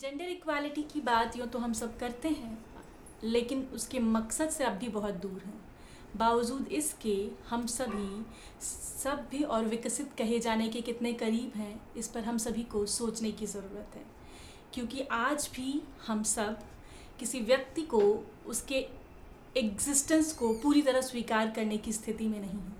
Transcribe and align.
Gender 0.00 0.24
equality 0.24 0.82
की 0.82 1.00
बात 1.00 1.36
यूँ 1.36 1.46
तो 1.46 1.58
हम 1.58 1.72
सब 1.72 1.98
करते 1.98 2.28
हैं, 2.28 2.58
लेकिन 3.24 3.62
उसके 3.74 3.98
मकसद 3.98 4.50
से 4.50 4.64
अब 4.64 4.72
भी 4.72 4.88
बहुत 4.88 5.14
दूर 5.14 5.42
हैं। 5.46 5.60
बावजूद 6.16 6.68
इसके, 6.68 7.16
हम 7.48 7.66
सभी 7.66 8.24
सभ्य 8.60 9.42
और 9.44 9.64
विकसित 9.64 10.12
कहे 10.18 10.38
जाने 10.38 10.68
के 10.68 10.80
कितने 10.80 11.12
करीब 11.12 11.56
हैं, 11.56 11.80
इस 11.96 12.08
पर 12.08 12.24
हम 12.24 12.38
सभी 12.38 12.62
को 12.62 12.84
सोचने 12.86 13.32
की 13.32 13.46
ज़रूरत 13.46 13.96
है। 13.96 14.04
क्योंकि 14.74 15.00
आज 15.12 15.48
भी 15.56 15.80
हम 16.06 16.22
सब 16.22 16.62
किसी 17.18 17.40
व्यक्ति 17.42 17.82
को 17.84 18.02
उसके 18.46 18.86
एग्जिस्टेंस 19.56 20.32
को 20.32 20.52
पूरी 20.52 20.82
तरह 20.82 21.00
स्वीकार 21.00 21.50
करने 21.50 21.78
की 21.78 21.92
स्थिति 21.92 22.28
में 22.28 22.40
नहीं 22.40 22.50
है। 22.50 22.78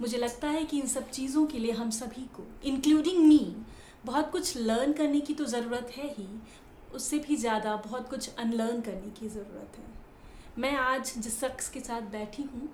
मुझे 0.00 0.18
लगता 0.18 0.48
है 0.48 0.64
कि 0.64 0.78
इन 0.80 0.86
सब 0.86 1.10
चीज़ों 1.10 1.46
के 1.46 1.58
लिए 1.58 1.72
हम 1.72 1.90
सभी 1.90 2.26
को 2.36 2.46
इंक्लूडिंग 2.64 3.26
मी 3.26 3.56
बहुत 4.04 4.30
कुछ 4.32 4.56
लर्न 4.56 4.92
करने 4.92 5.20
की 5.20 5.34
तो 5.34 5.44
ज़रूरत 5.46 5.92
है 5.96 6.08
ही। 6.08 6.26
उससे 6.94 7.18
भी 7.18 7.36
ज़्यादा 7.36 7.74
बहुत 7.78 8.08
कुछ 8.10 8.34
अनलर्न 8.36 8.80
करने 8.80 9.10
की 9.20 9.28
ज़रूरत 9.28 9.78
है। 9.78 9.88
मैं 10.58 10.72
आज 10.76 11.12
जिस 11.18 11.40
शख्स 11.40 11.68
के 11.70 11.80
साथ 11.80 12.10
बैठी 12.12 12.42
हूँ 12.44 12.68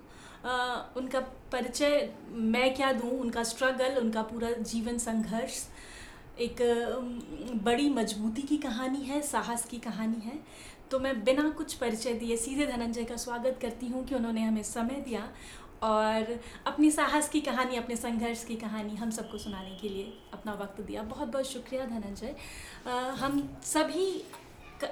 उनका 0.97 1.19
परिचय 1.51 2.09
मैं 2.31 2.73
क्या 2.75 2.91
दूँ? 2.93 3.09
उनका 3.11 3.43
स्ट्रगल 3.43 3.97
उनका 3.97 4.21
पूरा 4.23 4.51
जीवन 4.51 4.97
संघर्ष, 4.99 5.63
एक 6.39 6.61
बड़ी 7.63 7.89
मजबूती 7.89 8.41
की 8.43 8.57
कहानी 8.59 9.01
है, 9.01 9.21
साहस 9.23 9.65
की 9.65 9.77
कहानी 9.79 10.21
है। 10.25 10.39
तो 10.91 10.99
मैं 10.99 11.23
बिना 11.23 11.49
कुछ 11.51 11.73
परिचय 11.75 12.13
दिए 12.13 12.37
सीधे 12.37 12.65
धनंजय 12.65 13.03
का 13.03 13.15
स्वागत 13.17 13.57
करती 13.61 13.87
हूँ 13.87 14.05
कि 14.05 14.15
उन्होंने 14.15 14.43
हमें 14.43 14.63
समय 14.65 15.01
दिया। 15.05 15.27
और 15.83 16.39
अपनी 16.67 16.89
साहस 16.91 17.29
की 17.29 17.41
कहानी 17.41 17.75
अपने 17.75 17.95
संघर्ष 17.95 18.43
की 18.45 18.55
कहानी 18.55 18.95
हम 18.95 19.11
सबको 19.11 19.37
सुनाने 19.37 19.75
के 19.81 19.89
लिए 19.89 20.13
अपना 20.33 20.53
वक्त 20.53 20.81
दिया। 20.81 21.03
बहुत 21.03 21.27
बहुत 21.27 21.45
शुक्रिया 21.45 21.85
धनंजय। 21.85 22.35
हम 23.19 23.47
सभी 23.63 24.23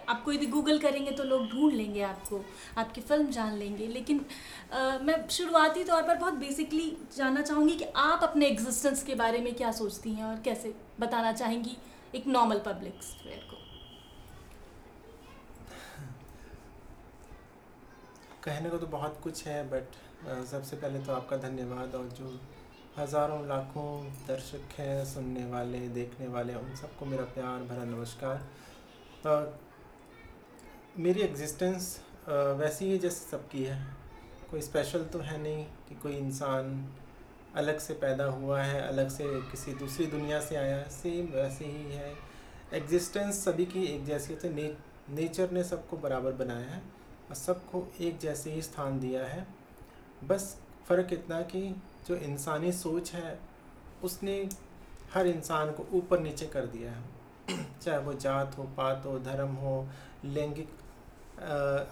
आपको 0.09 0.31
यदि 0.31 0.45
गूगल 0.45 0.80
करेंगे 0.80 1.11
तो 1.11 1.23
लोग 1.23 1.48
ढूंढ 1.49 1.73
लेंगे 1.73 2.02
आपको 2.02 2.44
आपकी 2.78 3.02
फ़िल्म 3.02 3.31
जान 3.31 3.58
लेंगे। 3.58 3.88
लेकिन 3.88 4.25
आ, 4.73 4.97
मैं 4.97 5.28
शुरुआती 5.30 5.83
तौर 5.83 6.03
पर 6.03 6.16
बहुत 6.16 6.33
बेसिकली 6.33 6.97
जानना 7.17 7.41
चाहूँगी 7.41 7.75
कि 7.75 7.86
आप 7.95 8.23
अपने 8.23 8.47
एग्जिस्टेंस 8.47 9.03
के 9.03 9.16
बारे 9.16 9.39
में 9.39 9.53
क्या 9.56 9.72
सोचती 9.72 10.13
हैं 10.13 10.25
और 10.25 10.39
कैसे 10.41 10.73
बताना 11.00 11.31
चाहेंगी 11.31 11.78
एक 12.16 12.28
नॉर्मल 12.28 12.59
पब्लिक 12.66 13.03
स्फेयर 13.03 13.47
को। 13.50 13.58
कहने 18.44 18.69
को 18.69 18.78
तो 18.78 18.88
बहुत 18.88 19.19
कुछ 19.23 19.45
है 19.47 19.63
बट 19.69 19.95
सबसे 20.26 20.76
पहले 20.76 21.00
तो 21.00 21.12
आपका 21.14 21.38
धन्यवाद 21.38 21.95
और 21.95 22.06
जो 22.18 22.28
हज़ारों 22.98 23.48
लाखों 23.48 23.90
दर्शक 24.28 24.72
हैं 24.78 25.06
सुनने 25.06 25.44
वाले 25.45 25.80
देखने 25.90 26.28
वाले 26.28 26.54
उन 26.56 26.76
सबको 26.76 27.06
मेरा 27.06 27.23
प्यार 27.34 27.64
भरा 27.64 27.84
नमस्कार। 27.86 28.38
तो 29.23 29.36
मेरी 30.98 31.22
एग्जिस्टेंस 31.22 31.90
वैसी 32.28 32.86
ही 32.86 32.98
जैसे 32.98 33.30
सबकी 33.30 33.64
है। 33.64 33.78
कोई 34.52 34.62
स्पेशल 34.62 35.03
तो 35.14 35.20
है 35.20 35.38
नहीं 35.42 35.66
कि 35.90 35.96
कोई 35.96 36.14
इंसान 36.14 36.73
अलग 37.56 37.80
से 37.80 37.94
पैदा 37.96 38.26
हुआ 38.31 38.62
है 38.62 38.81
अलग 38.81 39.09
से 39.09 39.26
किसी 39.52 39.73
दूसरी 39.76 40.06
दुनिया 40.08 40.40
से 40.40 40.56
आया 40.56 40.78
है। 40.78 40.90
सेम 40.92 41.28
वैसे 41.34 41.66
ही 41.66 41.92
है। 41.92 42.14
एग्जिस्टेंस 42.73 43.44
सभी 43.46 43.66
की 43.66 43.84
एक 43.86 44.06
जैसी 44.06 44.34
होती 44.34 44.48
है 44.48 44.53
ने, 44.56 44.76
नेचर 45.12 45.52
ने 45.52 45.64
सबको 45.64 45.98
बराबर 45.98 46.31
बनाया 46.36 46.70
है 46.70 46.81
और 47.30 47.36
सबको 47.36 47.86
एक 48.02 48.18
जैसे 48.20 48.52
ही 48.52 48.62
स्थान 48.62 49.00
दिया 49.00 49.26
है। 49.26 49.46
बस 50.23 50.61
फ़र्क 50.88 51.13
इतना 51.13 51.41
कि 51.41 51.81
जो 52.08 52.16
इंसानी 52.16 52.71
सोच 52.71 53.13
है, 53.13 53.39
उसने 54.03 54.49
हर 55.13 55.27
इंसान 55.27 55.72
को 55.72 55.88
ऊपर 55.94 56.19
नीचे 56.19 56.45
कर 56.45 56.66
दिया 56.66 56.91
है। 56.91 57.03
चाहे 57.81 57.97
वो 57.97 58.13
जात 58.13 58.57
हो, 58.57 58.63
पात 58.63 59.03
हो, 59.05 59.19
धर्म 59.19 59.49
हो, 59.49 59.88
लैंगिक 60.25 60.69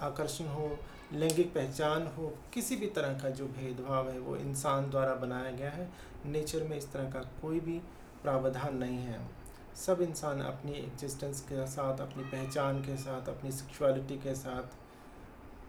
आकर्षण 0.02 0.46
हो, 0.46 0.78
लैंगिक 1.14 1.54
पहचान 1.54 2.08
हो, 2.08 2.38
किसी 2.54 2.76
भी 2.76 2.88
तरह 2.88 3.20
का 3.20 3.30
जो 3.30 3.46
भेदभाव 3.46 4.10
है, 4.10 4.20
वो 4.20 4.36
इंसान 4.36 4.90
द्वारा 4.90 5.16
बनाया 5.16 5.52
गया 5.52 5.70
है। 5.70 5.90
नेचर 6.26 6.64
में 6.64 6.78
इस 6.78 6.92
तरह 6.92 7.12
का 7.12 7.20
कोई 7.20 7.60
भी 7.60 7.80
प्रावधान 8.24 8.78
नहीं 8.78 8.98
है। 8.98 9.28
सब 9.76 10.02
इंसान 10.02 10.42
अपनी 10.42 10.72
एग्जिस्टेंस 10.72 11.42
के 11.42 11.68
साथ, 11.68 11.98
अपनी 11.98 12.24
पहचान 12.24 12.82
के 12.82 12.98
साथ, 12.98 13.30
अपनी 13.30 13.52
सेक्सुअलिटी 13.52 14.16
के 14.16 14.36
साथ 14.36 14.64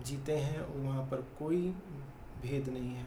जीते 0.04 0.36
हैं 0.36 0.60
और 0.60 0.80
वहाँ 0.80 1.02
पर 1.02 1.16
कोई 1.16 1.74
भेद 2.44 2.68
नहीं 2.68 2.94
है। 2.94 3.06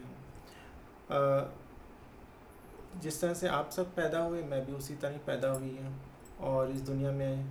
जिस 3.00 3.20
तरह 3.20 3.34
से 3.34 3.48
आप 3.48 3.70
सब 3.70 3.94
पैदा 3.94 4.18
हुए, 4.18 4.42
मैं 4.42 4.64
भी 4.66 4.72
उसी 4.72 4.94
तरह 4.94 5.12
ही 5.12 5.18
पैदा 5.26 5.50
हुई 5.50 5.76
हूँ। 5.78 5.94
और 6.40 6.70
इस 6.70 6.80
दुनिया 6.80 7.10
में 7.12 7.44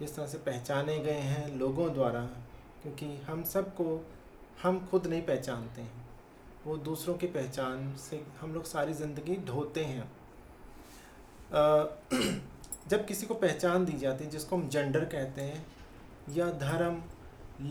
जिस 0.00 0.14
तरह 0.16 0.26
से 0.26 0.38
पहचाने 0.38 0.98
गए 0.98 1.20
हैं 1.20 1.56
लोगों 1.58 1.92
द्वारा, 1.94 2.20
क्योंकि 2.82 3.06
हम 3.16 3.42
सबको 3.44 4.06
हम 4.62 4.86
खुद 4.86 5.06
नहीं 5.06 5.22
पहचानते 5.22 5.80
हैं। 5.80 6.04
वो 6.66 6.76
दूसरों 6.76 7.14
की 7.14 7.26
पहचान 7.26 7.94
से 7.96 8.24
हम 8.40 8.54
लोग 8.54 8.64
सारी 8.64 8.92
ज़िंदगी 8.92 9.36
ढोते 9.36 9.84
हैं। 9.84 10.10
जब 12.88 13.06
किसी 13.06 13.26
को 13.26 13.34
पहचान 13.34 13.84
दी 13.84 13.92
जाती 13.92 14.24
है, 14.24 14.30
जिसको 14.30 14.56
हम 14.56 14.68
जेंडर 14.68 15.04
कहते 15.04 15.42
हैं, 15.42 15.66
या 16.30 16.50
धर्म, 16.50 17.02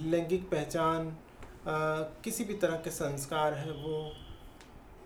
लैंगिक 0.10 0.50
पहचान 0.50 1.16
किसी 1.66 2.44
भी 2.44 2.54
तरह 2.56 2.76
के 2.78 2.90
संस्कार 2.92 3.54
है, 3.54 3.72
वो 3.74 4.12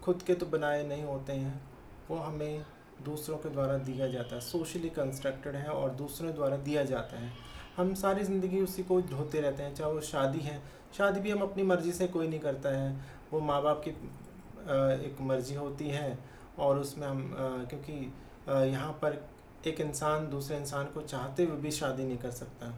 खुद 0.03 0.22
के 0.22 0.34
तो 0.34 0.45
बनाए 0.45 0.84
नहीं 0.88 1.03
होते 1.03 1.34
हैं। 1.34 1.62
वो 2.09 2.18
हमें 2.18 2.66
दूसरों 3.06 3.38
के 3.38 3.50
द्वारा 3.50 3.78
दिया 3.79 4.07
जाता 4.07 4.35
है। 4.35 4.41
सोशली 4.41 4.90
कंस्ट्रक्टेड 4.91 5.56
है 5.56 5.69
और 5.69 5.90
दूसरों 5.96 6.34
द्वारा 6.35 6.57
दिया 6.59 6.84
जाता 6.84 7.19
है। 7.19 7.31
हम 7.78 7.94
सारी 7.96 8.23
ज़िंदगी 8.23 8.62
उसी 8.62 8.84
को 8.84 9.00
ढोते 9.01 9.41
रहते 9.41 9.63
हैं, 9.63 9.73
चाहे 9.75 9.91
वो 9.94 10.01
शादी 10.01 10.40
है। 10.40 10.62
शादी 10.97 11.19
भी 11.19 11.31
हम 11.31 11.41
अपनी 11.41 11.63
मर्ज़ी 11.63 11.91
से 11.91 12.07
कोई 12.07 12.28
नहीं 12.28 12.40
करता 12.40 12.69
है। 12.69 12.96
वो 13.31 13.40
माँ 13.41 13.62
बाप 13.63 13.81
की 13.84 13.91
एक 15.06 15.17
मर्ज़ी 15.22 15.56
होती 15.56 15.90
है 15.90 16.17
और 16.59 16.79
उसमें 16.79 17.07
हम 17.07 17.35
क्योंकि 17.69 17.94
यहाँ 18.47 18.91
पर 19.01 19.23
एक 19.67 19.81
इंसान 19.81 20.29
दूसरे 20.29 20.57
इंसान 20.57 20.85
को 20.85 21.01
चाहते 21.01 21.44
हुए 21.44 21.57
भी 21.57 21.72
शादी 21.72 22.03
नहीं 22.03 22.17
कर 22.17 22.31
सकता। 22.31 22.73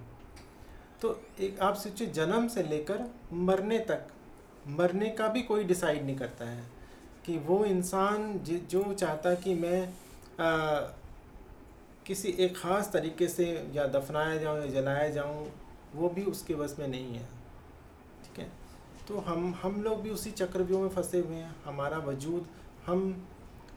तो 1.01 1.21
एक 1.39 1.59
आप 1.59 1.75
सोचिए 1.75 2.07
जन्म 2.07 2.47
से 2.47 2.63
लेकर 2.63 3.11
मरने 3.33 3.79
तक 3.79 4.07
मरने 4.67 5.09
का 5.09 5.27
भी 5.27 5.41
कोई 5.41 5.63
डिसाइड 5.63 6.05
नहीं 6.05 6.15
करता 6.15 6.45
है 6.45 6.63
कि 7.25 7.37
वो 7.37 7.65
इंसान 7.65 8.39
जो 8.45 8.93
चाहता 8.93 9.35
कि 9.35 9.53
मैं 9.55 9.89
आ, 10.39 10.79
किसी 12.05 12.29
एक 12.29 12.57
ख़ास 12.57 12.91
तरीके 12.93 13.27
से 13.27 13.69
या 13.73 13.87
दफनाया 13.87 14.37
जाऊँ 14.37 14.59
या 14.59 14.65
जलाया 14.65 15.09
जाऊँ 15.09 15.51
वो 15.95 16.09
भी 16.09 16.23
उसके 16.23 16.55
बस 16.55 16.75
में 16.79 16.87
नहीं 16.87 17.13
है। 17.15 17.25
ठीक 18.23 18.39
है? 18.39 18.51
तो 19.07 19.19
हम 19.19 19.55
हम 19.63 19.81
लोग 19.83 20.01
भी 20.01 20.09
उसी 20.09 20.31
चक्रव्यूह 20.31 20.81
में 20.81 20.89
फंसे 20.89 21.19
हुए 21.19 21.35
हैं। 21.35 21.55
हमारा 21.65 21.97
वजूद 21.97 22.47
हम 22.85 23.27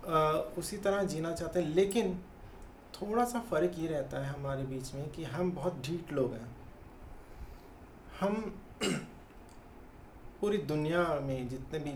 आ, 0.08 0.30
उसी 0.32 0.76
तरह 0.76 1.02
जीना 1.02 1.32
चाहते 1.32 1.60
हैं। 1.60 1.74
लेकिन 1.74 2.14
थोड़ा 2.94 3.24
सा 3.24 3.40
फ़र्क 3.40 3.72
ये 3.78 3.88
रहता 3.88 4.18
है 4.18 4.32
हमारे 4.32 4.62
बीच 4.62 4.94
में 4.94 5.10
कि 5.10 5.24
हम 5.24 5.52
बहुत 5.52 5.82
ढीठ 5.84 6.12
लोग 6.12 6.32
हैं। 6.32 6.51
हम 8.20 8.34
पूरी 10.40 10.58
दुनिया 10.58 11.02
में 11.22 11.48
जितने 11.48 11.78
भी 11.78 11.92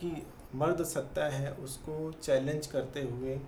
की 0.00 0.10
मर्द 0.54 0.82
सत्ता 0.84 1.24
है, 1.26 1.52
उसको 1.54 2.12
चैलेंज 2.14 2.66
करते 2.66 3.02
हुए 3.02 3.40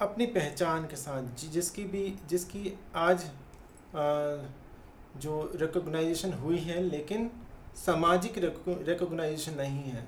अपनी 0.00 0.26
पहचान 0.28 0.86
के 0.86 0.96
साथ 0.96 1.46
जिसकी 1.46 1.84
भी, 1.84 2.14
जिसकी 2.28 2.72
आज 2.96 3.30
जो 5.16 5.50
रिकॉग्नाइजेशन 5.54 6.32
हुई 6.34 6.58
है, 6.58 6.82
लेकिन 6.82 7.30
सामाजिक 7.76 8.38
रिकॉग्नाइजेशन 8.38 9.54
नहीं 9.54 9.82
है। 9.84 10.06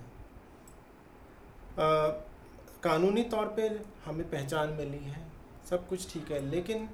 कानूनी 2.83 3.23
तौर 3.25 3.47
पर 3.59 3.81
हमें 4.05 4.29
पहचान 4.31 4.73
मिली 4.73 5.05
है, 5.05 5.27
सब 5.71 5.89
कुछ 5.89 6.13
ठीक 6.13 6.31
है, 6.33 6.41
लेकिन 6.47 6.89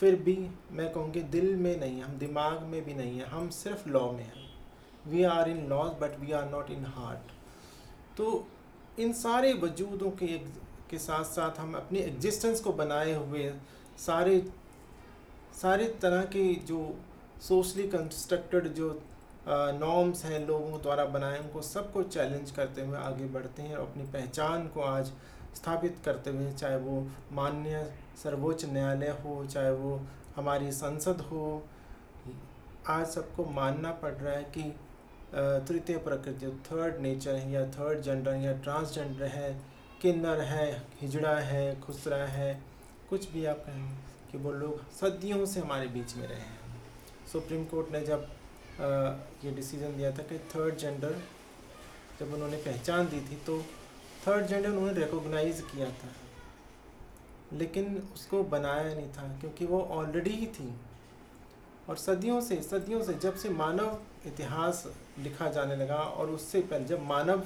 फिर 0.00 0.16
भी 0.16 0.36
मैं 0.72 0.92
कहूँगी, 0.92 1.20
दिल 1.22 1.54
में 1.56 1.78
नहीं 1.80 2.02
हम 2.02 2.18
दिमाग 2.18 2.62
में 2.62 2.84
भी 2.84 2.94
नहीं 2.94 3.18
है, 3.18 3.26
हम 3.26 3.48
सिर्फ़ 3.50 3.88
लॉ 3.88 4.10
में 4.12 4.24
हैं। 4.24 4.46
We 5.06 5.22
are 5.24 5.48
in 5.50 5.66
laws 5.68 5.90
but 6.00 6.18
we 6.20 6.32
are 6.32 6.48
not 6.50 6.70
in 6.70 6.84
heart 6.88 7.32
तो 8.16 8.46
इन 8.98 9.12
सारे 9.14 9.52
वजूदों 9.54 10.10
के 10.12 10.26
के 10.90 10.98
साथ 10.98 11.24
साथ 11.24 11.58
हम 11.60 11.74
अपनी 11.74 11.98
एग्जिस्टेंस 12.00 12.60
को 12.60 12.72
बनाए 12.72 13.12
हुए 13.14 13.50
सारे 13.98 14.38
सारे 15.54 15.84
तरह 16.02 16.22
के 16.26 16.42
जो 16.66 16.78
सोशली 17.42 17.86
कंस्ट्रक्टेड 17.88 18.68
जो 18.74 18.88
नॉर्म्स 19.48 20.24
हैं 20.24 20.46
लोगों 20.46 20.80
द्वारा 20.82 21.04
बनाए, 21.06 21.38
उनको 21.38 21.62
सबको 21.62 22.02
चैलेंज 22.04 22.50
करते 22.50 22.82
हुए 22.82 22.98
आगे 22.98 23.24
बढ़ते 23.26 23.62
हैं 23.62 23.76
और 23.76 23.86
अपनी 23.86 24.04
पहचान 24.12 24.66
को 24.68 24.80
आज 24.82 25.12
स्थापित 25.54 25.96
करते 26.04 26.30
हुए, 26.30 26.52
चाहे 26.52 26.76
वो 26.76 27.06
मान्य 27.32 27.92
सर्वोच्च 28.22 28.64
न्यायालय 28.64 29.16
हो, 29.24 29.44
चाहे 29.46 29.70
वो 29.72 30.00
हमारी 30.36 30.72
संसद 30.72 31.20
हो, 31.20 31.62
आज 32.88 33.06
सबको 33.06 33.44
मानना 33.52 33.90
पड़ 34.02 34.12
रहा 34.12 34.34
है 34.34 34.42
कि 34.56 34.62
तृतीय 35.68 35.96
प्रकृति 35.98 36.46
थर्ड 36.66 37.00
नेचर 37.02 37.34
है 37.34 37.50
या 37.52 37.64
थर्ड 37.70 38.00
जेंडर 38.00 38.34
या 38.36 38.52
ट्रांसजेंडर 38.58 39.26
है, 39.26 39.52
किन्नर 40.02 40.40
है, 40.40 40.82
हिजड़ा 41.00 41.36
है, 41.40 41.80
खुसरा 41.80 42.24
है, 42.26 42.52
कुछ 43.10 43.30
भी 43.32 43.44
आप 43.46 43.62
कहें 43.66 43.88
कि 44.30 44.38
वो 44.38 44.52
लोग 44.52 44.90
सदियों 44.92 45.44
से 45.46 45.60
हमारे 45.60 45.86
बीच 45.88 46.16
में 46.16 46.26
रहे 46.26 46.38
हैं। 46.38 46.56
सुप्रीम 47.32 47.64
कोर्ट 47.64 47.92
ने 47.92 48.00
जब 48.00 48.28
ये 49.44 49.50
डिसीज़न 49.50 49.96
दिया 49.96 50.10
था 50.10 50.22
कि 50.22 50.38
थर्ड 50.50 50.76
जेंडर 50.76 51.16
जब 52.20 52.32
उन्होंने 52.34 52.56
पहचान 52.58 53.08
दी 53.08 53.20
थी 53.20 53.36
तो 53.46 53.58
थर्ड 54.26 54.46
जेंडर 54.46 54.68
उन्होंने 54.68 54.92
रिकॉग्नाइज 54.94 55.60
किया 55.72 55.88
था, 55.92 56.08
लेकिन 57.52 57.96
उसको 58.14 58.42
बनाया 58.44 58.82
नहीं 58.84 59.08
था, 59.08 59.28
क्योंकि 59.40 59.66
वो 59.66 59.80
ऑलरेडी 59.92 60.30
ही 60.32 60.46
थी। 60.48 60.72
और 61.88 61.96
सदियों 61.96 62.40
से 62.40 62.60
सदियों 62.62 63.02
से 63.02 63.14
जब 63.16 63.36
से 63.36 63.48
मानव 63.50 63.98
इतिहास 64.26 64.84
लिखा 65.18 65.48
जाने 65.50 65.76
लगा 65.76 65.96
और 65.96 66.30
उससे 66.30 66.60
पहले 66.62 66.84
जब 66.84 67.02
मानव 67.04 67.42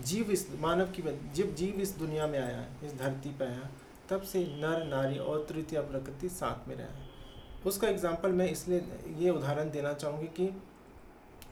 जीव 0.00 0.30
इस, 0.30 0.46
मानव 0.60 0.86
की 0.90 1.02
जब 1.34 1.54
जीव 1.54 1.80
इस 1.80 1.96
दुनिया 1.98 2.26
में 2.26 2.38
आया, 2.38 2.64
इस 2.84 2.94
धरती 2.94 3.30
पर 3.30 3.46
आया, 3.46 3.68
तब 4.08 4.22
से 4.22 4.44
नर, 4.56 4.84
नारी 4.86 5.18
और 5.18 5.44
तृतीय 5.48 5.80
प्रकृति 5.82 6.28
साथ 6.30 6.68
में 6.68 6.74
रहा। 6.76 6.86
है 6.88 7.12
उसका 7.66 7.88
एग्ज़ाम्पल 7.88 8.32
मैं 8.32 8.50
इसलिए 8.50 8.84
ये 9.18 9.30
उदाहरण 9.30 9.70
देना 9.70 9.92
चाहूँगी 9.92 10.26
कि 10.38 10.48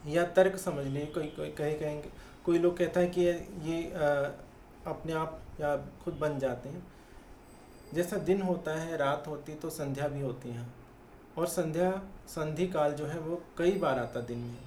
या 0.07 0.25
तर्क 0.31 0.57
समझ 0.57 0.85
लिए, 0.87 1.05
कोई 1.05 1.27
कोई 1.27 1.49
कहे, 1.51 1.73
कहेंगे 1.73 2.09
कोई 2.45 2.59
लोग 2.59 2.77
कहता 2.77 2.99
है 2.99 3.07
कि 3.07 3.21
ये 3.21 3.83
अपने 4.87 5.13
आप 5.13 5.39
या 5.61 5.75
खुद 6.03 6.13
बन 6.13 6.39
जाते 6.39 6.69
हैं। 6.69 6.83
जैसा 7.93 8.17
दिन 8.17 8.41
होता 8.41 8.71
है, 8.71 8.97
रात 8.97 9.27
होती 9.27 9.53
तो 9.55 9.69
संध्या 9.69 10.07
भी 10.07 10.21
होती 10.21 10.49
है। 10.49 10.67
और 11.37 11.47
संध्या, 11.47 11.91
संधि 12.27 12.67
काल 12.67 12.93
जो 12.93 13.05
है, 13.05 13.19
वो 13.19 13.41
कई 13.57 13.71
बार 13.71 13.99
आता 13.99 14.21
दिन 14.21 14.37
में। 14.37 14.57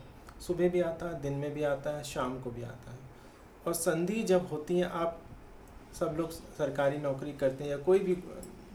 सुबह 0.41 0.69
भी 0.69 0.81
आता 0.81 1.07
है, 1.07 1.21
दिन 1.21 1.33
में 1.33 1.53
भी 1.55 1.63
आता 1.63 1.91
है, 1.91 2.05
शाम 2.05 2.41
को 2.41 2.51
भी 2.51 2.63
आता 2.63 2.91
है। 2.91 2.99
और 3.67 3.75
संधि 3.75 4.23
जब 4.23 4.47
होती 4.47 4.79
है, 4.79 4.91
आप 4.91 5.23
सब 5.99 6.15
लोग 6.19 6.31
सरकारी 6.31 6.99
नौकरी 6.99 7.33
करते 7.33 7.65
हैं 7.65 7.71
या 7.71 7.79
कोई 7.79 7.99
भी 7.99 8.15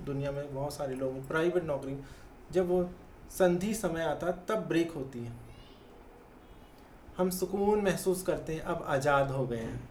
दुनिया 0.06 0.32
में 0.32 0.54
बहुत 0.56 0.74
सारे 0.74 0.96
लोग 0.96 1.28
प्राइवेट 1.28 1.64
नौकरी, 1.64 1.98
जब 2.52 2.68
वो 2.68 2.90
संधि 3.30 3.74
समय 3.74 4.04
आता 4.04 4.32
तब 4.32 4.66
ब्रेक 4.68 4.92
होती 4.92 5.20
है। 5.20 5.32
हम 7.18 7.30
सुकून 7.30 7.82
महसूस 7.82 8.24
करते 8.24 8.54
हैं, 8.54 8.62
अब 8.62 8.84
आज़ाद 8.84 9.32
हो 9.32 9.46
गए 9.48 9.58
हैं। 9.58 9.90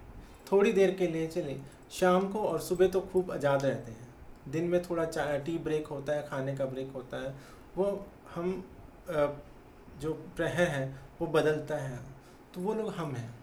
थोड़ी 0.52 0.72
देर 0.72 0.94
के 0.94 1.06
लिए 1.06 1.26
चले। 1.28 1.56
शाम 1.90 2.28
को 2.28 2.38
और 2.40 2.61
सुबह 2.61 2.88
तो 2.88 3.00
खूब 3.02 3.31
आज़ाद 3.31 3.64
रहते 3.64 3.93
हैं। 3.93 4.08
दिन 4.49 4.64
में 4.64 4.82
थोड़ा 4.82 5.05
चाय 5.05 5.38
टी 5.38 5.56
ब्रेक 5.58 5.87
होता 5.87 6.12
है, 6.12 6.22
खाने 6.22 6.56
का 6.56 6.64
ब्रेक 6.67 6.93
होता 6.93 7.17
है। 7.17 7.34
वो 7.76 8.06
हम 8.34 8.64
जो 10.00 10.12
प्रहर 10.37 10.69
है, 10.69 10.87
वो 11.20 11.26
बदलता 11.28 11.76
है। 11.76 11.99
तो 12.55 12.61
वो 12.61 12.75
लोग 12.75 12.88
हम 12.90 13.14
हैं। 13.14 13.34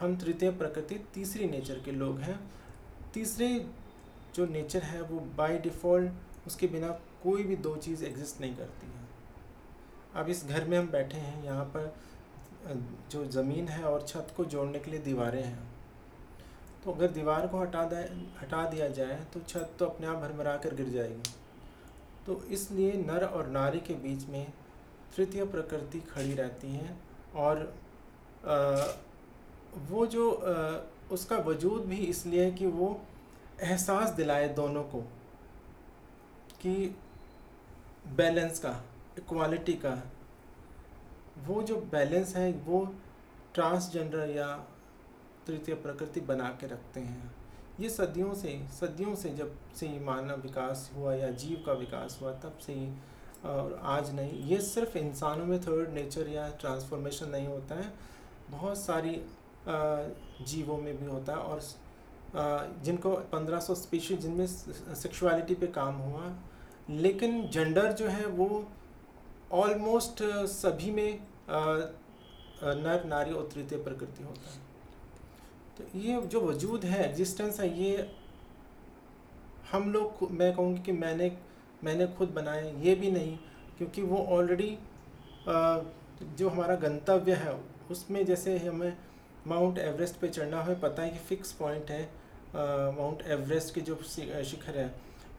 हम 0.00 0.16
तृतीय 0.16 0.50
प्रकृति, 0.52 0.94
तीसरी 1.14 1.46
नेचर 1.46 1.78
के 1.84 1.92
लोग 1.92 2.18
हैं। 2.20 2.38
तीसरे 3.14 3.48
जो 4.34 4.46
नेचर 4.46 4.82
है, 4.82 5.02
वो 5.02 5.20
बाय 5.36 5.58
डिफ़ॉल्ट 5.58 6.46
उसके 6.46 6.66
बिना 6.66 6.88
कोई 7.22 7.42
भी 7.42 7.56
दो 7.58 7.74
चीज़ 7.76 8.04
एग्जिस्ट 8.04 8.40
नहीं 8.40 8.56
करती 8.56 8.86
है। 8.86 9.03
अब 10.14 10.28
इस 10.28 10.44
घर 10.46 10.64
में 10.64 10.76
हम 10.78 10.88
बैठे 10.88 11.18
हैं 11.18 11.44
यहाँ 11.44 11.64
पर 11.76 11.94
जो 13.10 13.24
ज़मीन 13.32 13.68
है 13.68 13.82
और 13.84 14.04
छत 14.08 14.32
को 14.36 14.44
जोड़ने 14.46 14.78
के 14.78 14.90
लिए 14.90 15.00
दीवारें 15.02 15.42
हैं। 15.42 15.62
तो 16.84 16.92
अगर 16.92 17.10
दीवार 17.10 17.46
को 17.46 17.60
हटा 17.60 17.84
दे 17.84 17.96
हटा 18.40 18.64
दिया 18.70 18.88
जाए 18.90 19.18
तो 19.34 19.40
छत 19.42 19.70
तो 19.78 19.86
अपने 19.86 20.06
आप 20.06 20.16
भरभरा 20.18 20.56
कर 20.56 20.74
गिर 20.74 20.88
जाएगी। 20.90 21.32
तो 22.26 22.40
इसलिए 22.50 22.92
नर 23.02 23.24
और 23.26 23.48
नारी 23.50 23.80
के 23.80 23.94
बीच 24.02 24.28
में 24.28 24.52
तृतीय 25.16 25.44
प्रकृति 25.46 26.00
खड़ी 26.10 26.34
रहती 26.34 26.72
है 26.72 26.96
और 27.36 27.60
आ, 28.46 28.56
वो 29.90 30.06
जो 30.06 30.30
आ, 30.30 31.14
उसका 31.14 31.36
वजूद 31.46 31.84
भी 31.84 31.96
इसलिए 32.06 32.50
कि 32.52 32.66
वो 32.68 32.88
एहसास 33.62 34.10
दिलाए 34.12 34.48
दोनों 34.54 34.82
को 34.84 35.00
कि 36.62 36.74
बैलेंस 38.16 38.58
का। 38.58 38.80
इक्वालिटी 39.18 39.72
का 39.84 40.02
वो 41.46 41.62
जो 41.62 41.76
बैलेंस 41.92 42.34
है, 42.36 42.52
वो 42.52 42.84
ट्रांसजेंडर 43.54 44.30
या 44.30 44.46
तृतीय 45.46 45.74
प्रकृति 45.74 46.20
बना 46.20 46.48
के 46.60 46.66
रखते 46.66 47.00
हैं। 47.00 47.34
ये 47.80 47.88
सदियों 47.90 48.34
से 48.34 48.58
सदियों 48.72 49.14
से 49.14 49.30
जब 49.30 49.54
से 49.76 49.88
मानव 50.00 50.40
विकास 50.40 50.90
हुआ 50.96 51.14
या 51.14 51.30
जीव 51.32 51.62
का 51.66 51.72
विकास 51.72 52.18
हुआ, 52.22 52.32
तब 52.34 52.58
से 52.58 52.72
ही 52.72 52.88
और 53.44 53.78
आज 53.82 54.14
नहीं। 54.14 54.42
ये 54.42 54.60
सिर्फ़ 54.62 54.96
इंसानों 54.98 55.46
में 55.46 55.60
थर्ड 55.60 55.90
नेचर 55.94 56.28
या 56.28 56.48
ट्रांसफॉर्मेशन 56.60 57.28
नहीं 57.28 57.46
होता 57.46 57.74
है। 57.74 57.92
बहुत 58.50 58.78
सारी 58.78 59.20
जीवों 60.46 60.76
में 60.78 60.96
भी 60.98 61.06
होता 61.06 61.32
है 61.32 61.38
और 61.38 61.60
जिनको 62.84 63.14
1500 63.32 63.74
स्पीशीज 63.74 64.20
जिनमें 64.20 64.46
सेक्सुअलिटी 64.46 65.54
पे 65.54 65.66
काम 65.66 65.94
हुआ। 65.96 66.32
लेकिन 66.90 67.48
जेंडर 67.48 67.92
जो 67.92 68.06
है, 68.06 68.26
वो 68.26 68.66
ऑलमोस्ट 69.54 70.22
सभी 70.50 70.90
में 70.90 71.18
नर, 71.48 73.04
नारी 73.06 73.32
और 73.32 73.48
तृतीय 73.54 73.78
प्रकृति 73.78 74.24
होता 74.24 74.50
है। 74.50 74.62
तो 75.78 75.98
ये 75.98 76.20
जो 76.22 76.40
वजूद 76.40 76.84
है 76.84 77.08
एग्जिस्टेंस 77.08 77.60
है 77.60 77.68
ये 77.78 78.08
हम 79.72 79.92
लोग 79.92 80.30
मैं 80.32 80.54
कहूँगी 80.54 80.82
कि 80.82 80.92
मैंने 80.92 81.36
मैंने 81.84 82.06
खुद 82.18 82.28
बनाए, 82.30 82.72
ये 82.82 82.94
भी 82.94 83.10
नहीं, 83.10 83.36
क्योंकि 83.78 84.02
वो 84.02 84.18
ऑलरेडी 84.32 84.78
जो 85.48 86.48
हमारा 86.48 86.74
गंतव्य 86.76 87.34
है, 87.34 87.54
उसमें 87.90 88.24
जैसे 88.26 88.56
हमें 88.58 88.96
माउंट 89.46 89.78
एवरेस्ट 89.78 90.20
पे 90.20 90.28
चढ़ना 90.28 90.62
हमें 90.62 90.80
पता 90.80 91.02
है 91.02 91.10
कि 91.10 91.18
फ़िक्स 91.28 91.52
पॉइंट 91.52 91.90
है 91.90 92.02
माउंट 92.96 93.22
एवरेस्ट 93.28 93.74
के 93.74 93.80
जो 93.80 93.98
शिखर 94.04 94.78
है 94.78 94.88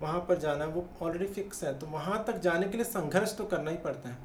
वहाँ 0.01 0.19
पर 0.19 0.37
जाना 0.39 0.65
वो 0.67 0.85
ऑलरेडी 1.01 1.25
फिक्स 1.33 1.63
है 1.63 1.77
तो 1.79 1.87
वहाँ 1.87 2.23
तक 2.27 2.39
जाने 2.41 2.67
के 2.67 2.77
लिए 2.77 2.85
संघर्ष 2.85 3.35
तो 3.37 3.43
करना 3.45 3.71
ही 3.71 3.77
पड़ता 3.77 4.09
है। 4.09 4.17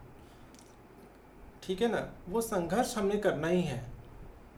ठीक 1.62 1.82
है 1.82 1.90
ना? 1.92 2.08
वो 2.28 2.40
संघर्ष 2.40 2.96
हमने 2.96 3.16
करना 3.18 3.48
ही 3.48 3.62
है, 3.62 3.82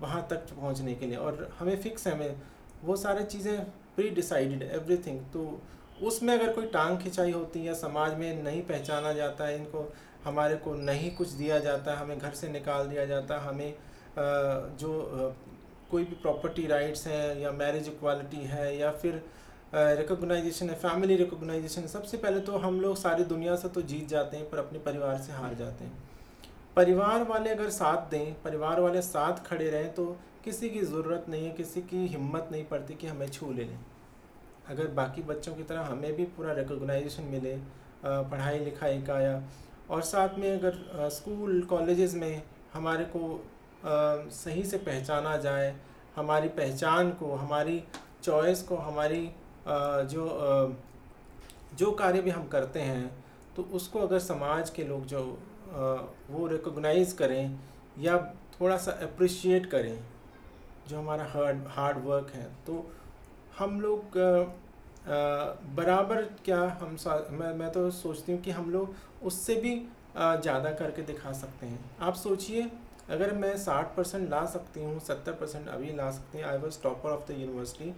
वहाँ 0.01 0.27
तक 0.31 0.49
पहुँचने 0.51 0.95
के 0.95 1.07
लिए, 1.07 1.17
और 1.17 1.51
हमें 1.59 1.77
फिक्स 1.83 2.07
है, 2.07 2.15
हमें 2.15 2.41
वो 2.85 2.97
सारी 2.97 3.25
चीज़ें 3.25 3.65
प्री 3.97 4.09
डिसाइडेड 4.11 4.63
एवरीथिंग 4.65 5.21
तो 5.33 5.61
उसमें 6.03 6.33
अगर 6.35 6.53
कोई 6.53 6.67
टांग 6.69 6.99
खिंचाई 6.99 7.33
होती 7.33 7.65
है 7.65 7.75
समाज 7.75 8.15
में 8.19 8.43
नहीं 8.43 8.63
पहचाना 8.63 9.13
जाता 9.13 9.47
है, 9.47 9.57
इनको 9.57 9.93
हमारे 10.25 10.57
को 10.57 10.75
नहीं 10.75 11.11
कुछ 11.17 11.29
दिया 11.31 11.59
जाता 11.59 11.99
हमें 11.99 12.19
घर 12.19 12.31
से 12.31 12.49
निकाल 12.49 12.89
दिया 12.89 13.05
जाता 13.07 13.39
हमें 13.41 13.75
जो 14.79 15.35
कोई 15.91 16.05
भी 16.05 16.15
प्रॉपर्टी 16.17 16.67
राइट्स 16.67 17.07
हैं 17.07 17.39
या 17.39 17.53
मैरिज 17.53 17.89
इक्वालिटी 17.89 18.45
है 18.47 18.77
या 18.79 18.91
फिर 18.93 19.23
रिकोगनाइजेशन 19.73 20.71
है 20.71 20.75
फैमिली 20.77 21.17
रिकोगनाइजेशन 21.17 21.87
सबसे 21.89 22.17
पहले 22.17 22.41
तो 22.41 22.59
हम 22.59 22.81
लोग 22.81 22.97
सारी 22.97 23.25
दुनिया 23.27 23.55
से 23.57 23.69
तो 23.69 23.83
जीत 23.83 24.09
जाते 24.09 24.37
हैं, 24.37 24.49
पर 24.51 24.59
अपने 24.59 24.79
परिवार 24.81 25.19
से 25.19 25.33
हार 25.33 25.55
जाते 25.55 25.85
हैं। 25.85 26.11
परिवार 26.77 27.23
वाले 27.25 27.51
अगर 27.51 27.71
साथ 27.71 28.11
दें, 28.11 28.35
परिवार 28.43 28.81
वाले 28.81 29.03
साथ 29.03 29.45
खड़े 29.47 29.71
रहें 29.71 29.93
तो 29.95 30.05
किसी 30.45 30.71
की 30.71 30.81
ज़रूरत 30.83 31.27
नहीं 31.29 31.47
है, 31.47 31.53
किसी 31.53 31.83
की 31.83 32.07
हिम्मत 32.07 32.49
नहीं 32.53 32.65
पड़ती 32.65 32.95
कि 32.95 33.07
हमें 33.07 33.29
छू 33.31 33.53
ले 33.53 33.65
लें। 33.65 33.79
अगर 34.69 34.87
बाकी 34.93 35.23
बच्चों 35.23 35.55
की 35.55 35.63
तरह 35.63 35.81
हमें 35.83 36.13
भी 36.13 36.25
पूरा 36.37 36.53
रिकोगनाइजेशन 36.53 37.23
मिले 37.25 37.57
पढ़ाई 38.05 38.59
लिखाई 38.61 39.03
का 39.03 39.21
या, 39.21 39.43
और 39.91 40.03
साथ 40.03 40.39
में 40.39 40.53
अगर 40.53 41.09
स्कूल 41.11 41.63
कॉलेजेस 41.71 42.15
में 42.15 42.43
हमारे 42.75 43.05
को 43.17 43.45
सही 44.35 44.63
से 44.65 44.77
पहचाना 44.79 45.37
जाए, 45.39 45.75
हमारी 46.17 46.49
पहचान 46.51 47.11
को, 47.13 47.35
हमारी 47.35 47.83
चॉइस 48.23 48.63
को, 48.63 48.77
हमारी 48.79 49.31
जो 49.67 50.77
जो 51.79 51.91
कार्य 51.93 52.21
भी 52.23 52.31
हम 52.31 52.47
करते 52.49 52.81
हैं 52.81 53.11
तो 53.57 53.63
उसको 53.75 53.99
अगर 54.01 54.19
समाज 54.21 54.71
के 54.71 54.85
लोग 54.85 55.05
जो 55.07 55.21
वो 56.31 56.47
रिकोगनाइज़ 56.47 57.15
करें 57.17 57.59
या 57.99 58.17
थोड़ा 58.61 58.77
सा 58.77 58.93
अप्रिशिएट 59.03 59.67
करें, 59.67 59.99
जो 60.89 60.99
हमारा 60.99 61.25
हार्ड 61.31 61.65
हार्ड 61.69 62.05
वर्क 62.05 62.31
है 62.35 62.45
तो 62.67 62.85
हम 63.59 63.81
लोग 63.81 64.19
बराबर 65.77 66.23
क्या 66.45 66.61
हम 66.83 66.97
मैं 67.33 67.53
मैं 67.55 67.71
तो 67.73 67.91
सोचती 67.93 68.33
हूँ 68.33 68.41
कि 68.43 68.51
हम 68.51 68.71
लोग 68.71 68.95
उससे 69.27 69.55
भी 69.57 69.75
ज़्यादा 70.17 70.71
करके 70.73 71.03
दिखा 71.03 71.33
सकते 71.33 71.67
हैं। 71.67 71.91
आप 72.01 72.15
सोचिए, 72.17 72.71
अगर 73.11 73.33
मैं 73.35 73.57
साठ 73.59 73.95
परसेंट 73.97 74.29
ला 74.31 74.45
सकती 74.47 74.85
हूँ, 74.85 74.99
सत्तर 75.01 75.33
परसेंट 75.33 75.69
अभी 75.69 75.93
ला 75.97 76.11
सकती 76.11 76.39
हूँ 76.39 76.47
I 76.47 76.59
was 76.59 76.83
topper 76.83 77.11
of 77.11 77.27
the 77.29 77.37
university 77.39 77.95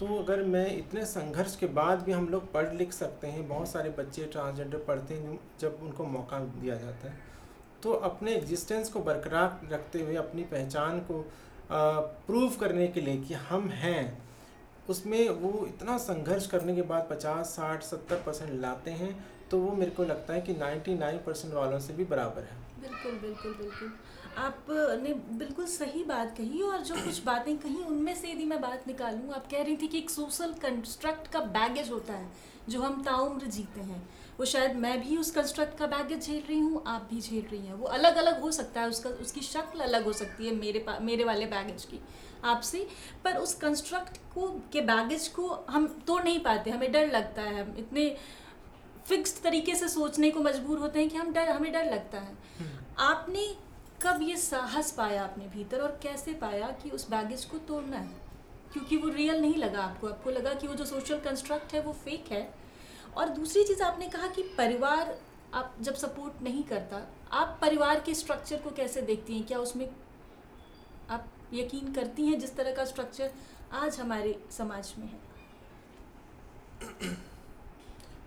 तो 0.00 0.06
अगर 0.16 0.42
मैं 0.44 0.66
इतने 0.76 1.04
संघर्ष 1.06 1.56
के 1.56 1.66
बाद 1.74 2.02
भी 2.02 2.12
हम 2.12 2.28
लोग 2.28 2.52
पढ़ 2.52 2.72
लिख 2.74 2.92
सकते 2.92 3.26
हैं, 3.26 3.48
बहुत 3.48 3.68
सारे 3.68 3.90
बच्चे 3.92 4.24
ट्रांसजेंडर 4.24 4.78
पढ़ते 4.78 5.14
हैं, 5.14 5.38
जब 5.60 5.78
उनको 5.82 6.04
मौका 6.06 6.38
दिया 6.38 6.74
जाता 6.76 7.08
है 7.08 7.26
तो 7.82 7.92
अपने 7.92 8.34
एग्जिस्टेंस 8.34 8.88
को 8.88 9.00
बरकरार 9.02 9.60
रखते 9.72 10.00
हुए, 10.00 10.14
अपनी 10.16 10.42
पहचान 10.44 11.00
को 11.02 11.24
प्रूव 11.70 12.56
करने 12.60 12.86
के 12.88 13.00
लिए 13.00 13.16
कि 13.18 13.34
हम 13.34 13.68
हैं, 13.70 14.22
उसमें 14.88 15.28
वो 15.30 15.66
इतना 15.66 15.96
संघर्ष 15.98 16.46
करने 16.46 16.74
के 16.74 16.82
बाद 16.84 17.06
पचास, 17.10 17.46
साठ, 17.48 17.82
सत्तर 17.82 18.22
परसेंट 18.26 18.60
लाते 18.60 18.90
हैं 18.92 19.12
तो 19.50 19.58
वो 19.58 19.72
मेरे 19.72 19.90
को 19.90 20.04
लगता 20.04 20.34
है 20.34 20.40
कि 20.40 20.54
नाइन्टी 20.54 20.94
नाइन 20.94 21.18
परसेंट 21.26 21.52
वालों 21.54 21.78
से 21.80 21.92
भी 21.92 22.04
बराबर 22.06 22.42
है। 22.42 22.56
बिल्कुल 22.80 23.12
बिल्कुल 23.20 23.54
बिल्कुल। 23.54 23.92
आपने 24.38 25.12
बिल्कुल 25.38 25.66
सही 25.66 26.02
बात 26.04 26.36
कही 26.36 26.60
और 26.62 26.82
जो 26.82 26.94
कुछ 26.94 27.22
बातें 27.24 27.56
कही 27.58 27.82
उनमें 27.84 28.14
से 28.14 28.30
यदि 28.32 28.44
मैं 28.44 28.60
बात 28.60 28.86
निकालूं 28.86 29.32
आप 29.34 29.46
कह 29.50 29.62
रही 29.62 29.76
थी 29.76 29.86
कि 29.86 29.98
एक 29.98 30.10
सोशल 30.10 30.52
कंस्ट्रक्ट 30.62 31.26
का 31.32 31.40
बैगेज 31.56 31.90
होता 31.90 32.12
है 32.12 32.30
जो 32.68 32.80
हम 32.82 33.02
ताउम्र 33.02 33.46
जीते 33.46 33.80
हैं। 33.80 34.08
वो 34.38 34.44
शायद 34.44 34.76
मैं 34.76 35.00
भी 35.00 35.16
उस 35.16 35.30
कंस्ट्रक्ट 35.30 35.78
का 35.78 35.86
बैगेज 35.86 36.26
झेल 36.26 36.42
रही 36.48 36.58
हूँ 36.58 36.82
आप 36.86 37.08
भी 37.10 37.20
झेल 37.20 37.44
रही 37.44 37.66
हैं। 37.66 37.74
वो 37.74 37.86
अलग 37.88 38.16
अलग 38.16 38.40
हो 38.42 38.50
सकता 38.52 38.80
है 38.80 38.88
उसका 38.88 39.10
उसकी 39.22 39.40
शक्ल 39.40 39.80
अलग 39.80 40.04
हो 40.04 40.12
सकती 40.12 40.46
है 40.46 40.54
मेरे 40.54 40.78
पा 40.78 40.98
मेरे 41.02 41.24
वाले 41.24 41.46
बैगेज 41.46 41.84
की 41.84 42.00
आपसे। 42.44 42.86
पर 43.24 43.36
उस 43.36 43.54
कंस्ट्रक्ट 43.54 44.18
को 44.34 44.48
के 44.72 44.80
बैगेज 44.80 45.28
को 45.28 45.48
हम 45.70 45.86
तोड़ 46.06 46.22
नहीं 46.24 46.40
पाते 46.40 46.70
हमें 46.70 46.90
डर 46.92 47.10
लगता 47.12 47.42
है। 47.42 47.62
हम 47.62 47.76
इतने 47.78 48.14
फिक्स्ड 49.06 49.42
तरीके 49.42 49.74
से 49.74 49.88
सोचने 49.88 50.30
को 50.30 50.40
मजबूर 50.40 50.78
होते 50.78 51.00
हैं 51.00 51.08
कि 51.08 51.16
हम 51.16 51.32
डर 51.32 51.48
हमें 51.48 51.72
डर 51.72 51.84
लगता 51.84 52.18
है। 52.18 52.34
हम्म। 52.58 53.04
आपने 53.04 53.46
कब 54.02 54.22
ये 54.22 54.36
साहस 54.36 54.92
पाया 54.92 55.24
आपने 55.24 55.46
भीतर 55.46 55.80
और 55.80 55.98
कैसे 56.02 56.34
पाया 56.34 56.68
कि 56.70 56.90
उस 56.90 57.10
बैगेज 57.10 57.44
को 57.44 57.58
तोड़ना 57.58 57.96
है? 57.96 58.14
क्योंकि 58.72 58.96
वो 58.96 59.08
रियल 59.08 59.40
नहीं 59.40 59.54
लगा 59.54 59.82
आपको। 59.82 60.06
आपको 60.06 60.30
लगा 60.30 60.54
कि 60.54 60.66
वो 60.66 60.74
जो 60.74 60.84
सोशल 60.84 61.20
कंस्ट्रक्ट 61.20 61.74
है 61.74 61.80
वो 61.82 61.92
फेक 61.92 62.32
है। 62.32 62.54
और 63.16 63.28
दूसरी 63.28 63.64
चीज़ 63.64 63.82
आपने 63.82 64.08
कहा 64.08 64.26
कि 64.26 64.42
परिवार 64.42 65.18
आप 65.54 65.76
जब 65.80 65.94
सपोर्ट 65.94 66.42
नहीं 66.42 66.62
करता 66.64 67.06
आप 67.32 67.58
परिवार 67.60 68.00
के 68.00 68.14
स्ट्रक्चर 68.14 68.56
को 68.56 68.70
कैसे 68.70 69.02
देखती 69.02 69.38
हैं? 69.38 69.46
क्या 69.46 69.58
उसमें 69.58 69.90
आप 71.10 71.26
यकीन 71.52 71.92
करती 71.92 72.26
हैं 72.26 72.38
जिस 72.38 72.56
तरह 72.56 72.74
का 72.74 72.84
स्ट्रक्चर 72.84 73.32
आज 73.72 74.00
हमारे 74.00 74.42
समाज 74.50 74.94
में 74.98 75.06
है? 75.06 75.20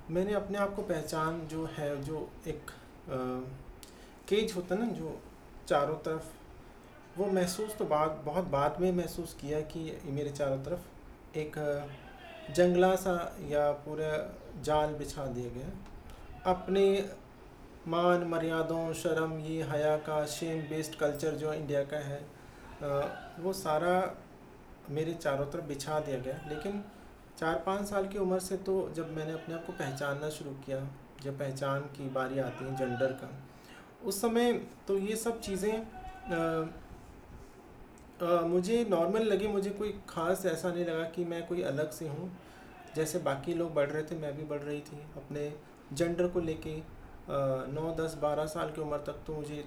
मैंने 0.10 0.34
अपने 0.34 0.58
आप 0.58 0.75
को 0.75 0.82
पहचान 0.82 1.48
जो 1.48 1.66
है 1.66 2.04
जो 2.04 2.30
एक 2.48 2.72
आ, 3.10 3.51
केज 4.28 4.54
होता 4.56 4.75
ना 4.75 4.86
जो 4.86 5.22
चारों 5.68 5.96
तरफ़, 5.98 6.24
वो 7.18 7.25
महसूस 7.27 7.75
तो 7.77 7.86
बाद, 7.86 8.22
बहुत 8.25 8.48
बाद 8.48 8.80
में 8.82 8.91
महसूस 8.94 9.36
किया 9.41 9.60
कि 9.72 10.00
मेरे 10.06 10.30
चारों 10.32 10.58
तरफ़ 10.63 11.38
एक 11.38 11.58
जंगला 12.56 12.96
सा 12.96 13.15
या 13.48 13.72
पूरा 13.84 14.12
जाल 14.62 14.94
बिछा 14.96 15.25
दिया 15.27 15.50
गया। 15.50 16.51
अपने 16.51 16.86
मान, 17.88 18.24
मर्यादों, 18.24 18.94
शर्म, 18.94 19.38
ये 19.39 19.62
हया 19.63 19.96
का 20.00 20.25
शेम 20.27 20.62
बेस्ड 20.70 20.96
कल्चर 20.96 21.36
जो 21.36 21.53
इंडिया 21.53 21.84
का 21.84 21.98
है 22.00 22.20
वो 23.39 23.53
सारा 23.53 23.94
मेरे 24.89 25.13
चारों 25.13 25.46
तरफ़ 25.46 25.65
बिछा 25.65 26.00
दिया 26.00 26.18
गया। 26.20 26.39
लेकिन 26.48 26.84
चार 27.38 27.62
पाँच 27.65 27.88
साल 27.88 28.08
की 28.08 28.18
उम्र 28.18 28.39
से 28.39 28.58
तो 28.60 28.74
जब 28.96 29.15
मैंने 29.15 29.34
अपने 29.34 29.56
आप 29.56 29.65
को 29.65 29.74
पहचानना 29.74 30.30
शुरू 30.30 30.51
किया, 30.65 30.80
जब 31.24 31.38
पहचान 31.39 31.82
की 31.96 32.10
बारी 32.10 32.39
आती 32.39 32.65
है 32.65 32.75
जेंडर 32.77 33.12
का 33.13 33.30
उस 34.05 34.22
समय 34.22 34.53
तो 34.88 34.98
ये 35.00 35.15
सब 35.15 35.39
चीज़ें 35.41 35.74
मुझे 38.48 38.86
नॉर्मल 38.89 39.24
लगी 39.24 39.48
मुझे 39.48 39.70
कोई 39.72 39.91
ख़ास 40.10 40.46
ऐसा 40.46 40.72
नहीं 40.72 40.86
लगा 40.86 41.03
कि 41.12 41.25
मैं 41.25 41.46
कोई 41.48 41.62
अलग 41.63 41.91
से 41.91 42.08
हूँ। 42.08 42.31
जैसे 42.96 43.20
बाकी 43.20 43.53
लोग 43.53 43.74
बढ़ 43.74 43.89
रहे 43.89 44.03
थे 44.03 44.15
मैं 44.15 44.36
भी 44.38 44.43
बढ़ 44.46 44.62
रही 44.62 44.79
थी। 44.81 44.98
अपने 45.17 45.51
जेंडर 45.93 46.27
को 46.27 46.39
लेके 46.39 46.75
नौ 47.74 47.93
दस 47.96 48.17
बारह 48.22 48.46
साल 48.48 48.72
की 48.72 48.81
उम्र 48.81 48.98
तक 49.08 49.24
तो 49.27 49.34
मुझे 49.36 49.63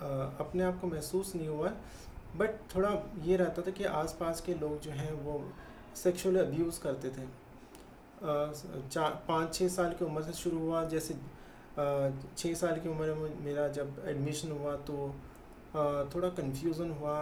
आ, 0.00 0.06
अपने 0.40 0.62
आप 0.64 0.80
को 0.80 0.86
महसूस 0.86 1.34
नहीं 1.34 1.48
हुआ। 1.48 1.72
बट 2.36 2.50
थोड़ा 2.74 2.90
ये 3.24 3.36
रहता 3.36 3.62
था 3.62 3.70
कि 3.70 3.84
आसपास 3.84 4.40
के 4.40 4.54
लोग 4.54 4.80
जो 4.80 4.90
हैं 4.92 5.12
वो 5.24 5.42
सेक्सुअल 5.96 6.36
अब्यूज़ 6.38 6.80
करते 6.82 7.08
थे। 7.10 7.26
चार 8.88 9.22
पाँच 9.28 9.54
छः 9.54 9.68
साल 9.68 9.92
की 9.92 10.04
उम्र 10.04 10.22
से 10.22 10.32
शुरू 10.32 10.58
हुआ। 10.58 10.84
जैसे 10.86 11.14
छः 11.76 12.54
साल 12.54 12.80
की 12.80 12.88
उम्र 12.88 13.14
में 13.14 13.44
मेरा 13.44 13.66
जब 13.68 14.02
एडमिशन 14.06 14.50
हुआ 14.50 14.74
तो 14.88 14.96
थोड़ा 16.10 16.28
कन्फ्यूज़न 16.30 16.90
हुआ 16.90 17.16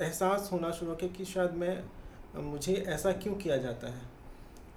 एहसास 0.00 0.48
होना 0.52 0.70
शुरू 0.70 0.94
किया 0.94 1.10
कि 1.16 1.24
शायद 1.24 1.52
मैं, 1.54 1.82
मुझे 2.42 2.74
ऐसा 2.88 3.12
क्यों 3.14 3.34
किया 3.34 3.56
जाता 3.56 3.88
है? 3.88 4.00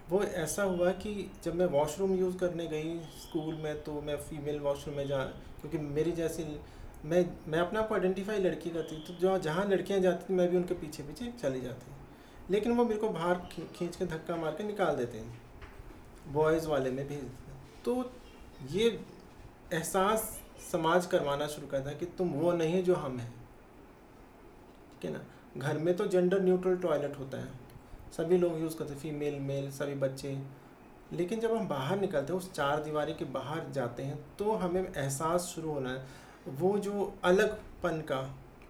वो 0.09 0.21
ऐसा 0.23 0.63
हुआ 0.63 0.91
कि 0.93 1.31
जब 1.43 1.55
मैं 1.55 1.65
वॉशरूम 1.65 2.13
यूज़ 2.15 2.37
करने 2.37 2.67
गई 2.67 2.99
स्कूल 3.21 3.55
में 3.55 3.81
तो 3.83 4.01
मैं 4.01 4.17
फ़ीमेल 4.17 4.59
वॉशरूम 4.59 4.97
में 4.97 5.07
जा, 5.07 5.23
क्योंकि 5.61 5.77
मेरी 5.77 6.11
जैसी 6.11 6.45
मैं 7.05 7.25
मैं 7.47 7.59
अपने 7.59 7.79
आप 7.79 7.87
को 7.87 7.95
आइडेंटिफाई 7.95 8.39
लड़की 8.39 8.69
करती 8.69 8.99
तो 9.07 9.13
जो 9.13 9.37
जहाँ 9.39 9.65
लड़कियाँ 9.65 9.99
जाती 9.99 10.29
थी, 10.29 10.33
मैं 10.33 10.49
भी 10.49 10.57
उनके 10.57 10.73
पीछे 10.73 11.03
पीछे 11.03 11.31
चली 11.41 11.61
जाती 11.61 12.53
लेकिन 12.53 12.71
वो 12.71 12.83
मेरे 12.85 12.99
को 12.99 13.09
बाहर 13.09 13.35
खींच 13.75 13.95
के 13.95 14.05
धक्का 14.05 14.35
मार 14.35 14.51
के 14.51 14.63
निकाल 14.63 14.95
देते 14.95 15.17
हैं 15.17 16.33
बॉयज़ 16.33 16.67
वाले 16.67 16.91
में 16.91 17.07
भेज 17.07 17.23
तो 17.85 18.11
ये 18.71 18.87
एहसास 19.73 20.21
समाज 20.71 21.05
करवाना 21.05 21.47
शुरू 21.47 21.67
करता 21.67 21.89
है 21.89 21.95
कि 21.95 22.05
तुम 22.05 22.29
वो 22.29 22.51
नहीं 22.51 22.83
जो 22.83 22.95
हम 22.95 23.17
हैं। 23.19 23.33
ठीक 25.01 25.05
है 25.05 25.17
ना? 25.17 25.23
घर 25.57 25.77
में 25.77 25.95
तो 25.97 26.05
जेंडर 26.05 26.41
न्यूट्रल 26.41 26.77
टॉयलेट 26.77 27.17
होता 27.19 27.37
है। 27.37 27.49
सभी 28.17 28.37
लोग 28.37 28.59
यूज़ 28.59 28.77
करते 28.77 28.95
फीमेल 28.95 29.39
मेल 29.39 29.69
सभी 29.71 29.95
बच्चे। 29.95 30.37
लेकिन 31.13 31.39
जब 31.39 31.51
हम 31.51 31.67
बाहर 31.67 31.99
निकलते 31.99 32.33
हैं, 32.33 32.39
उस 32.39 32.51
चार 32.53 32.83
दीवारी 32.83 33.13
के 33.13 33.25
बाहर 33.25 33.69
जाते 33.71 34.03
हैं 34.03 34.17
तो 34.37 34.51
हमें 34.51 34.81
एहसास 34.81 35.41
शुरू 35.45 35.71
होना 35.71 35.89
है। 35.89 36.05
वो 36.47 36.77
जो 36.79 37.13
अलगपन 37.23 38.01
का, 38.01 38.19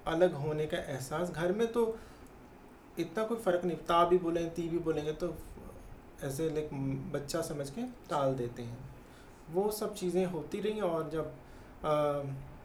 अलग 0.08 0.34
होने 0.34 0.66
का 0.66 0.78
एहसास, 0.78 1.30
घर 1.30 1.52
में 1.52 1.68
तो 1.68 1.98
इतना 3.00 3.24
कोई 3.24 3.38
फ़र्क 3.38 3.66
नहीं। 3.66 3.78
ता 3.78 4.04
भी 4.06 4.18
बोलेंगे, 4.18 4.50
ती 4.50 4.68
भी 4.70 4.78
बोलेंगे 4.80 5.12
तो 5.14 5.34
ऐसे 6.24 6.50
लाइक 6.50 6.70
बच्चा 7.14 7.42
समझ 7.42 7.70
के 7.70 7.84
टाल 8.10 8.36
देते 8.36 8.64
हैं। 8.64 8.95
वो 9.52 9.70
सब 9.72 9.94
चीज़ें 9.96 10.26
होती 10.26 10.60
रही 10.60 10.80
और 10.82 11.10
जब 11.10 11.34
आ, 11.86 11.94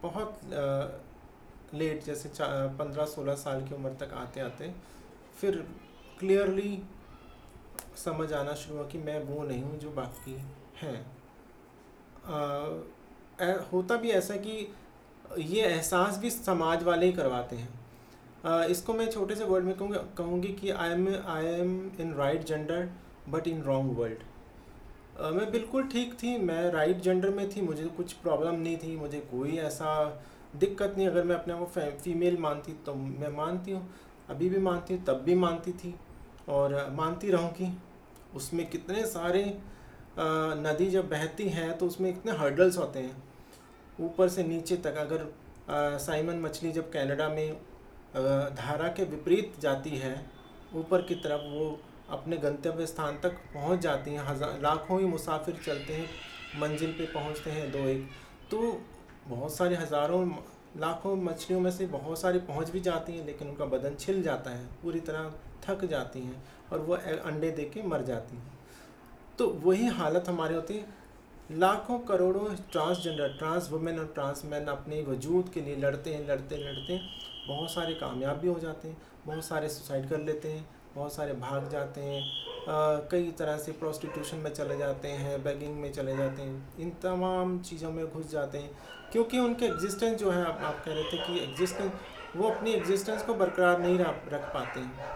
बहुत 0.03 0.53
आ, 0.53 1.77
लेट 1.77 2.03
जैसे 2.03 2.29
पंद्रह 2.77 3.05
सोलह 3.05 3.35
साल 3.35 3.67
की 3.67 3.75
उम्र 3.75 3.93
तक 3.99 4.13
आते 4.13 4.39
आते 4.39 4.73
फिर 5.41 5.55
क्लियरली 6.19 6.81
समझ 7.95 8.31
आना 8.33 8.53
शुरू 8.53 8.77
हुआ 8.77 8.87
कि 8.87 8.97
मैं 8.97 9.23
वो 9.23 9.43
नहीं 9.43 9.61
हूँ 9.61 9.77
जो 9.79 9.89
बाकी 9.91 10.33
हैं। 10.81 11.05
होता 13.71 13.95
भी 13.95 14.09
ऐसा 14.11 14.35
कि 14.37 14.73
ये 15.37 15.61
एहसास 15.61 16.17
भी 16.17 16.29
समाज 16.29 16.83
वाले 16.83 17.05
ही 17.05 17.13
करवाते 17.13 17.55
हैं। 17.55 17.69
आ, 18.45 18.63
इसको 18.63 18.93
मैं 18.93 19.09
छोटे 19.11 19.35
से 19.35 19.43
वर्ड 19.43 19.65
में 19.65 19.75
कहूँगी 19.75 19.99
कहूँगी 20.17 20.53
कि 20.53 20.69
I 20.69 20.89
am 20.89 21.07
I 21.25 21.45
am 21.45 21.91
in 21.99 22.13
right 22.13 22.43
gender 22.43 22.89
but 23.29 23.47
in 23.47 23.61
wrong 23.63 23.97
world 23.97 24.23
मैं 25.13 25.51
बिल्कुल 25.51 25.83
ठीक 25.87 26.13
थी, 26.13 26.37
मैं 26.37 26.71
राइट 26.71 27.01
जेंडर 27.01 27.29
में 27.29 27.49
थी, 27.49 27.61
मुझे 27.61 27.85
कुछ 27.97 28.13
प्रॉब्लम 28.15 28.55
नहीं 28.55 28.77
थी, 28.77 28.95
मुझे 28.97 29.19
कोई 29.31 29.57
ऐसा 29.59 29.89
दिक्कत 30.55 30.93
नहीं, 30.97 31.07
अगर 31.07 31.23
मैं 31.23 31.35
अपने 31.35 31.53
आप 31.53 31.59
को 31.59 31.65
फीमेल 32.03 32.37
मानती 32.37 32.73
तो 32.85 32.93
मैं 32.93 33.29
मानती 33.35 33.71
हूँ, 33.71 33.87
अभी 34.29 34.49
भी 34.49 34.57
मानती 34.59 34.93
हूँ, 34.93 35.03
तब 35.05 35.21
भी 35.25 35.35
मानती 35.35 35.71
थी, 35.73 35.93
और 36.49 36.89
मानती 36.93 37.31
रहूँगी 37.31 37.71
उसमें 38.35 38.69
कितने 38.69 39.05
सारे 39.07 39.43
नदी 40.19 40.89
जब 40.89 41.09
बहती 41.09 41.47
है 41.49 41.71
तो 41.77 41.87
उसमें 41.87 42.09
इतने 42.09 42.31
हर्डल्स 42.37 42.77
होते 42.77 42.99
हैं, 42.99 43.23
ऊपर 43.99 44.29
से 44.29 44.43
नीचे 44.43 44.77
तक, 44.77 44.97
अगर 44.97 45.97
साइमन 45.99 46.39
मछली 46.41 46.71
जब 46.71 46.91
कनाडा 46.91 47.29
में 47.29 47.53
धारा 48.55 48.87
के 48.89 49.03
विपरीत 49.05 49.59
जाती 49.61 49.97
है, 49.97 50.15
ऊपर 50.75 51.01
की 51.01 51.15
तरफ़ 51.17 51.41
वो 51.51 51.69
अपने 52.11 52.37
गंतव्य 52.37 52.85
स्थान 52.87 53.19
तक 53.23 53.37
पहुँच 53.53 53.79
जाती 53.79 54.11
हैं। 54.11 54.25
हज़ार 54.25 54.59
लाखों 54.61 54.99
ही 54.99 55.05
मुसाफिर 55.07 55.59
चलते 55.65 55.93
हैं, 55.93 56.07
मंजिल 56.59 56.91
पे 56.91 57.05
पहुँचते 57.13 57.51
हैं 57.51 57.71
दो 57.71 57.87
एक। 57.89 58.07
तो 58.51 58.81
बहुत 59.27 59.55
सारे 59.55 59.75
हज़ारों 59.75 60.25
लाखों 60.77 61.15
मछलियों 61.17 61.59
में 61.61 61.69
से 61.71 61.85
बहुत 61.87 62.19
सारी 62.19 62.39
पहुँच 62.41 62.69
भी 62.69 62.79
जाती 62.81 63.13
हैं, 63.13 63.25
लेकिन 63.25 63.47
उनका 63.47 63.65
बदन 63.67 63.95
छिल 63.95 64.21
जाता 64.23 64.51
है, 64.51 64.65
पूरी 64.83 64.99
तरह 65.01 65.31
थक 65.63 65.85
जाती 65.85 66.19
हैं 66.19 66.43
और 66.71 66.79
वो 66.79 66.95
अंडे 66.95 67.51
दे 67.51 67.63
के 67.65 67.83
मर 67.83 68.01
जाती 68.03 68.35
हैं। 68.35 68.59
तो 69.39 69.47
वही 69.63 69.87
हालत 69.89 70.29
हमारी 70.29 70.55
होती 70.55 70.73
है। 70.73 70.99
लाखों 71.51 71.97
करोड़ों 72.01 72.47
ट्रांसजेंडर 72.71 73.37
ट्रांस 73.37 73.69
वुमेन 73.71 73.99
और 73.99 74.05
ट्रांस 74.15 74.41
मैन 74.45 74.65
अपने 74.69 75.01
वजूद 75.03 75.49
के 75.49 75.61
लिए 75.61 75.75
लड़ते 75.77 76.13
हैं, 76.13 76.27
लड़ते 76.27 76.57
लड़ते 76.57 76.99
बहुत 77.47 77.71
सारे 77.71 77.93
कामयाब 77.95 78.37
भी 78.37 78.47
हो 78.47 78.59
जाते 78.59 78.87
हैं, 78.87 78.97
बहुत 79.25 79.45
सारे 79.45 79.69
सुसाइड 79.69 80.07
कर 80.09 80.19
लेते 80.21 80.51
हैं। 80.51 80.65
बहुत 80.95 81.13
सारे 81.13 81.33
भाग 81.33 81.69
जाते 81.69 82.01
हैं 82.01 82.21
आ, 82.21 82.95
कई 83.11 83.31
तरह 83.39 83.57
से 83.57 83.71
प्रोस्टिट्यूशन 83.71 84.37
में 84.37 84.51
चले 84.53 84.77
जाते 84.77 85.07
हैं 85.07 85.43
बैगिंग 85.43 85.75
में 85.81 85.91
चले 85.93 86.15
जाते 86.17 86.41
हैं 86.41 86.79
इन 86.79 86.89
तमाम 87.03 87.59
चीज़ों 87.59 87.91
में 87.91 88.05
घुस 88.05 88.31
जाते 88.31 88.57
हैं 88.57 88.71
क्योंकि 89.11 89.39
उनके 89.39 89.65
एग्जिस्टेंस 89.65 90.19
जो 90.19 90.31
है 90.31 90.45
आप, 90.45 90.59
आप 90.63 90.83
कह 90.85 90.93
रहे 90.93 91.03
थे 91.03 91.17
कि 91.17 91.39
एग्जिस्टेंस 91.39 91.91
वो 92.35 92.49
अपनी 92.49 92.71
एग्जिस्टेंस 92.71 93.23
को 93.23 93.33
बरकरार 93.33 93.79
नहीं 93.79 93.97
रख 93.99 94.51
पाते 94.53 94.79
हैं। 94.79 95.09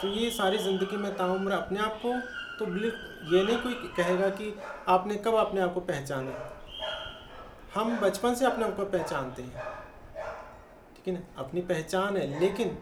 तो 0.00 0.08
ये 0.08 0.30
सारी 0.30 0.58
ज़िंदगी 0.58 0.96
में 0.96 1.16
ताउम्र 1.16 1.52
अपने 1.52 1.80
आप 1.80 1.98
को 2.02 2.14
तो 2.58 2.66
बिल्कुल 2.66 3.34
ये 3.34 3.42
नहीं 3.44 3.58
कोई 3.58 3.74
कहेगा 3.96 4.28
कि 4.30 4.54
आपने 4.88 5.14
कब 5.16 5.34
अपने 5.36 5.60
आप 5.60 5.74
को 5.74 5.80
पहचाना। 5.82 6.32
हम 7.74 7.98
बचपन 8.00 8.34
से 8.34 8.44
अपने 8.46 8.64
आप 8.64 8.76
को 8.76 8.84
पहचानते 8.86 9.42
हैं 9.42 9.62
ठीक 10.96 11.08
है 11.08 11.14
ना? 11.14 11.20
अपनी 11.38 11.60
पहचान 11.62 12.16
है 12.16 12.40
लेकिन 12.40 12.78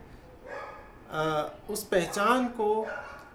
उस 1.71 1.83
पहचान 1.85 2.47
को 2.49 2.87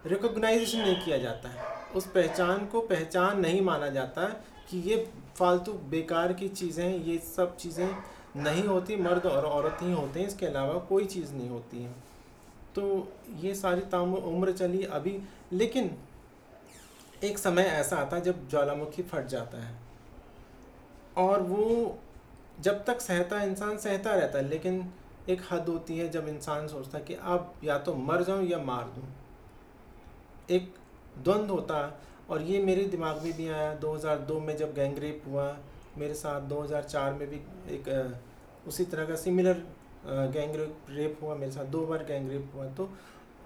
रिकोगनाइजेशन 0.06 0.80
नहीं 0.80 1.02
किया 1.06 1.18
जाता 1.18 1.50
है। 1.50 1.66
उस 1.96 2.08
पहचान 2.08 2.66
को 2.66 2.82
पहचान 2.82 3.40
नहीं 3.40 3.62
माना 3.62 3.90
जाता 3.90 4.22
है 4.22 4.42
कि 4.70 4.78
ये 4.80 4.98
फालतू 5.38 5.74
बेकार 5.90 6.34
की 6.34 6.48
चीज़ें, 6.50 7.04
ये 7.04 7.18
सब 7.18 7.56
चीज़ें 7.58 7.96
नहीं 8.36 8.64
होती, 8.64 8.96
मर्द 8.96 9.26
और 9.26 9.46
औरत 9.46 9.78
ही 9.82 9.92
होते 9.94 10.20
हैं, 10.20 10.28
इसके 10.28 10.46
अलावा 10.46 10.74
कोई 10.80 11.06
चीज़ 11.06 11.34
नहीं 11.34 11.50
होती 11.50 11.84
है। 11.84 11.92
तो 12.76 13.08
ये 13.36 13.54
सारी 13.56 13.82
ताम, 13.82 14.14
उम्र 14.14 14.52
चली 14.52 14.84
अभी, 14.84 15.20
लेकिन 15.54 15.98
एक 17.24 17.38
समय 17.38 17.64
ऐसा 17.64 17.98
आता 17.98 18.16
है 18.16 18.22
जब 18.22 18.48
ज्वालामुखी 18.50 19.04
फट 19.04 19.28
जाता 19.28 19.64
है। 19.64 19.76
और 21.18 21.42
वो 21.42 21.98
जब 22.62 22.84
तक 22.86 23.02
सहता, 23.02 23.42
इंसान 23.44 23.78
सहता 23.78 24.14
रहता 24.14 24.38
है, 24.38 24.48
लेकिन 24.50 24.94
एक 25.30 25.42
हद 25.52 25.70
होती 25.70 25.98
है 25.98 26.08
जब 26.10 26.28
इंसान 26.28 26.68
सोचता 26.68 26.98
है 26.98 27.04
कि 27.04 27.14
अब 27.14 27.54
या 27.64 27.78
तो 27.80 27.94
मर 27.96 28.24
जाऊँ 28.24 28.46
या 28.46 28.58
मार 28.60 28.84
दूँ। 28.96 29.08
एक 30.50 30.74
द्वंद्व 31.18 31.54
होता 31.54 32.00
और 32.30 32.42
ये 32.42 32.64
मेरे 32.64 32.84
दिमाग 32.86 33.22
में 33.24 33.34
भी 33.38 33.48
आया। 33.50 33.74
2002 33.76 34.40
में 34.40 34.56
जब 34.58 34.74
गैंग 34.74 34.98
रेप 35.00 35.24
हुआ, 35.28 35.58
मेरे 35.98 36.14
साथ 36.14 36.42
2004 36.50 37.14
में 37.14 37.28
भी 37.30 37.42
एक 37.76 38.18
उसी 38.68 38.86
तरह 38.86 39.06
का 39.06 39.16
सिमिलर 39.16 39.64
गैंग 40.06 40.56
रेप 40.90 41.20
हुआ, 41.22 41.36
मेरे 41.36 41.52
साथ 41.52 41.66
दो 41.66 41.86
बार 41.86 42.04
गैंग 42.06 42.30
रेप 42.30 42.52
हुआ। 42.56 42.66
तो 42.68 42.90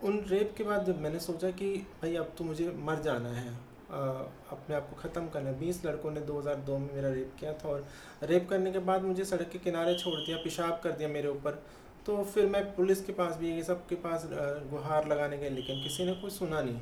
उन 0.03 0.23
रेप 0.27 0.53
के 0.57 0.63
बाद 0.63 0.85
जब 0.85 1.01
मैंने 1.01 1.19
सोचा 1.19 1.51
कि 1.51 1.75
भाई 2.01 2.15
अब 2.15 2.33
तो 2.37 2.43
मुझे 2.43 2.71
मर 2.79 3.01
जाना 3.01 3.29
है 3.29 3.53
अपने 3.91 4.75
आप 4.75 4.89
को 4.89 4.95
ख़त्म 4.97 5.27
करना 5.29 5.51
बीस 5.59 5.83
लड़कों 5.85 6.11
ने 6.11 6.21
2002 6.23 6.77
में 6.77 6.93
मेरा 6.95 7.09
रेप 7.11 7.31
किया 7.39 7.53
था 7.53 7.69
और 7.69 7.85
रेप 8.23 8.47
करने 8.49 8.71
के 8.71 8.79
बाद 8.81 9.03
मुझे 9.03 9.25
सड़क 9.25 9.49
के 9.51 9.59
किनारे 9.59 9.95
छोड़ 9.95 10.15
दिया, 10.15 10.37
पेशाब 10.37 10.79
कर 10.83 10.91
दिया 10.91 11.09
मेरे 11.09 11.27
ऊपर। 11.29 11.61
तो 12.05 12.23
फिर 12.25 12.45
मैं 12.47 12.63
पुलिस 12.75 13.03
के 13.05 13.13
पास 13.13 13.35
भी, 13.37 13.49
ये 13.49 13.63
सब 13.63 13.85
के 13.87 13.95
पास 13.97 14.27
गुहार 14.71 15.07
लगाने 15.07 15.37
गए 15.37 15.49
लेकिन 15.49 15.83
किसी 15.83 16.05
ने 16.05 16.13
कुछ 16.21 16.33
सुना 16.33 16.61
नहीं। 16.61 16.79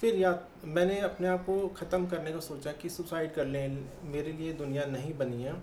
फिर 0.00 0.14
या, 0.16 0.38
मैंने 0.66 0.98
अपने 1.00 1.28
आप 1.28 1.44
को 1.46 1.68
ख़त्म 1.76 2.06
करने 2.06 2.32
का 2.32 2.40
सोचा 2.42 2.72
कि 2.72 2.88
सुसाइड 2.90 3.32
कर 3.34 3.46
लें, 3.46 3.84
मेरे 4.04 4.32
लिए 4.32 4.52
दुनिया 4.54 4.84
नहीं 4.86 5.12
बनी 5.18 5.42
है। 5.42 5.54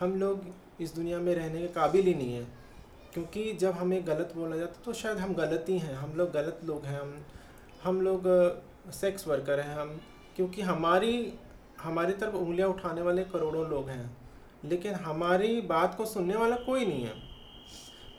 हम 0.00 0.14
लोग 0.20 0.44
इस 0.80 0.94
दुनिया 0.94 1.18
में 1.18 1.34
रहने 1.34 1.60
के 1.60 1.68
काबिल 1.70 2.06
ही 2.06 2.14
नहीं 2.14 2.34
है, 2.34 2.46
क्योंकि 3.14 3.52
जब 3.54 3.72
हमें 3.72 4.06
गलत 4.06 4.32
बोला 4.36 4.56
जाता 4.56 4.82
तो 4.84 4.92
शायद 4.92 5.18
हम 5.18 5.34
गलत 5.34 5.66
ही 5.68 5.78
हैं। 5.78 5.94
हम 5.94 6.14
लोग 6.16 6.30
गलत 6.32 6.60
लोग 6.64 6.84
हैं, 6.84 7.00
हम 7.00 7.24
हम 7.84 8.00
लोग 8.00 8.26
सेक्स 8.90 9.26
वर्कर 9.28 9.60
हैं 9.60 9.76
हम, 9.76 10.00
क्योंकि 10.36 10.62
हमारी 10.62 11.32
हमारी 11.82 12.12
तरफ़ 12.14 12.34
उंगलियाँ 12.34 12.68
उठाने 12.68 13.02
वाले 13.02 13.24
करोड़ों 13.26 13.66
लोग 13.68 13.88
हैं, 13.88 14.16
लेकिन 14.64 14.94
हमारी 14.96 15.60
बात 15.62 15.94
को 15.94 16.04
सुनने 16.06 16.36
वाला 16.36 16.56
कोई 16.58 16.86
नहीं 16.86 17.04
है। 17.04 17.14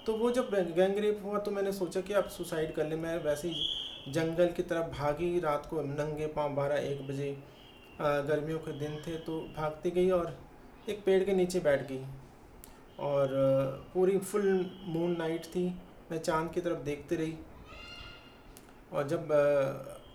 तो 0.06 0.14
वो 0.14 0.32
जब 0.32 0.50
गैंग 0.76 0.98
रेप 0.98 1.22
हुआ 1.24 1.40
तो 1.40 1.52
मैंने 1.52 1.72
सोचा 1.72 2.02
कि 2.02 2.14
अब 2.14 2.28
सुसाइड 2.30 2.74
कर 2.76 2.88
ले, 2.88 2.96
मैं 2.96 3.18
वैसे 3.24 3.48
ही 3.48 4.12
जंगल 4.14 4.48
की 4.48 4.64
तरफ़ 4.64 4.92
भागी 4.92 5.40
रात 5.40 5.66
को 5.66 5.82
नंगे 5.84 6.28
पाँव 6.30 6.56
बारह 6.56 6.76
एक 6.82 7.08
बजे 7.08 7.38
गर्मियों 8.00 8.60
के 8.60 8.72
दिन 8.80 8.96
थे 9.08 9.18
तो 9.20 9.40
भागती 9.58 9.92
गई 9.92 10.10
और 10.12 10.38
एक 10.90 11.04
पेड़ 11.06 11.24
के 11.24 11.34
नीचे 11.34 11.60
बैठ 11.60 11.88
गई। 11.90 12.06
और 13.00 13.28
पूरी 13.94 14.18
फुल 14.20 14.66
मून 14.86 15.16
नाइट 15.18 15.46
थी, 15.46 15.68
मैं 16.12 16.18
चाँद 16.20 16.52
की 16.52 16.62
तरफ़ 16.62 16.84
देखती 16.84 17.16
रही। 17.16 17.38
और 18.94 19.08
जब 19.08 19.28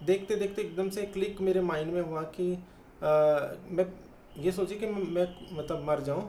देखते 0.02 0.36
देखते 0.36 0.62
एकदम 0.62 0.88
से 0.90 1.02
क्लिक 1.06 1.40
मेरे 1.40 1.60
माइंड 1.62 1.92
में 1.92 2.00
हुआ 2.02 2.22
कि 2.36 2.52
आ, 2.54 3.10
मैं 3.70 3.86
ये 4.38 4.52
सोची 4.52 4.74
कि 4.74 4.86
मैं 4.86 5.26
मतलब 5.52 5.84
मर 5.84 6.00
जाऊँ 6.00 6.22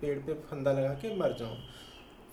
पेड़ 0.00 0.18
पे 0.18 0.34
फंदा 0.48 0.72
लगा 0.72 0.92
के 0.94 1.14
मर 1.16 1.32
जाऊँ। 1.38 1.56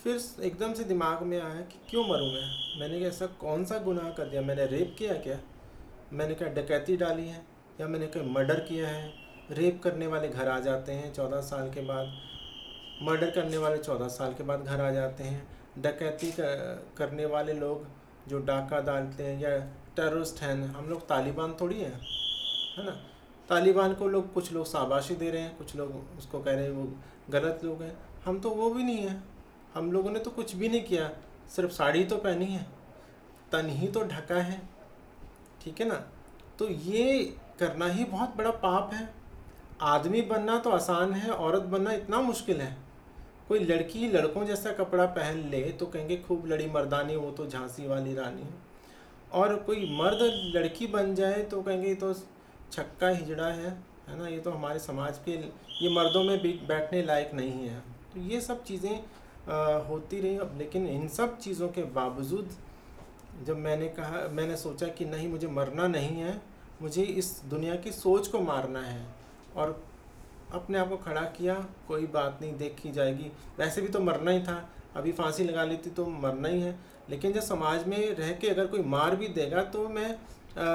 फिर 0.04 0.20
एकदम 0.44 0.74
से 0.74 0.84
दिमाग 0.84 1.22
में 1.24 1.40
आया 1.40 1.62
कि 1.62 1.80
क्यों 1.90 2.04
मरूँ 2.04 2.28
मैं? 2.28 2.80
मैंने 2.80 3.00
क्या 3.00 3.10
ऐसा 3.10 3.26
कौन 3.40 3.66
सा 3.66 3.78
गुनाह 3.80 4.10
कर 4.10 4.30
दिया? 4.30 4.42
मैंने 4.42 4.66
रेप 4.66 4.96
किया 4.98 5.14
क्या? 5.24 5.38
मैंने 6.14 6.36
क्या 6.36 6.48
डकैती 6.54 6.98
डाली 6.98 7.28
है 7.28 7.42
या 7.82 7.88
मैंने 7.88 8.08
कोई 8.08 8.30
मर्डर 8.30 8.60
किया 8.60 8.88
है? 8.88 9.12
रेप 9.52 9.82
करने 9.84 10.08
वाले 10.08 10.28
घर 10.30 10.48
आ 10.48 10.60
जाते 10.60 10.92
हैं 10.92 11.14
चौदह 11.14 11.42
साल 11.42 11.70
के 11.72 11.82
बाद। 11.82 12.14
मर्डर 13.02 13.30
करने 13.32 13.58
वाले 13.58 13.78
चौदह 13.78 14.08
साल 14.08 14.34
के 14.34 14.44
बाद 14.44 14.64
घर 14.64 14.82
आ 14.82 14.90
जाते 14.92 15.24
हैं। 15.24 15.48
डकैती 15.82 16.34
करने 16.98 17.26
वाले 17.28 17.54
लोग 17.54 17.88
जो 18.30 18.40
डाका 18.42 18.80
डालते 18.82 19.24
हैं 19.24 19.40
या 19.42 19.58
टेररिस्ट 19.96 20.42
हैं। 20.42 20.54
हम 20.66 20.90
लोग 20.90 21.08
तालिबान 21.08 21.56
थोड़ी 21.62 21.80
हैं, 21.80 22.00
है 22.78 22.86
ना? 22.86 22.92
तालिबान 23.50 23.94
को 23.94 24.08
लोग, 24.08 24.34
कुछ 24.34 24.52
लोग 24.54 24.66
शाबाशी 24.66 25.16
दे 25.16 25.30
रहे 25.32 25.42
हैं, 25.42 25.58
कुछ 25.58 25.76
लोग 25.76 26.18
उसको 26.18 26.40
कह 26.40 26.52
रहे 26.52 26.64
हैं 26.64 26.72
वो 26.72 26.88
गलत 27.30 27.62
लोग 27.64 27.82
हैं। 27.82 27.96
हम 28.26 28.40
तो 28.40 28.50
वो 28.50 28.70
भी 28.70 28.84
नहीं 28.84 28.98
हैं। 28.98 29.24
हम 29.74 29.92
लोगों 29.92 30.12
ने 30.12 30.20
तो 30.20 30.32
कुछ 30.32 30.56
भी 30.56 30.70
नहीं 30.70 30.84
किया। 30.84 31.10
सिर्फ़ 31.56 31.72
साड़ी 31.72 32.04
तो 32.04 32.18
पहनी 32.18 32.46
है 32.46 32.66
तन 33.52 33.70
ही 33.70 33.88
तो 33.88 34.04
ढका 34.04 34.36
है, 34.36 34.62
ठीक 35.64 35.82
है 35.82 35.88
ना? 35.88 36.04
तो 36.60 36.70
ये 36.70 37.24
करना 37.60 37.88
ही 37.88 38.04
बहुत 38.06 38.36
बड़ा 38.36 38.52
पाप 38.52 38.94
है। 38.94 39.14
आदमी 39.82 40.22
बनना 40.22 40.58
तो 40.58 40.70
आसान 40.70 41.14
है, 41.14 41.30
औरत 41.30 41.62
बनना 41.64 41.92
इतना 41.92 42.22
मुश्किल 42.22 42.62
है। 42.62 42.76
कोई 43.48 43.60
लड़की 43.60 44.08
लड़कों 44.08 44.46
जैसा 44.46 44.72
कपड़ा 44.72 45.06
पहन 45.08 45.38
ले 45.50 45.62
तो 45.72 45.86
कहेंगे, 45.86 46.18
खूब 46.18 46.46
लड़ी 46.46 46.68
मर्दानी, 46.68 47.16
वो 47.16 47.32
तो 47.32 47.48
झांसी 47.48 47.88
वाली 47.88 48.14
रानी। 48.16 48.50
और 49.34 49.56
कोई 49.58 49.90
मर्द 49.98 50.20
लड़की 50.56 50.88
बन 50.88 51.14
जाए 51.16 51.42
तो 51.44 51.62
कहेंगे 51.62 51.94
तो 51.96 52.14
छक्का 52.14 53.10
हिजड़ा 53.10 53.48
है 53.48 53.70
है 54.10 54.18
ना? 54.18 54.28
ये 54.28 54.40
तो 54.40 54.52
हमारे 54.52 54.80
समाज 54.80 55.20
के 55.26 55.32
ये 55.32 55.90
मर्दों 55.90 56.24
में 56.24 56.38
बैठने 56.68 57.02
लायक 57.04 57.34
नहीं 57.34 57.68
है। 57.68 57.80
तो 58.14 58.20
ये 58.22 58.42
सब 58.42 58.64
चीज़ें 58.64 58.96
होती 59.88 60.20
रही 60.22 60.38
अब, 60.38 60.56
लेकिन 60.58 60.88
इन 60.88 61.08
सब 61.10 61.38
चीज़ों 61.40 61.68
के 61.70 61.84
बावजूद 61.94 62.50
जब 63.46 63.58
मैंने 63.58 63.88
कहा, 63.90 64.28
मैंने 64.32 64.56
सोचा 64.58 64.88
कि 64.88 65.06
नहीं, 65.06 65.28
मुझे 65.28 65.48
मरना 65.50 65.88
नहीं 65.88 66.22
है, 66.22 66.42
मुझे 66.82 67.04
इस 67.04 67.42
दुनिया 67.46 67.76
की 67.76 67.92
सोच 67.92 68.28
को 68.28 68.40
मारना 68.42 68.82
है। 68.82 69.06
और 69.56 69.82
अपने 70.54 70.78
आप 70.78 70.90
को 70.90 70.98
खड़ा 70.98 71.22
किया, 71.38 71.54
कोई 71.88 72.06
बात 72.08 72.40
नहीं, 72.42 72.54
देखी 72.58 72.92
जाएगी। 72.92 73.32
वैसे 73.60 73.82
भी 73.82 73.88
तो 73.88 74.00
मरना 74.00 74.32
ही 74.32 74.42
था। 74.44 74.70
अभी 74.96 75.12
फांसी 75.12 75.44
लगा 75.44 75.64
ली 75.64 75.78
थी 75.78 75.90
तो 75.90 76.06
मरना 76.06 76.48
ही 76.48 76.62
है। 76.62 76.76
लेकिन 77.10 77.34
जब 77.34 77.42
समाज 77.42 77.88
में 77.88 78.16
रह 78.16 78.32
के 78.32 78.50
अगर 78.50 78.68
कोई 78.68 78.82
मार 78.90 79.16
भी 79.16 79.28
देगा 79.28 79.64
तो 79.64 79.88
मैं 79.90 80.10
आ, 80.58 80.66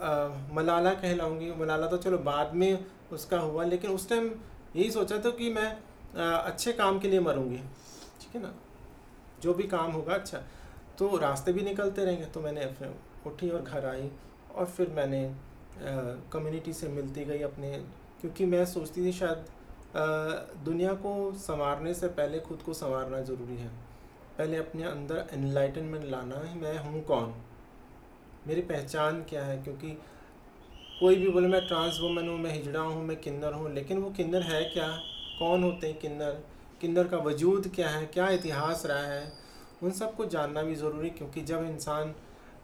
आ, 0.00 0.28
मलाला 0.52 0.92
कहलाऊँगी। 0.94 1.50
मलाला 1.52 1.86
तो 1.86 1.96
चलो 1.96 2.18
बाद 2.18 2.54
में 2.54 2.84
उसका 3.12 3.38
हुआ 3.38 3.64
लेकिन 3.64 3.90
उस 3.90 4.08
टाइम 4.08 4.30
यही 4.76 4.90
सोचा 4.90 5.18
था 5.18 5.30
कि 5.30 5.52
मैं 5.52 5.70
आ, 6.16 6.36
अच्छे 6.36 6.72
काम 6.72 6.98
के 6.98 7.08
लिए 7.08 7.20
मरूँगी। 7.20 7.58
ठीक 8.20 8.34
है 8.34 8.42
ना? 8.42 8.52
जो 9.42 9.54
भी 9.54 9.62
काम 9.68 9.92
होगा 9.92 10.14
अच्छा। 10.14 10.42
तो 10.98 11.16
रास्ते 11.16 11.52
भी 11.52 11.62
निकलते 11.62 12.04
रहेंगे। 12.04 12.24
तो 12.26 12.40
मैंने 12.40 12.70
उठी 13.26 13.50
और 13.50 13.62
घर 13.62 13.86
आई 13.86 14.10
और 14.54 14.66
फिर 14.66 14.90
मैंने 14.90 15.22
कम्युनिटी 16.32 16.72
से 16.72 16.88
मिलती 16.88 17.24
गई 17.24 17.40
अपने। 17.42 17.72
क्योंकि 18.20 18.46
मैं 18.46 18.64
सोचती 18.66 19.06
थी 19.06 19.12
शायद 19.12 19.44
आ, 19.96 20.04
दुनिया 20.64 20.92
को 21.02 21.32
संवारने 21.38 21.94
से 21.94 22.08
पहले 22.08 22.40
खुद 22.40 22.62
को 22.62 22.74
संवारना 22.74 23.20
ज़रूरी 23.22 23.56
है। 23.56 23.70
पहले 24.38 24.56
अपने 24.56 24.84
अंदर 24.84 25.26
एनलाइटनमेंट 25.32 26.04
लाना 26.04 26.36
है, 26.36 26.56
मैं 26.58 26.78
हूँ 26.78 27.02
कौन? 27.04 27.34
मेरी 28.46 28.60
पहचान 28.60 29.22
क्या 29.22 29.44
है? 29.44 29.56
क्योंकि 29.62 29.90
कोई 31.00 31.16
भी 31.16 31.28
बोले, 31.28 31.48
मैं 31.48 31.66
ट्रांस 31.66 31.98
वुमन 32.02 32.28
हूँ, 32.28 32.38
मैं 32.38 32.52
हिजड़ा 32.52 32.80
हूँ, 32.80 33.04
मैं 33.04 33.16
किन्नर 33.16 33.52
हूँ, 33.52 33.72
लेकिन 33.74 33.98
वो 33.98 34.10
किन्नर 34.10 34.42
है 34.42 34.62
क्या? 34.64 34.88
कौन 35.38 35.64
होते 35.64 35.86
हैं 35.86 35.98
किन्नर? 35.98 36.42
किन्नर 36.80 37.08
का 37.08 37.16
वजूद 37.16 37.70
क्या 37.74 37.88
है? 37.88 38.06
क्या 38.06 38.28
इतिहास 38.28 38.86
रहा 38.86 39.02
है? 39.02 39.32
उन 39.82 39.90
सबको 39.90 40.24
जानना 40.26 40.62
भी 40.62 40.74
ज़रूरी, 40.74 41.10
क्योंकि 41.10 41.42
जब 41.42 41.64
इंसान 41.64 42.14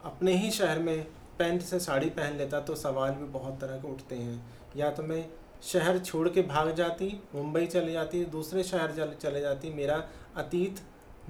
अपने 0.04 0.36
ही 0.36 0.50
शहर 0.50 0.78
में 0.78 1.04
पैंट 1.38 1.62
से 1.62 1.78
साड़ी 1.80 2.08
पहन 2.10 2.36
लेता 2.36 2.60
तो 2.60 2.74
सवाल 2.74 3.10
भी 3.10 3.24
बहुत 3.24 3.60
तरह 3.60 3.76
के 3.76 3.92
उठते 3.92 4.16
हैं। 4.16 4.40
या 4.76 4.90
तो 4.90 5.02
मैं 5.02 5.24
शहर 5.62 5.98
छोड़ 5.98 6.28
के 6.28 6.42
भाग 6.42 6.70
जाती, 6.74 7.20
मुंबई 7.34 7.66
चले 7.66 7.92
जाती, 7.92 8.24
दूसरे 8.24 8.62
शहर 8.62 9.16
चले 9.22 9.40
जाती, 9.40 9.70
मेरा 9.70 10.02
अतीत 10.36 10.80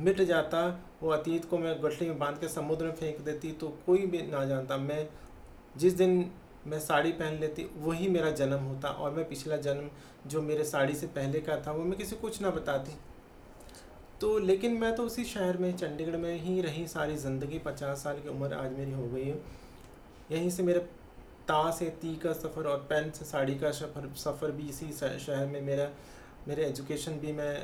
मिट 0.01 0.21
जाता, 0.23 0.67
वो 1.03 1.11
अतीत 1.11 1.45
को 1.45 1.59
मैं 1.59 1.75
गठली 1.83 2.09
में 2.09 2.19
बाँध 2.19 2.39
के 2.39 2.49
समुद्र 2.49 2.85
में 2.85 2.93
फेंक 2.93 3.21
देती 3.21 3.53
तो 3.53 3.69
कोई 3.87 4.07
भी 4.07 4.23
ना 4.23 4.45
जानता। 4.45 4.77
मैं 4.77 5.07
जिस 5.77 5.93
दिन 5.93 6.31
मैं 6.67 6.79
साड़ी 6.81 7.13
पहन 7.13 7.39
लेती, 7.39 7.67
वही 7.77 8.09
मेरा 8.09 8.31
जन्म 8.31 8.65
होता 8.65 8.89
और 8.89 9.11
मैं 9.11 9.29
पिछला 9.29 9.57
जन्म 9.57 9.89
जो 10.27 10.43
मेरे 10.43 10.65
साड़ी 10.65 10.95
से 10.95 11.07
पहले 11.07 11.41
का 11.41 11.57
था, 11.57 11.73
वो 11.73 11.85
मैं 11.85 11.99
किसी 11.99 12.17
कुछ 12.17 12.41
ना 12.43 12.51
बताती। 12.51 12.93
तो 14.21 14.39
लेकिन 14.39 14.73
मैं 14.73 14.95
तो 14.95 15.03
उसी 15.03 15.25
शहर 15.25 15.57
में, 15.57 15.77
चंडीगढ़ 15.77 16.17
में 16.17 16.41
ही 16.41 16.61
रही 16.61 16.87
सारी 16.87 17.17
ज़िंदगी, 17.17 17.59
पचास 17.59 18.03
साल 18.03 18.19
की 18.19 18.29
उम्र 18.29 18.55
आज 18.55 18.77
मेरी 18.79 18.93
हो 18.93 19.09
गई 19.09 19.25
है। 19.25 19.41
यहीं 20.31 20.51
से 20.51 20.63
मेरे 20.63 20.81
ता 21.49 21.71
से, 21.71 21.85
ती 21.85 22.15
का 22.17 22.33
सफ़र 22.33 22.67
और 22.67 22.87
पेन 22.91 23.11
से, 23.11 23.25
साड़ी 23.25 23.55
का 23.55 23.71
सफ़र 23.73 24.09
सफ़र 24.17 24.51
भी 24.51 24.69
इसी 24.69 24.93
शहर 24.93 25.47
में 25.47 25.61
मेरा 25.61 25.89
मेरे 26.49 26.65
एजुकेशन 26.65 27.13
भी 27.19 27.33
मैं 27.33 27.55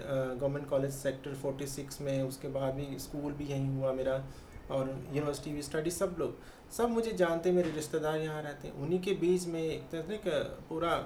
गवर्नमेंट 0.41 0.69
कॉलेज 0.69 0.93
सेक्टर 0.93 1.35
46 1.37 2.01
में 2.01 2.23
उसके 2.23 2.49
बाद 2.49 2.75
भी 2.75 2.99
स्कूल 2.99 3.33
भी 3.33 3.47
यहीं 3.47 3.77
हुआ 3.77 3.93
मेरा, 3.93 4.23
और 4.71 4.89
यूनिवर्सिटी 5.13 5.53
भी 5.53 5.63
स्टडी 5.63 5.91
सब 5.91 6.17
लोग, 6.19 6.35
सब 6.73 6.91
मुझे 6.91 7.13
जानते 7.15 7.53
मेरे 7.53 7.71
रिश्तेदार 7.71 8.19
यहाँ 8.19 8.43
रहते 8.43 8.69
हैं, 8.69 8.75
उन्हीं 8.77 9.01
के 9.01 9.13
बीच 9.17 9.47
में 9.47 9.63
एक 9.63 9.89
तरह 9.93 10.43
पूरा 10.69 10.99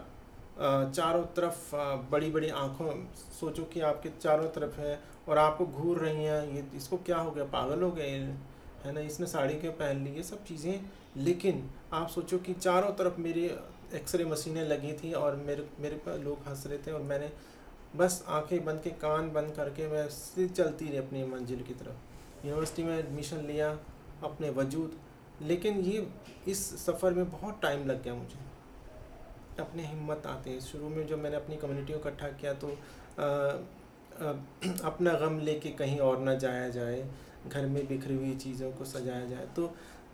चारों 0.59 1.25
तरफ़ 1.37 1.71
बड़ी 2.11 2.31
बड़ी 2.31 2.49
आँखों, 2.51 2.93
सोचो 3.41 3.63
कि 3.65 3.81
आपके 3.83 4.09
चारों 4.21 4.49
तरफ़ 4.51 4.81
है, 4.81 4.99
और 5.29 5.39
आपको 5.39 5.67
घूर 5.67 5.99
रही 5.99 6.25
हैं, 6.25 6.55
ये 6.55 6.65
इसको 6.77 6.97
क्या 7.07 7.19
हो 7.19 7.31
गया, 7.31 7.45
पागल 7.53 7.83
हो 7.83 7.91
गए, 7.91 8.11
है 8.85 8.93
ना, 8.93 9.01
इसने 9.01 9.27
साड़ी 9.27 9.55
क्यों 9.55 9.73
पहन 9.73 10.05
ली, 10.05 10.11
ये 10.11 10.23
सब 10.23 10.45
चीज़ें, 10.45 10.85
लेकिन 11.17 11.69
आप 11.93 12.09
सोचो 12.09 12.39
कि 12.39 12.55
चारों 12.55 12.91
तरफ़ 12.93 13.21
मेरे 13.21 13.47
एक्सरे 13.95 14.25
मशीनें 14.25 14.63
लगी 14.65 14.93
थी, 14.95 15.13
और 15.13 15.37
मेरे 15.37 15.69
मेरे 15.81 15.97
पर 15.97 16.19
लोग 16.19 16.49
हंस 16.49 16.67
रहे 16.67 16.79
थे, 16.79 16.93
और 16.93 17.03
मैंने 17.03 17.31
बस 17.97 18.25
आँखें 18.29 18.65
बंद 18.65 18.81
के 18.81 18.91
कान 18.91 19.33
बंद 19.33 19.51
करके 19.51 19.89
मैं 19.89 20.09
सीधी 20.09 20.55
चलती 20.55 20.85
रही 20.85 20.97
अपनी 20.97 21.25
मंजिल 21.25 21.63
की 21.63 21.75
तरफ़। 21.75 22.47
यूनिवर्सिटी 22.47 22.83
में 22.83 22.99
एडमिशन 22.99 23.37
लिया 23.37 23.79
अपने 24.25 24.51
वजूद। 24.51 24.99
लेकिन 25.43 25.81
ये 25.81 26.11
इस 26.49 26.87
सफ़र 26.87 27.13
में 27.13 27.31
बहुत 27.31 27.61
टाइम 27.63 27.87
लग 27.87 28.03
गया 28.03 28.15
मुझे। 28.15 28.53
अपने 29.63 29.87
हिम्मत 29.87 30.27
आते 30.27 30.51
हैं। 30.51 30.61
शुरू 30.61 30.89
में 30.89 31.07
जब 31.07 31.19
मैंने 31.19 31.37
अपनी 31.37 31.57
कम्युनिटी 31.57 31.93
को 31.93 31.99
इकट्ठा 31.99 32.29
किया 32.29 32.53
तो 32.55 32.69
आ, 32.69 32.73
आ, 32.73 32.75
अपना 34.85 35.13
गम 35.13 35.39
लेके 35.39 35.69
कहीं 35.71 35.99
और 35.99 36.19
ना 36.19 36.35
जाया 36.35 36.69
जाए। 36.69 37.11
घर 37.49 37.67
में 37.67 37.87
बिखरी 37.87 38.15
हुई 38.15 38.37
चीज़ों 38.37 38.73
को 38.73 38.85
सजाया 38.85 39.25
जाए। 39.25 39.47
तो 39.57 39.67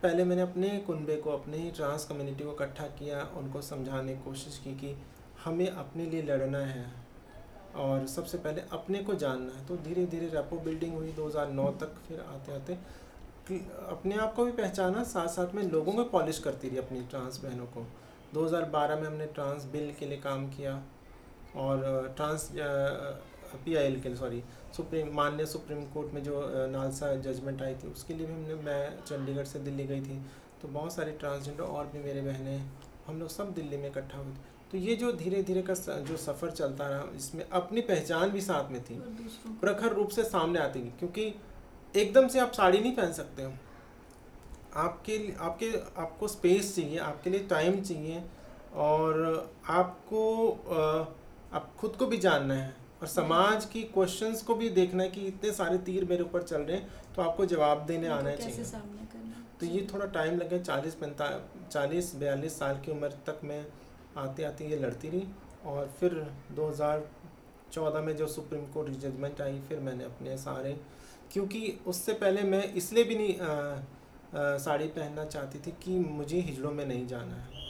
पहले 0.03 0.25
मैंने 0.25 0.43
अपने 0.43 0.79
कुनबे 0.79 1.17
को 1.17 1.31
अपने 1.31 1.73
ट्रांस 1.77 2.05
कम्युनिटी 2.05 2.45
को 2.45 2.53
इकट्ठा 2.53 2.87
किया। 2.87 3.25
उनको 3.25 3.63
समझाने 3.63 4.17
की 4.17 4.23
कोशिश 4.23 4.61
की 4.65 4.73
कि 4.73 5.03
हमें 5.45 5.69
अपने 5.69 6.07
लिए 6.07 6.23
लड़ना 6.23 6.59
है। 6.59 7.08
और 7.77 8.07
सबसे 8.07 8.39
पहले 8.39 8.63
अपने 8.73 8.99
को 8.99 9.15
जानना 9.15 9.53
है। 9.53 9.67
तो 9.67 9.77
धीरे 9.79 10.07
धीरे 10.07 10.27
रेपो 10.29 10.59
बिल्डिंग 10.61 10.95
हुई 10.95 11.13
2009 11.13 11.71
तक, 11.81 11.95
फिर 12.09 12.21
आते 12.23 12.53
आते 12.53 12.79
अपने 13.89 14.17
आप 14.17 14.35
को 14.35 14.45
भी 14.45 14.53
पहचाना 14.53 15.03
साथ 15.05 15.29
साथ 15.29 15.55
में 15.55 15.63
लोगों 15.65 15.93
को 15.93 16.05
पॉलिश 16.07 16.39
करती 16.39 16.69
रही 16.69 16.79
अपनी 16.79 17.01
ट्रांस 17.03 17.41
बहनों 17.43 17.67
को। 17.67 17.85
2012 18.35 18.97
में 18.97 19.07
हमने 19.07 19.27
ट्रांस 19.29 19.65
बिल 19.65 19.93
के 19.99 20.07
लिए 20.07 20.19
काम 20.19 20.49
किया 20.51 20.75
और 21.57 22.13
ट्रांस 22.17 22.49
पी 22.55 23.75
आई 23.75 23.85
एल 23.85 24.01
के 24.01 24.09
लिए, 24.09 24.17
सॉरी, 24.19 24.43
सुप्रीम 24.77 25.15
मान्य 25.15 25.47
सुप्रीम 25.47 25.83
कोर्ट 25.93 26.13
में 26.15 26.23
जो 26.23 26.43
नालसा 26.69 27.15
जजमेंट 27.17 27.63
आई 27.63 27.75
थी, 27.75 27.89
उसके 27.89 28.15
लिए 28.15 28.27
भी 28.27 28.33
हमने, 28.33 28.55
मैं 28.55 29.05
चंडीगढ़ 29.05 29.45
से 29.45 29.59
दिल्ली 29.61 29.85
गई 29.87 30.01
थी। 30.01 30.21
तो 30.63 30.69
बहुत 30.69 30.95
सारे 30.95 31.13
ट्रांसजेंडर 31.13 31.63
और 31.63 31.87
भी 31.87 31.99
मेरे 31.99 32.23
बहनें 32.23 32.71
हम 33.07 33.19
लोग 33.21 33.29
सब 33.31 33.53
दिल्ली 33.55 33.77
में 33.77 33.89
इकट्ठा 33.89 34.19
हुए 34.19 34.33
थे। 34.33 34.58
तो 34.73 34.79
ये 34.79 34.95
जो 34.97 35.13
धीरे 35.13 35.43
धीरे 35.43 35.63
का 35.63 35.75
जो 36.01 36.17
सफ़र 36.17 36.51
चलता 36.51 36.89
रहा 36.89 37.05
इसमें 37.17 37.45
अपनी 37.45 37.81
पहचान 37.83 38.31
भी 38.31 38.41
साथ 38.41 38.71
में 38.71 38.83
थी। 38.85 38.95
प्रखर 39.61 39.93
रूप 39.93 40.09
से 40.09 40.25
सामने 40.25 40.59
आती 40.59 40.81
थी 40.81 40.93
क्योंकि 40.99 41.35
एकदम 41.95 42.29
से 42.29 42.39
आप 42.39 42.53
साड़ी 42.53 42.79
नहीं 42.79 42.95
पहन 42.97 43.13
सकते 43.13 43.43
हो। 43.43 43.53
आपके 44.77 45.17
आपके 45.41 45.73
आपको 46.01 46.29
स्पेस 46.29 46.75
चाहिए 46.77 46.99
आपके 47.03 47.31
लिए 47.31 47.47
टाइम 47.47 47.81
चाहिए 47.83 48.23
और 48.77 49.51
आपको 49.69 50.51
आप 51.53 51.73
खुद 51.79 51.97
को 51.99 52.07
भी 52.07 52.17
जानना 52.19 52.55
है 52.55 52.75
और 53.01 53.09
समाज 53.09 53.65
की 53.65 53.83
क्वेश्चंस 53.95 54.43
को 54.43 54.55
भी 54.55 54.69
देखना 54.71 55.03
है 55.03 55.09
कि 55.09 55.27
इतने 55.27 55.53
सारे 55.53 55.79
तीर 55.79 56.05
मेरे 56.05 56.23
ऊपर 56.23 56.43
चल 56.43 56.63
रहे 56.63 56.77
हैं 56.77 57.15
तो 57.17 57.23
आपको 57.23 57.47
जवाब 57.47 57.87
देने 57.87 58.09
आना 58.11 58.35
चाहिए। 58.37 58.65
तो 59.61 59.67
ये 59.67 59.87
थोड़ा 59.93 60.07
टाइम 60.07 60.39
लगे 60.39 60.59
चालीस 60.61 60.95
पैंतालीस 60.95 61.71
चालीस 61.73 62.15
बयालीस 62.15 62.59
साल 62.59 62.81
की 62.85 62.91
उम्र 62.93 63.09
तक 63.27 63.41
मैं 63.45 63.65
आते 64.19 64.45
आते 64.45 64.69
ये 64.69 64.77
लड़ती 64.77 65.09
रही 65.09 65.27
और 65.67 65.87
फिर 66.01 66.15
2014 66.57 68.03
में 68.03 68.17
जो 68.17 68.27
सुप्रीम 68.27 68.67
कोर्ट 68.67 68.89
की 68.89 68.95
जजमेंट 69.01 69.41
आई 69.41 69.59
फिर 69.61 69.79
मैंने 69.81 70.05
अपने 70.05 70.37
सारे 70.39 70.77
क्योंकि 71.33 71.79
उससे 71.87 72.13
पहले 72.13 72.43
मैं 72.43 72.63
इसलिए 72.75 73.05
भी 73.05 73.15
नहीं 73.15 73.39
आ, 73.39 73.49
आ, 73.49 74.57
साड़ी 74.59 74.87
पहनना 74.89 75.25
चाहती 75.25 75.59
थी 75.59 75.71
कि 75.83 75.99
मुझे 75.99 76.41
हिजड़ों 76.41 76.71
में 76.73 76.85
नहीं 76.87 77.07
जाना 77.07 77.35
है। 77.35 77.67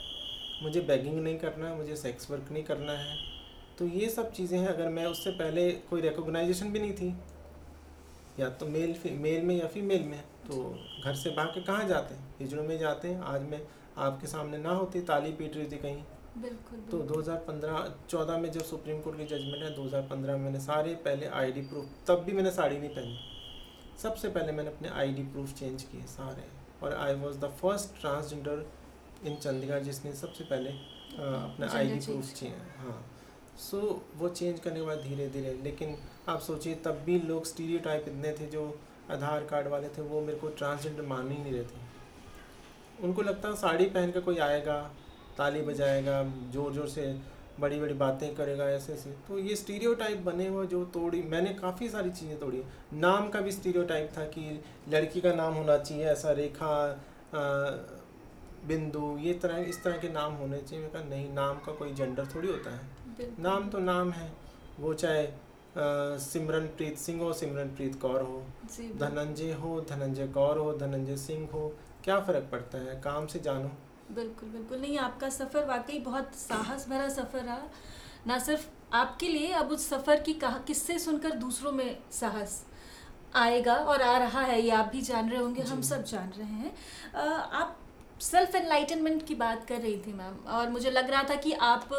मुझे 0.63 0.81
बैगिंग 0.81 1.19
नहीं 1.19 1.37
करना 1.39 1.67
है 1.67 1.75
मुझे 1.75 1.95
सेक्स 1.95 2.31
वर्क 2.31 2.51
नहीं 2.51 2.63
करना 2.63 2.91
है। 2.91 3.17
तो 3.77 3.85
ये 3.87 4.09
सब 4.09 4.31
चीज़ें 4.31 4.57
हैं 4.59 4.67
अगर 4.67 4.89
मैं 4.89 5.05
उससे 5.05 5.31
पहले 5.31 5.71
कोई 5.89 6.01
रिकोगनाइजेशन 6.01 6.71
भी 6.71 6.79
नहीं 6.79 6.93
थी 6.93 7.15
या 8.39 8.49
तो 8.49 8.65
मेल 8.65 8.95
मेल 9.17 9.41
में 9.45 9.55
या 9.55 9.67
फीमेल 9.67 10.03
में 10.03 10.21
तो 10.47 10.63
घर 11.03 11.15
से 11.15 11.29
भाग 11.29 11.47
के 11.47 11.61
कहाँ 11.61 11.87
जाते 11.87 12.15
हैं? 12.15 12.35
हिजड़ों 12.39 12.63
में 12.63 12.77
जाते 12.77 13.07
हैं 13.07 13.21
आज 13.21 13.41
मैं 13.41 13.61
आपके 13.97 14.27
सामने 14.27 14.57
ना 14.57 14.71
होती 14.71 15.01
ताली 15.01 15.31
पीट 15.31 15.55
रही 15.55 15.65
थी 15.65 15.77
कहीं। 15.77 16.03
बिल्कुल 16.37 16.79
तो 16.91 16.97
2015 17.03 17.93
14 18.09 18.39
में 18.39 18.51
जब 18.51 18.63
सुप्रीम 18.63 19.01
कोर्ट 19.01 19.17
की 19.17 19.25
जजमेंट 19.25 19.63
है 19.63 19.75
2015 19.75 20.11
में 20.11 20.37
मैंने 20.37 20.59
सारे 20.59 20.95
पहले 20.95 21.25
आईडी 21.25 21.61
प्रूफ 21.61 21.85
तब 22.07 22.23
भी 22.23 22.33
मैंने 22.33 22.51
साड़ी 22.51 22.77
नहीं 22.77 22.89
पहनी। 22.89 23.19
सबसे 24.03 24.29
पहले 24.29 24.51
मैंने 24.51 24.69
अपने 24.69 24.89
आईडी 24.89 25.23
प्रूफ 25.23 25.53
चेंज 25.53 25.83
किए 25.83 26.01
सारे। 26.01 26.43
और 26.83 26.93
I 26.93 27.13
was 27.13 27.37
the 27.37 27.45
first 27.61 28.01
transgender 28.01 28.65
in 29.25 29.35
Chandigarh 29.35 29.79
जिसने 29.79 30.13
सबसे 30.13 30.43
पहले 30.43 30.69
अपना 30.69 31.71
आईडी 31.77 31.99
प्रूफ 31.99 32.33
चाहिए 32.33 32.55
हाँ। 32.77 33.05
सो 33.57 33.77
so, 33.77 34.19
वो 34.19 34.29
चेंज 34.29 34.59
करने 34.59 34.79
के 34.79 34.85
बाद 34.85 34.97
धीरे 34.97 35.27
धीरे 35.29 35.53
लेकिन 35.63 35.97
आप 36.29 36.39
सोचिए 36.39 36.75
तब 36.75 37.01
भी 37.05 37.19
लोग 37.19 37.45
स्टीरियो 37.45 37.79
टाइप 37.79 38.05
इतने 38.07 38.31
थे 38.31 38.45
जो 38.45 38.79
आधार 39.11 39.45
कार्ड 39.45 39.67
वाले 39.67 39.89
थे 39.89 40.01
वो 40.01 40.21
मेरे 40.21 40.39
को 40.39 40.47
ट्रांसजेंडर 40.47 41.03
मान 41.03 41.31
ही 41.31 41.37
नहीं 41.37 41.53
रहे 41.53 41.63
थे 41.63 41.87
उनको 43.03 43.21
लगता 43.21 43.53
साड़ी 43.55 43.85
पहन 43.85 44.11
कर 44.11 44.21
कोई 44.21 44.37
आएगा 44.37 44.91
ताली 45.39 45.61
बजाएगा 45.63 46.23
ज़ोर 46.53 46.73
ज़ोर 46.73 46.87
से 46.89 47.13
बड़ी 47.59 47.79
बड़ी 47.79 47.93
बातें 47.95 48.33
करेगा 48.35 48.69
ऐसे 48.71 48.93
ऐसे 48.93 49.09
तो 49.27 49.37
ये 49.39 49.55
स्टीरियो 49.55 49.93
टाइप 49.95 50.21
बने 50.25 50.47
हुए 50.47 50.65
जो 50.67 50.83
तोड़ी 50.93 51.21
मैंने 51.31 51.53
काफ़ी 51.55 51.89
सारी 51.89 52.09
चीज़ें 52.11 52.39
तोड़ी। 52.39 52.61
नाम 52.95 53.29
का 53.29 53.41
भी 53.41 53.51
स्टीरियो 53.51 53.83
टाइप 53.85 54.11
था 54.17 54.23
कि 54.27 54.43
लड़की 54.89 55.21
का 55.21 55.33
नाम 55.35 55.53
होना 55.53 55.77
चाहिए 55.79 56.05
ऐसा 56.07 56.31
रेखा 56.33 56.75
बिंदु 58.67 59.17
ये 59.21 59.33
तरह 59.43 59.57
इस 59.65 59.83
तरह 59.83 59.97
के 59.97 60.09
नाम 60.09 60.33
होने 60.35 60.57
चाहिए। 60.59 60.83
मैं 60.83 60.91
कहा 60.93 61.03
नहीं 61.05 61.29
नाम 61.33 61.59
का 61.65 61.71
कोई 61.73 61.93
जेंडर 61.93 62.25
थोड़ी 62.35 62.47
होता 62.47 62.71
है। 62.71 63.27
नाम 63.39 63.69
तो 63.69 63.79
नाम 63.79 64.11
है। 64.11 64.31
वो 64.79 64.93
चाहे 64.95 65.27
सिमरनप्रीत 66.21 66.97
सिंह 66.97 67.21
हो 67.21 67.31
सिमरनप्रीत 67.33 67.99
कौर 68.01 68.21
हो। 68.21 68.41
धनंजय 68.99 69.53
हो 69.53 69.79
धनंजय 69.89 70.27
कौर 70.29 70.57
हो 70.57 70.71
धनंजय 70.77 71.17
सिंह 71.17 71.47
हो 71.53 71.71
क्या 72.03 72.19
फ़र्क 72.21 72.49
पड़ता 72.51 72.77
है? 72.79 72.99
काम 73.01 73.27
से 73.27 73.39
जानो। 73.39 73.71
बिल्कुल 74.09 74.49
बिल्कुल। 74.49 74.79
नहीं 74.79 74.97
आपका 74.99 75.29
सफ़र 75.29 75.65
वाकई 75.65 75.99
बहुत 75.99 76.35
साहस 76.35 76.87
भरा 76.89 77.09
सफ़र 77.09 77.43
रहा। 77.43 77.61
ना 78.27 78.37
सिर्फ़ 78.39 78.65
आपके 78.95 79.27
लिए 79.27 79.51
अब 79.53 79.71
उस 79.71 79.87
सफ़र 79.89 80.21
की 80.21 80.33
कहा 80.35 80.57
किस्से 80.67 80.97
सुनकर 80.99 81.35
दूसरों 81.37 81.71
में 81.71 81.97
साहस 82.11 82.63
आएगा 83.35 83.75
और 83.75 84.01
आ 84.01 84.17
रहा 84.17 84.41
है। 84.41 84.61
ये 84.61 84.71
आप 84.71 84.89
भी 84.91 85.01
जान 85.01 85.29
रहे 85.29 85.39
होंगे 85.39 85.61
हम 85.63 85.81
सब 85.81 86.03
जान 86.03 86.29
रहे 86.37 86.47
हैं। 86.47 86.73
आ, 87.15 87.21
आप 87.21 87.77
सेल्फ 88.21 88.55
एनलाइटनमेंट 88.55 89.25
की 89.27 89.35
बात 89.35 89.65
कर 89.65 89.81
रही 89.81 89.97
थी 89.97 90.13
मैम 90.13 90.37
और 90.49 90.69
मुझे 90.69 90.91
लग 90.91 91.09
रहा 91.09 91.23
था 91.23 91.35
कि 91.35 91.51
आप 91.53 91.89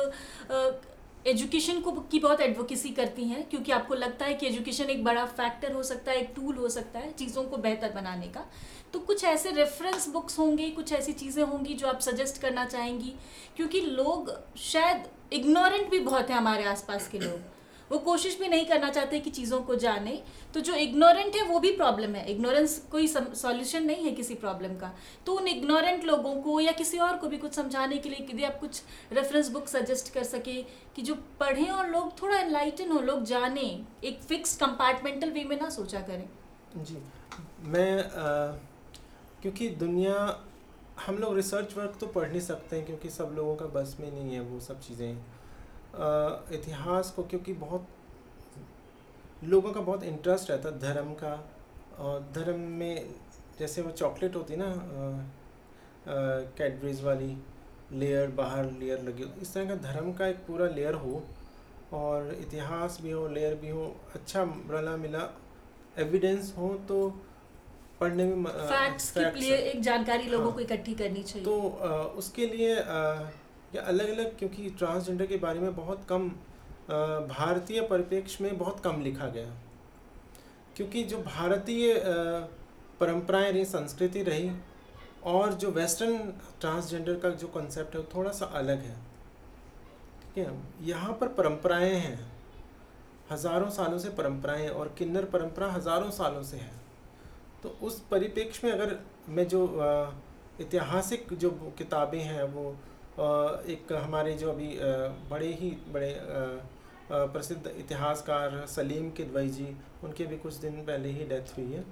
एजुकेशन 1.27 1.81
को 1.81 1.91
की 1.93 2.19
बहुत 2.19 2.41
एडवोकेसी 2.41 2.91
करती 2.91 3.25
हैं, 3.25 3.49
क्योंकि 3.49 3.73
आपको 3.73 3.95
लगता 3.95 4.25
है 4.25 4.35
कि 4.35 4.47
एजुकेशन 4.47 4.91
एक 4.91 5.05
बड़ा 5.05 5.25
फैक्टर 5.27 5.73
हो 5.73 5.83
सकता 5.83 6.13
है, 6.13 6.21
एक 6.21 6.33
टूल 6.37 6.57
हो 6.57 6.69
सकता 6.69 6.99
है 6.99 7.13
चीज़ों 7.13 7.45
को 7.45 7.57
बेहतर 7.59 7.93
बनाने 7.93 8.27
का। 8.27 8.45
तो 8.93 8.99
कुछ 8.99 9.25
ऐसे 9.25 9.51
रेफरेंस 9.51 10.09
बुक्स 10.09 10.39
होंगे, 10.39 10.71
कुछ 10.71 10.93
ऐसी 10.93 11.13
चीज़ें 11.13 11.43
होंगी 11.45 11.75
जो 11.75 11.87
आप 11.87 12.01
सजेस्ट 12.01 12.41
करना 12.43 12.65
चाहेंगी, 12.65 13.15
क्योंकि 13.57 13.81
लोग 13.81 14.33
शायद 14.59 15.09
इग्नोरेंट 15.33 15.91
भी 15.91 15.99
बहुत 16.01 16.31
हैं 16.31 16.37
हमारे 16.37 16.65
आसपास 16.65 17.09
के 17.09 17.19
लोग। 17.19 17.60
वो 17.91 17.99
कोशिश 18.01 18.39
भी 18.41 18.49
नहीं 18.49 18.67
करना 18.67 18.89
चाहते 18.91 19.19
कि 19.21 19.31
चीज़ों 19.31 19.61
को 19.61 19.75
जाने। 19.77 20.21
तो 20.55 20.61
जो 20.61 20.75
इग्नोरेंट 20.77 21.37
है 21.37 21.43
वो 21.45 21.59
भी 21.61 21.71
प्रॉब्लम 21.77 22.15
है। 22.15 22.25
इग्नोरेंस 22.31 22.79
कोई 22.91 23.07
सॉल्यूशन 23.07 23.85
नहीं 23.85 24.05
है 24.05 24.11
किसी 24.13 24.35
प्रॉब्लम 24.37 24.77
का। 24.77 24.93
तो 25.27 25.35
उन 25.35 25.49
इग्नोरेंट 25.49 26.05
लोगों 26.05 26.35
को 26.43 26.59
या 26.61 26.73
किसी 26.73 26.99
और 26.99 27.17
को 27.17 27.29
भी 27.29 27.39
कुछ 27.39 27.55
समझाने 27.55 27.99
के 27.99 28.09
लिए 28.09 28.27
यदि 28.31 28.45
आप 28.45 28.59
कुछ 28.61 28.83
रेफरेंस 29.13 29.49
बुक 29.49 29.69
सजेस्ट 29.69 30.13
कर 30.15 30.25
सके 30.25 30.63
कि 30.97 31.03
जो 31.03 31.15
पढ़ें 31.41 31.69
और 31.69 31.89
लोग 31.91 32.21
थोड़ा 32.23 32.37
एनलाइटन 32.39 32.91
हो 32.91 33.01
लोग 33.03 33.25
जाने 33.25 33.67
एक 34.05 34.21
फिक्स 34.29 34.57
कंपार्टमेंटल 34.57 35.31
वे 35.31 35.45
में 35.45 35.57
ना 35.61 35.69
सोचा 35.71 36.01
करें। 36.01 36.29
जी। 36.77 37.03
मैं 37.67 37.99
आ, 37.99 38.53
क्योंकि 39.43 39.69
दुनिया 39.81 40.15
हम 41.07 41.19
लोग 41.19 41.37
रिसर्च 41.37 41.77
वर्क 41.77 41.97
तो 42.01 42.07
पढ़ 42.07 42.29
नहीं 42.29 42.41
सकते 42.41 42.77
हैं 42.77 42.85
क्योंकि 42.87 43.11
सब 43.11 43.33
लोगों 43.37 43.55
का 43.57 43.67
बस 43.75 43.97
में 44.01 44.11
नहीं 44.11 44.35
है 44.35 44.41
वो 44.43 44.61
सब 44.61 44.81
चीज़ें। 44.81 45.17
इतिहास 46.55 47.11
को 47.17 47.23
क्योंकि 47.23 47.53
बहुत 47.53 47.87
लोगों 49.45 49.73
का 49.73 49.81
बहुत 49.81 50.03
इंटरेस्ट 50.05 50.51
रहता 50.51 50.71
धर्म 50.79 51.13
का 51.15 51.33
और 51.99 52.21
धर्म 52.35 52.61
में 52.79 53.15
जैसे 53.59 53.83
वो 53.83 53.91
चॉकलेट 53.91 54.37
होती 54.37 54.57
ना 54.57 54.73
कैडबरीज 56.59 57.03
वाली 57.05 57.37
लेयर 57.93 58.31
बाहर 58.31 58.71
लेयर 58.71 59.03
लगी 59.03 59.23
हो 59.23 59.31
इस 59.43 59.53
तरह 59.55 59.69
का 59.69 59.75
धर्म 59.93 60.13
का 60.13 60.27
एक 60.27 60.37
पूरा 60.47 60.67
लेयर 60.69 60.95
हो 61.05 61.23
और 61.93 62.35
इतिहास 62.41 62.99
भी 63.03 63.11
हो 63.11 63.27
लेयर 63.29 63.55
भी 63.55 63.69
हो 63.69 63.85
अच्छा 64.15 64.43
रला 64.71 64.97
मिला 64.97 65.29
एविडेंस 65.99 66.55
हो 66.59 66.69
तो 66.89 66.99
पढ़ने 68.01 68.25
में 68.25 68.51
फैक्ट्स 68.51 69.11
के 69.11 69.31
लिए 69.41 69.57
एक 69.57 69.81
जानकारी 69.83 70.29
लोगों 70.29 70.47
हाँ, 70.47 70.55
को 70.55 70.61
इकट्ठी 70.61 70.95
करनी 70.95 71.23
चाहिए। 71.23 71.45
तो 71.45 71.69
आ, 71.71 71.89
उसके 72.23 72.47
लिए 72.47 72.81
आ, 72.81 73.31
या 73.75 73.83
अलग 73.83 74.09
अलग 74.09 74.39
क्योंकि 74.39 74.71
ट्रांसजेंडर 74.71 75.27
के 75.27 75.37
बारे 75.37 75.61
में 75.61 75.75
बहुत 75.77 76.05
कम 76.09 76.29
भारतीय 77.29 77.81
परिप्रेक्ष्य 77.81 78.45
में 78.45 78.59
बहुत 78.59 78.81
कम 78.81 79.01
लिखा 79.03 79.27
गया। 79.27 79.51
क्योंकि 80.77 81.03
जो 81.05 81.19
भारतीय 81.19 81.95
परंपराएँ 83.01 83.53
रही, 83.53 83.65
संस्कृति 83.65 84.23
रही, 84.23 84.51
और 85.25 85.53
जो 85.53 85.71
वेस्टर्न 85.71 86.19
ट्रांसजेंडर 86.61 87.15
का 87.15 87.31
जो 87.31 87.49
कॉन्सेप्ट 87.49 87.95
है, 87.95 88.01
वो 88.01 88.09
थोड़ा 88.15 88.31
सा 88.31 88.47
अलग 88.47 88.83
है। 88.83 88.97
ठीक 90.25 90.39
है? 90.39 90.53
यहाँ 90.83 91.13
पर 91.13 91.29
परंपराएँ 91.29 91.95
हैं। 91.95 92.19
हज़ारों 93.31 93.71
सालों 93.71 93.99
से 93.99 94.11
परंपराएँ 94.11 94.69
और 94.69 94.95
किन्नर 94.99 95.25
परंपरा 95.25 95.71
हज़ारों 95.73 96.11
सालों 96.11 96.43
से 96.43 96.57
है। 96.57 96.73
तो 97.63 97.69
उस 97.83 98.01
परिप्रेक्ष्य 98.01 98.67
में 98.67 98.75
अगर 98.75 98.99
मैं 99.29 99.47
जो 99.49 99.67
ऐतिहासिक 100.61 101.33
जो 101.33 101.51
किताबें 101.79 102.21
हैं, 102.21 102.43
वो 102.45 102.77
एक 103.21 103.93
हमारे 103.95 104.33
जो 104.35 104.51
अभी 104.51 104.69
बड़े 105.31 105.53
ही 105.55 105.71
बड़े 105.93 106.15
प्रसिद्ध 107.11 107.67
इतिहासकार 107.69 108.65
सलीम 108.69 109.11
किदवई 109.11 109.49
जी 109.49 109.67
उनके 110.05 110.27
भी 110.27 110.37
कुछ 110.39 110.55
दिन 110.57 110.77
पहले 110.83 111.09
ही 111.11 111.25
डेथ 111.27 111.57
हुई 111.57 111.73
है। 111.73 111.85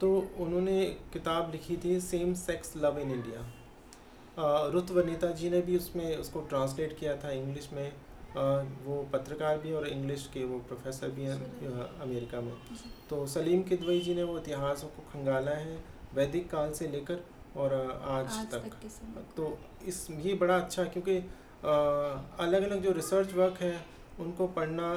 तो 0.00 0.08
उन्होंने 0.40 0.84
किताब 1.12 1.50
लिखी 1.52 1.76
थी 1.76 1.98
same 2.00 2.32
sex 2.36 2.72
love 2.76 2.98
in 2.98 3.10
India. 3.10 4.70
Ruth 4.70 4.90
Vanita 4.90 5.30
ji 5.32 5.50
ने 5.50 5.60
भी 5.60 5.76
उसमें 5.76 6.16
उसको 6.16 6.40
ट्रांसलेट 6.42 6.98
किया 6.98 7.16
था 7.16 7.30
इंग्लिश 7.32 7.68
में। 7.72 7.92
वो 8.84 9.02
पत्रकार 9.12 9.58
भी 9.58 9.72
और 9.72 9.86
इंग्लिश 9.88 10.28
के 10.34 10.44
वो 10.44 10.58
प्रोफेसर 10.68 11.10
भी 11.10 11.24
हैं 11.24 11.36
अमेरिका 12.00 12.40
में। 12.40 12.54
तो 13.10 13.26
सलीम 13.26 13.62
किदवई 13.62 13.98
जी 14.00 14.14
ने 14.14 14.22
वो 14.22 14.38
इतिहासों 14.38 14.88
को 14.88 15.02
खंगाला 15.12 15.56
है 15.56 15.76
वैदिक 16.14 16.50
काल 16.50 16.72
से 16.72 16.88
लेकर 16.88 17.24
और 17.56 17.72
आज, 17.74 18.26
आज 18.26 18.50
तक, 18.50 18.58
तक 18.58 19.24
तो 19.36 19.58
इस 19.86 20.06
ये 20.20 20.34
बड़ा 20.34 20.56
अच्छा 20.56 20.84
क्योंकि 20.86 21.16
अलग 22.40 22.62
अलग 22.62 22.82
जो 22.82 22.92
रिसर्च 22.92 23.34
वर्क 23.34 23.58
है 23.60 23.74
उनको 24.20 24.46
पढ़ना 24.48 24.88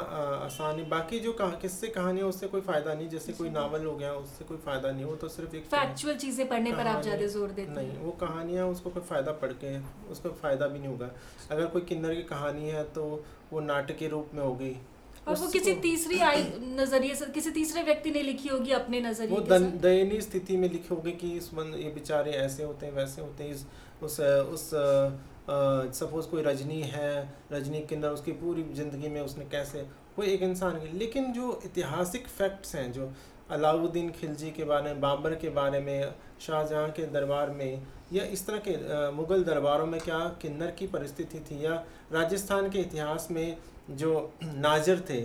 आसान 0.45 0.79
है। 0.79 0.87
बाकी 0.89 1.19
जो 1.19 1.31
कहा 1.33 1.57
किससे 1.61 1.87
कहानी 1.89 2.19
है 2.19 2.25
उससे 2.25 2.47
कोई 2.47 2.61
फ़ायदा 2.61 2.93
नहीं। 2.93 3.07
जैसे 3.09 3.33
कोई 3.33 3.49
नावल 3.49 3.85
हो 3.85 3.95
गया 3.97 4.13
उससे 4.15 4.45
कोई 4.45 4.57
फ़ायदा 4.57 4.91
नहीं। 4.91 5.05
वो 5.05 5.15
तो 5.15 5.27
सिर्फ़ 5.29 5.55
एक 5.55 5.65
फैक्चुअल 5.65 6.15
चीज़ें 6.15 6.47
पढ़ने 6.49 6.71
पर 6.71 6.87
आप 6.87 7.01
ज़्यादा 7.01 7.27
ज़ोर 7.27 7.51
देते 7.51 7.71
नहीं 7.71 7.89
हैं। 7.89 8.01
वो 8.01 8.11
कहानियाँ 8.21 8.67
उसको 8.67 8.89
कोई 8.89 9.03
फ़ायदा 9.03 9.31
पढ़ 9.41 9.51
के 9.63 9.77
उसको 10.11 10.29
फ़ायदा 10.31 10.67
भी 10.67 10.79
नहीं 10.79 10.89
होगा। 10.89 11.09
अगर 11.51 11.65
कोई 11.67 11.81
किन्नर 11.83 12.15
की 12.15 12.23
कहानी 12.25 12.69
है 12.69 12.83
तो 12.93 13.05
वो 13.53 13.59
नाटक 13.61 13.97
के 13.97 14.07
रूप 14.07 14.31
में 14.33 14.43
होगी 14.43 14.75
और 15.27 15.35
वो 15.35 15.47
किसी 15.49 15.73
तीसरी 15.81 16.19
आई 16.21 16.43
नज़रिए 16.61 17.15
से 17.15 17.25
किसी 17.33 17.51
तीसरे 17.51 17.83
व्यक्ति 17.83 18.11
ने 18.11 18.21
लिखी 18.23 18.49
होगी 18.49 18.71
अपने 18.73 18.99
नज़रिए 19.01 19.29
वो 19.29 19.41
दयनीय 19.79 20.21
स्थिति 20.21 20.57
में 20.57 20.69
लिखी 20.69 20.87
होगी 20.89 21.11
कि 21.13 21.31
इस 21.37 21.53
मन 21.53 21.73
ये 21.77 21.89
बेचारे 21.91 22.31
ऐसे 22.39 22.63
होते 22.63 22.85
हैं 22.85 22.93
वैसे 22.93 23.21
होते 23.21 23.43
हैं 23.43 23.51
इस 23.51 23.65
उस 24.03 24.19
उस 24.19 24.69
सपोज़ 25.95 26.27
कोई 26.27 26.41
रजनी 26.43 26.81
है 26.89 27.11
रजनी 27.51 27.79
किन्नर 27.89 28.09
उसकी 28.11 28.31
पूरी 28.35 28.63
ज़िंदगी 28.73 29.09
में 29.09 29.21
उसने 29.21 29.45
कैसे 29.51 29.81
वो 30.17 30.23
एक 30.25 30.41
इंसान 30.43 30.79
की 30.79 30.97
लेकिन 30.97 31.31
जो 31.33 31.59
ऐतिहासिक 31.65 32.27
फैक्ट्स 32.29 32.75
हैं 32.75 32.91
जो 32.91 33.11
अलाउद्दीन 33.51 34.09
खिलजी 34.11 34.51
के 34.51 34.63
बारे 34.63 34.83
में 34.83 35.01
बाबर 35.01 35.35
के 35.35 35.49
बारे 35.51 35.79
में 35.79 36.13
शाहजहाँ 36.41 36.89
के 36.89 37.05
दरबार 37.09 37.49
में 37.51 37.81
या 38.13 38.23
इस 38.27 38.45
तरह 38.47 38.61
के 38.67 39.11
मुग़ल 39.11 39.43
दरबारों 39.43 39.85
में 39.85 39.99
क्या 40.01 40.19
किन्नर 40.41 40.71
की 40.79 40.87
परिस्थिति 40.87 41.39
थी 41.41 41.63
या 41.65 41.73
राजस्थान 42.13 42.69
के 42.69 42.79
इतिहास 42.79 43.27
में 43.31 43.57
जो 43.89 44.31
नाजर 44.43 44.99
थे, 45.09 45.21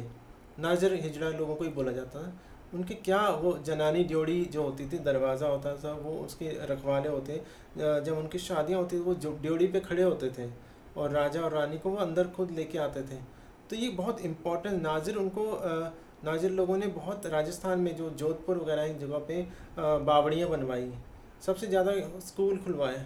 नाजर 0.60 0.94
हिजड़ा 0.96 1.28
लोगों 1.30 1.54
को 1.56 1.64
ही 1.64 1.70
बोला 1.72 1.92
जाता 1.92 2.22
था, 2.22 2.32
उनके 2.74 2.94
क्या 2.96 3.20
वो 3.34 3.56
जनानी 3.66 4.02
ड्योड़ी 4.04 4.44
जो 4.46 4.62
होती 4.62 4.86
थी, 4.88 4.98
दरवाज़ा 5.00 5.46
होता 5.48 5.74
था, 5.76 5.92
वो 5.94 6.12
उसके 6.20 6.50
रखवाले 6.66 7.08
होते 7.08 7.40
जब 7.78 8.12
उनकी 8.12 8.38
शादियाँ 8.40 8.80
होती 8.80 8.96
थी, 8.96 9.00
वो 9.00 9.14
ड्योड़ी 9.42 9.66
पे 9.66 9.80
खड़े 9.80 10.02
होते 10.02 10.30
थे 10.30 10.48
और 10.96 11.10
राजा 11.10 11.40
और 11.40 11.52
रानी 11.52 11.78
को 11.78 11.90
वो 11.90 11.96
अंदर 11.98 12.28
खुद 12.28 12.50
लेके 12.50 12.78
आते 12.78 13.02
थे। 13.02 13.18
तो 13.70 13.76
ये 13.76 13.88
बहुत 13.90 14.20
इम्पोर्टेंट 14.22 14.82
नाजिर 14.82 15.16
उनको 15.16 15.44
नाजिर 16.24 16.50
लोगों 16.52 16.76
ने 16.76 16.86
बहुत 16.88 17.26
राजस्थान 17.28 17.80
में 17.80 17.94
जो 17.96 18.10
जोधपुर 18.12 18.58
वगैरह 18.58 18.84
इन 18.84 18.98
जगह 18.98 19.18
पे 19.28 19.46
बावड़ियाँ 19.78 20.48
बनवाई। 20.50 20.90
सबसे 21.42 21.66
ज़्यादा 21.66 21.92
स्कूल 22.20 22.58
खुलवाए। 22.58 23.04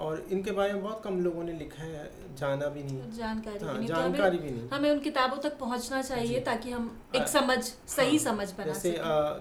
और 0.00 0.20
इनके 0.32 0.50
बारे 0.52 0.72
में 0.72 0.82
बहुत 0.82 1.02
कम 1.04 1.18
लोगों 1.20 1.42
ने 1.44 1.52
लिखा 1.52 1.82
है 1.82 2.04
जाना 2.38 2.66
भी 2.74 2.82
नहीं। 2.82 3.10
जानकारी 3.16 3.64
हाँ, 3.64 3.72
भी 3.74 3.78
नहीं। 3.78 3.88
तो 3.88 3.94
जानकारी 3.94 4.38
तो 4.38 4.44
भी 4.44 4.50
नहीं। 4.50 4.68
हमें 4.68 4.90
उन 4.90 4.98
किताबों 5.00 5.36
तक 5.42 5.58
पहुँचना 5.58 6.00
चाहिए 6.02 6.40
ताकि 6.40 6.70
हम 6.70 6.90
एक 7.16 7.28
समझ 7.28 7.58
सही 7.62 8.16
हाँ, 8.16 8.24
समझ 8.24 8.50
बना 8.58 8.72
जैसे 8.72 8.94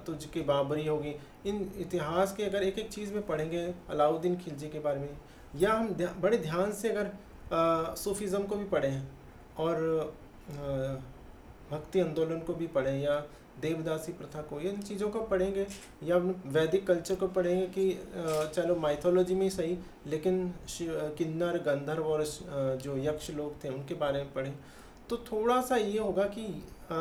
तुझकी 0.06 0.42
बाबरी 0.52 0.86
होगी। 0.88 1.16
इन 1.46 1.70
इतिहास 1.80 2.36
के 2.38 2.44
अगर 2.44 2.64
एक 2.64 2.80
एक 2.80 2.90
चीज़ 2.92 3.14
में 3.14 3.26
पढ़ेंगे 3.28 3.64
अलाउद्दीन 3.90 4.38
खिलजी 4.38 4.70
के 4.70 4.80
बारे 4.80 5.00
में 5.00 5.10
या 5.56 5.74
हम 5.74 5.96
बड़े 6.22 6.38
ध्यान 6.38 6.72
से 6.82 6.90
अगर 6.90 7.96
सूफीज़म 7.98 8.44
को 8.44 8.56
भी 8.56 8.66
पढ़ें 8.76 9.02
और 9.58 9.76
भक्ति 11.72 12.00
आंदोलन 12.00 12.40
को 12.48 12.54
भी 12.54 12.68
पढ़ें 12.76 13.00
या 13.00 13.16
देवदासी 13.62 14.12
प्रथा 14.12 14.42
को 14.42 14.60
इन 14.60 14.82
चीज़ों 14.82 15.10
को 15.10 15.22
पढ़ेंगे 15.26 15.66
या 16.04 16.18
वैदिक 16.48 16.86
कल्चर 16.88 17.16
को 17.16 17.28
पढ़ेंगे 17.28 17.66
कि 17.68 17.90
चलो 18.56 18.76
माइथोलॉजी 18.76 19.36
में 19.36 19.50
सही 19.50 19.78
लेकिन 20.08 20.54
किन्नर 21.18 21.58
गंधर्व 21.66 22.04
और 22.04 22.24
जो 22.84 22.98
यक्ष 22.98 23.30
लोग 23.32 23.64
थे 23.64 23.70
उनके 23.70 23.96
बारे 23.96 24.24
में 24.24 24.34
पढ़ें। 24.34 24.54
तो 25.10 25.18
थोड़ा 25.32 25.62
सा 25.62 25.76
ये 25.76 26.00
होगा 26.00 26.24
कि 26.38 26.46
आ, 26.92 26.96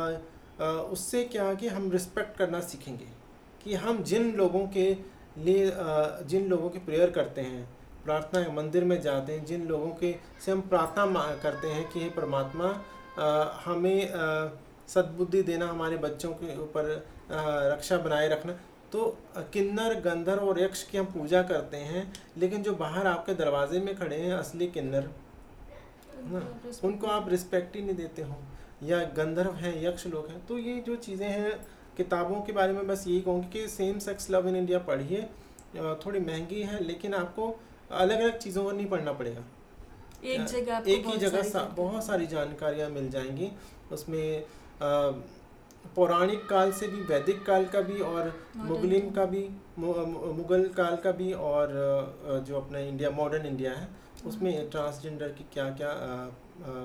आ, 0.64 0.70
उससे 0.92 1.24
क्या 1.24 1.44
है 1.44 1.56
कि 1.56 1.68
हम 1.68 1.90
रिस्पेक्ट 1.90 2.36
करना 2.38 2.60
सीखेंगे 2.60 3.08
कि 3.64 3.74
हम 3.74 4.02
जिन 4.02 4.32
लोगों 4.36 4.66
के 4.66 4.86
लिए 5.38 5.72
जिन 6.24 6.48
लोगों 6.48 6.70
की 6.70 6.78
प्रेयर 6.78 7.10
करते 7.10 7.40
हैं 7.40 7.68
प्रार्थना 8.04 8.40
है 8.40 8.54
मंदिर 8.56 8.84
में 8.84 9.00
जाते 9.00 9.32
हैं 9.32 9.44
जिन 9.44 9.66
लोगों 9.68 9.90
के 9.94 10.14
से 10.44 10.52
हम 10.52 10.60
प्रार्थना 10.60 11.34
करते 11.42 11.68
हैं 11.68 11.88
कि 11.90 12.00
हे 12.00 12.08
परमात्मा 12.10 12.68
हमें 13.64 13.98
सद्बुद्धि 14.88 15.42
देना 15.42 15.66
हमारे 15.68 15.96
बच्चों 15.98 16.33
के 16.35 16.57
ऊपर 16.59 16.90
रक्षा 17.31 17.96
बनाए 17.98 18.29
रखना। 18.29 18.53
तो 18.92 19.05
किन्नर 19.53 19.94
गंधर्व 20.01 20.48
और 20.48 20.61
यक्ष 20.61 20.83
की 20.83 20.98
हम 20.98 21.07
पूजा 21.07 21.42
करते 21.44 21.77
हैं 21.77 22.12
लेकिन 22.38 22.62
जो 22.62 22.74
बाहर 22.74 23.07
आपके 23.07 23.35
दरवाजे 23.37 23.81
में 23.81 23.94
खड़े 23.96 24.16
हैं 24.16 24.33
असली 24.35 24.66
किन्नर 24.68 25.11
ना 26.24 26.40
उनको 26.85 27.07
आप 27.09 27.29
रिस्पेक्ट 27.29 27.77
ही 27.77 27.83
नहीं 27.83 27.96
देते 27.96 28.22
हो। 28.22 28.37
या 28.85 29.03
गंधर्व 29.16 29.55
हैं 29.57 29.74
यक्ष 29.83 30.07
लोग 30.07 30.29
हैं 30.29 30.46
तो 30.46 30.59
ये 30.59 30.79
जो 30.87 30.96
चीज़ें 30.98 31.29
हैं 31.29 31.53
किताबों 31.96 32.40
के 32.42 32.53
बारे 32.53 32.72
में 32.72 32.87
बस 32.87 33.05
यही 33.07 33.20
कहूँगी 33.20 33.48
कि 33.53 33.68
same 33.68 33.98
sex 33.98 34.31
love 34.31 34.48
in 34.48 34.57
India 34.57 34.79
पढ़िए। 34.88 35.22
थोड़ी 36.05 36.20
महँगी 36.20 36.62
है 36.62 36.83
लेकिन 36.85 37.14
आपको 37.14 37.48
अलग 37.92 38.20
अलग 38.20 38.38
चीज़ों 38.38 38.64
को 38.64 38.72
नहीं 38.72 38.87
पढ़ना 38.87 39.12
पड़ेगा। 39.12 39.42
एक 40.24 40.44
जगह 40.46 40.83
एक 40.88 41.07
ही 41.07 41.16
जगह 41.18 41.61
बहुत 41.77 42.05
सारी 42.05 42.27
जानकारियाँ 42.27 42.88
मिल 42.90 43.11
जाएँगी। 43.11 43.51
उसमें 43.92 44.44
पौराणिक 44.82 46.44
काल 46.48 46.72
से 46.72 46.88
भी 46.88 47.00
वैदिक 47.04 47.44
काल 47.46 47.64
का 47.64 47.80
भी 47.80 48.00
और 48.00 48.32
मुगलिन 48.56 49.10
का 49.10 49.24
भी 49.24 49.48
मुगल 49.78 50.66
काल 50.76 50.96
का 50.96 51.12
भी 51.12 51.32
और 51.32 51.72
जो 52.46 52.56
अपना 52.56 52.78
इंडिया 52.78 53.10
मॉडर्न 53.10 53.46
इंडिया 53.46 53.72
है 53.72 53.88
उसमें 54.26 54.68
ट्रांसजेंडर 54.70 55.28
की 55.28 55.44
क्या 55.52 55.68
क्या 55.70 55.92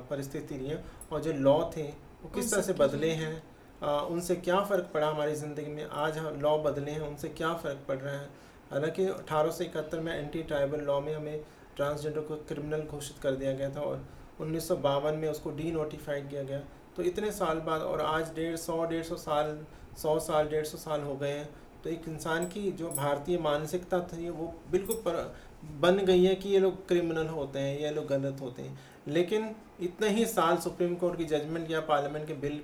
परिस्थिति 0.10 0.58
रही 0.58 0.68
है 0.68 0.84
और 1.12 1.22
जो 1.22 1.34
लॉ 1.34 1.58
थे 1.78 1.84
वो 2.24 2.30
किस 2.36 2.52
तरह 2.52 2.62
से 2.62 2.74
बदले 2.74 3.10
हैं 3.12 3.36
उनसे 3.84 4.36
क्या 4.36 4.60
फ़र्क 4.62 4.90
पड़ा 4.94 5.08
हमारी 5.08 5.36
ज़िंदगी 5.36 5.72
में? 5.72 5.86
आज 5.86 6.18
हम 6.18 6.40
लॉ 6.42 6.58
बदले 6.58 6.92
हैं 6.92 7.08
उनसे 7.08 7.30
क्या 7.30 7.54
फ़र्क 7.54 7.80
पड़ 7.88 7.98
रहा 7.98 8.14
है? 8.14 8.28
हालाँकि 8.72 9.06
अठारह 9.06 9.52
सौ 9.52 9.64
इकहत्तर 9.64 10.00
में 10.00 10.14
एंटी 10.14 10.44
ट्राइबल 10.44 10.82
लॉ 10.82 11.00
में 11.02 11.14
हमें 11.16 11.44
ट्रांसजेंडर 11.76 12.22
को 12.22 12.36
क्रिमिनल 12.48 12.82
घोषित 12.82 13.18
कर 13.24 13.36
दिया 13.36 13.52
गया 13.54 13.70
था 13.70 13.82
और 13.82 14.06
उन्नीस 14.42 14.68
सौ 14.68 14.76
बावन 14.76 15.16
में 15.16 15.28
उसको 15.30 15.52
डी 15.52 15.72
नोटिफाइड 15.72 16.30
किया 16.30 16.44
गया। 16.44 16.62
तो 16.98 17.04
इतने 17.04 17.32
साल 17.32 17.60
बाद 17.60 17.82
और 17.82 18.02
आज 18.02 18.34
डेढ़ 18.36 18.56
सौ 18.56 18.84
डेढ़ 18.86 19.04
सौ 19.04 19.16
साल 19.16 19.58
सौ 19.98 20.20
साल 20.20 20.48
डेढ़ 20.48 20.66
सौ 20.66 20.78
साल 20.78 21.02
हो 21.02 21.16
गए 21.16 21.32
हैं। 21.32 21.50
तो 21.84 21.90
एक 21.90 22.04
इंसान 22.08 22.46
की 22.48 22.72
जो 22.72 22.90
भारतीय 22.90 23.38
मानसिकता 23.38 24.00
थी 24.00 24.30
वो 24.30 24.54
बिल्कुल 24.72 24.96
पर 25.08 25.36
बन 25.80 25.98
गई 25.98 26.24
है 26.24 26.36
कि 26.36 26.50
ये 26.50 26.60
लोग 26.60 26.88
क्रिमिनल 26.88 27.28
होते 27.28 27.60
हैं 27.60 27.80
ये 27.80 27.90
लोग 27.90 28.08
गलत 28.08 28.42
होते 28.42 28.62
हैं। 28.62 28.80
लेकिन 29.08 29.56
इतने 29.82 30.10
ही 30.10 30.26
साल 30.26 30.58
सुप्रीम 30.58 30.96
कोर्ट 30.96 31.18
की 31.18 31.26
जजमेंट 31.26 31.72
या 31.72 31.80
पार्लियामेंट 31.82 32.28
के 32.28 32.34
बिल 32.34 32.60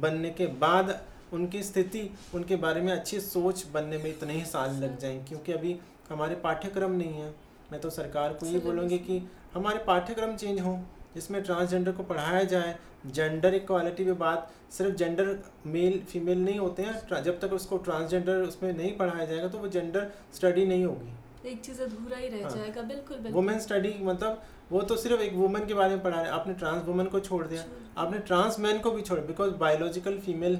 बनने 0.00 0.30
के 0.30 0.46
बाद 0.46 0.98
उनकी 1.32 1.62
स्थिति 1.62 2.08
उनके 2.34 2.56
बारे 2.56 2.80
में 2.80 2.92
अच्छी 2.92 3.20
सोच 3.20 3.66
बनने 3.66 3.98
में 3.98 4.08
इतने 4.10 4.32
ही 4.32 4.44
साल 4.44 4.74
लग 4.74 4.98
जाएँगे 4.98 5.24
क्योंकि 5.24 5.52
अभी 5.52 5.78
हमारे 6.10 6.34
पाठ्यक्रम 6.34 6.92
नहीं 6.92 7.14
है। 7.14 7.34
मैं 7.72 7.80
तो 7.80 7.90
सरकार 7.90 8.32
को 8.32 8.46
ये 8.46 8.58
बोलूँगी 8.58 8.98
कि 8.98 9.20
हमारे 9.54 9.78
पाठ्यक्रम 9.78 10.36
चेंज 10.36 10.60
हों। 10.60 10.78
जिसमें 11.14 11.42
ट्रांसजेंडर 11.42 11.92
को 11.92 12.02
पढ़ाया 12.02 12.42
जाए 12.44 12.78
जेंडर 13.08 13.54
इक्वालिटी 13.54 14.04
पे 14.04 14.12
बात 14.20 14.50
सिर्फ़ 14.72 14.94
जेंडर 14.96 15.38
मेल 15.66 15.98
फीमेल 16.08 16.38
नहीं 16.38 16.58
होते 16.58 16.82
हैं 16.82 17.22
जब 17.22 17.40
तक 17.40 17.52
उसको 17.52 17.76
ट्रांसजेंडर 17.78 18.42
उसमें 18.42 18.72
नहीं 18.72 18.96
पढ़ाया 18.96 19.24
जाएगा 19.24 19.48
तो 19.48 19.58
वो 19.58 19.68
जेंडर 19.68 20.10
स्टडी 20.34 20.66
नहीं 20.66 20.84
होगी। 20.84 21.50
एक 21.50 21.60
चीज़ 21.60 21.80
अधूरा 21.82 22.16
ही 22.16 22.28
रह 22.28 22.42
हाँ। 22.42 22.50
जाएगा 22.50 22.82
बिल्कुल 22.84 23.16
बिल्कुल। 23.16 23.32
वुमेन 23.32 23.58
स्टडी 23.60 23.94
मतलब 24.02 24.42
वो 24.72 24.80
तो 24.82 24.96
सिर्फ़ 24.96 25.20
एक 25.22 25.32
वुमेन 25.34 25.66
के 25.66 25.74
बारे 25.74 25.94
में 25.94 26.02
पढ़ा 26.02 26.20
रहे 26.20 26.30
आपने 26.32 26.54
ट्रांस 26.54 26.84
वुमेन 26.86 27.06
को 27.06 27.20
छोड़ 27.20 27.46
दिया। 27.46 27.64
आपने 27.98 28.18
ट्रांस 28.20 28.58
मैन 28.60 28.78
को 28.80 28.90
भी 28.90 29.02
छोड़ 29.02 29.18
बिकॉज़ 29.20 29.54
बायोलॉजिकल 29.56 30.18
फीमेल 30.18 30.58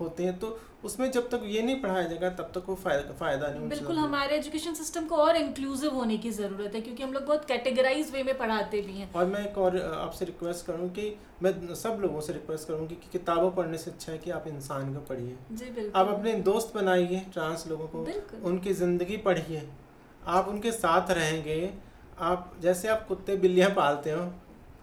होते 0.00 0.24
हैं 0.24 0.38
तो 0.38 0.58
उसमें 0.84 1.10
जब 1.10 1.28
तक 1.30 1.42
ये 1.44 1.62
नहीं 1.62 1.80
पढ़ाया 1.82 2.02
जाएगा 2.02 2.28
तब 2.30 2.50
तक 2.54 2.68
वो 2.68 2.74
फ़ायदा 2.74 3.12
फ़ायदा 3.14 3.48
नहीं 3.48 3.68
बिल्कुल 3.68 3.96
हमारे 3.96 4.36
एजुकेशन 4.36 4.74
सिस्टम 4.74 5.04
को 5.04 5.16
और 5.16 5.36
इंक्लूसिव 5.36 5.94
होने 5.94 6.16
की 6.18 6.30
ज़रूरत 6.30 6.74
है 6.74 6.80
क्योंकि 6.80 7.02
हम 7.02 7.12
लोग 7.12 7.24
बहुत 7.26 7.44
कैटेगराइज 7.44 8.12
वे 8.12 8.22
में 8.22 8.36
पढ़ाते 8.38 8.80
भी 8.80 8.92
हैं। 8.92 9.12
और 9.12 9.26
मैं 9.26 9.44
एक 9.46 9.58
और 9.58 9.80
आपसे 9.82 10.24
रिक्वेस्ट 10.24 10.66
करूँ 10.66 10.88
कि 10.90 11.14
मैं 11.42 11.74
सब 11.76 11.98
लोगों 12.02 12.20
से 12.20 12.32
रिक्वेस्ट 12.32 12.68
करूँगी 12.68 12.94
कि 12.94 13.10
किताबों 13.12 13.50
पढ़ने 13.50 13.78
से 13.78 13.90
अच्छा 13.90 14.12
है 14.12 14.18
कि 14.18 14.30
आप 14.30 14.46
इंसान 14.48 14.94
को 14.94 15.00
पढ़िए। 15.08 15.90
आप 15.94 16.08
अपने 16.08 16.34
दोस्त 16.44 16.74
बनाइए 16.74 17.24
ट्रांस 17.32 17.66
लोगों 17.68 17.86
को। 17.88 18.06
उनकी 18.48 18.72
ज़िंदगी 18.74 19.16
पढ़िए। 19.26 19.68
आप 20.26 20.48
उनके 20.48 20.72
साथ 20.72 21.10
रहेंगे। 21.12 21.60
आप 22.20 22.52
जैसे 22.62 22.88
आप 22.88 23.06
कुत्ते 23.08 23.36
बिल्लियाँ 23.36 23.70
पालते 23.74 24.10
हो 24.10 24.20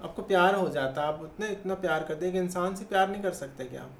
आपको 0.04 0.22
प्यार 0.24 0.56
हो 0.56 0.68
जाता 0.70 1.02
है 1.02 1.08
आप 1.08 1.22
उतने 1.24 1.48
इतना 1.50 1.76
प्यार 1.82 2.04
करते 2.04 2.26
हैं 2.26 2.34
कि 2.34 2.40
इंसान 2.40 2.76
से 2.76 2.86
प्यार 2.86 3.10
नहीं 3.10 3.22
कर 3.22 3.34
सकते 3.36 3.66
क्या 3.66 3.82
आप? 3.82 3.92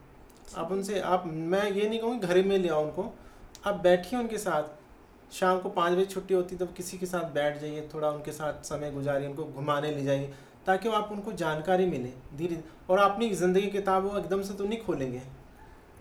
आप 0.54 0.72
उनसे 0.72 1.00
आप 1.02 1.24
मैं 1.28 1.70
ये 1.72 1.88
नहीं 1.90 2.00
कहूँगी 2.00 2.28
घर 2.28 2.42
में 2.44 2.58
ले 2.58 2.70
आओ 2.70 2.84
उनको। 2.84 3.14
आप 3.66 3.76
बैठिए 3.84 4.20
उनके 4.20 4.38
साथ। 4.38 5.34
शाम 5.34 5.60
को 5.60 5.70
पाँच 5.72 5.94
बजे 5.94 6.06
छुट्टी 6.06 6.34
होती 6.34 6.56
तब 6.56 6.74
किसी 6.74 6.98
के 6.98 7.06
साथ 7.06 7.32
बैठ 7.34 7.60
जाइए 7.62 7.88
थोड़ा 7.94 8.10
उनके 8.10 8.32
साथ 8.32 8.64
समय 8.64 8.92
गुजारिए 8.92 9.28
उनको 9.28 9.46
घुमाने 9.46 9.92
ले 9.92 10.04
जाइए 10.04 10.34
ताकि 10.66 10.90
वो 10.90 10.96
आप 10.96 11.10
उनको 11.12 11.32
जानकारी 11.34 11.86
मिले 11.86 12.12
धीरे। 12.38 12.64
और 12.90 13.00
अपनी 13.00 13.30
ज़िंदगी 13.32 13.68
किताब 13.72 14.06
वो 14.06 14.18
एकदम 14.20 14.42
से 14.42 14.54
तो 14.54 14.66
नहीं 14.66 14.80
खोलेंगे। 14.82 15.22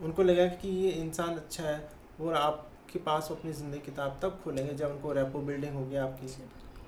उनको 0.03 0.23
लगेगा 0.23 0.55
कि 0.55 0.69
ये 0.77 0.91
इंसान 0.93 1.37
अच्छा 1.37 1.65
है 1.65 1.89
और 2.21 2.35
आपके 2.35 2.99
पास 3.01 3.29
अपनी 3.31 3.53
ज़िंदगी 3.53 3.81
किताब 3.81 4.19
तब 4.23 4.41
खोलेंगे 4.45 4.75
जब 4.75 4.91
उनको 4.91 5.13
रेपो 5.13 5.39
बिल्डिंग 5.41 5.75
होगी 5.75 5.97
आपकी। 5.99 6.27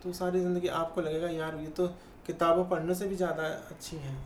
तो 0.02 0.12
सारी 0.12 0.40
ज़िंदगी 0.40 0.68
आपको 0.76 1.00
लगेगा 1.00 1.28
यार 1.30 1.58
ये 1.60 1.66
तो 1.68 1.86
किताबों 2.26 2.64
पढ़ने 2.64 2.94
से 2.94 3.06
भी 3.08 3.16
ज़्यादा 3.16 3.42
अच्छी 3.70 3.96
हैं। 3.96 4.16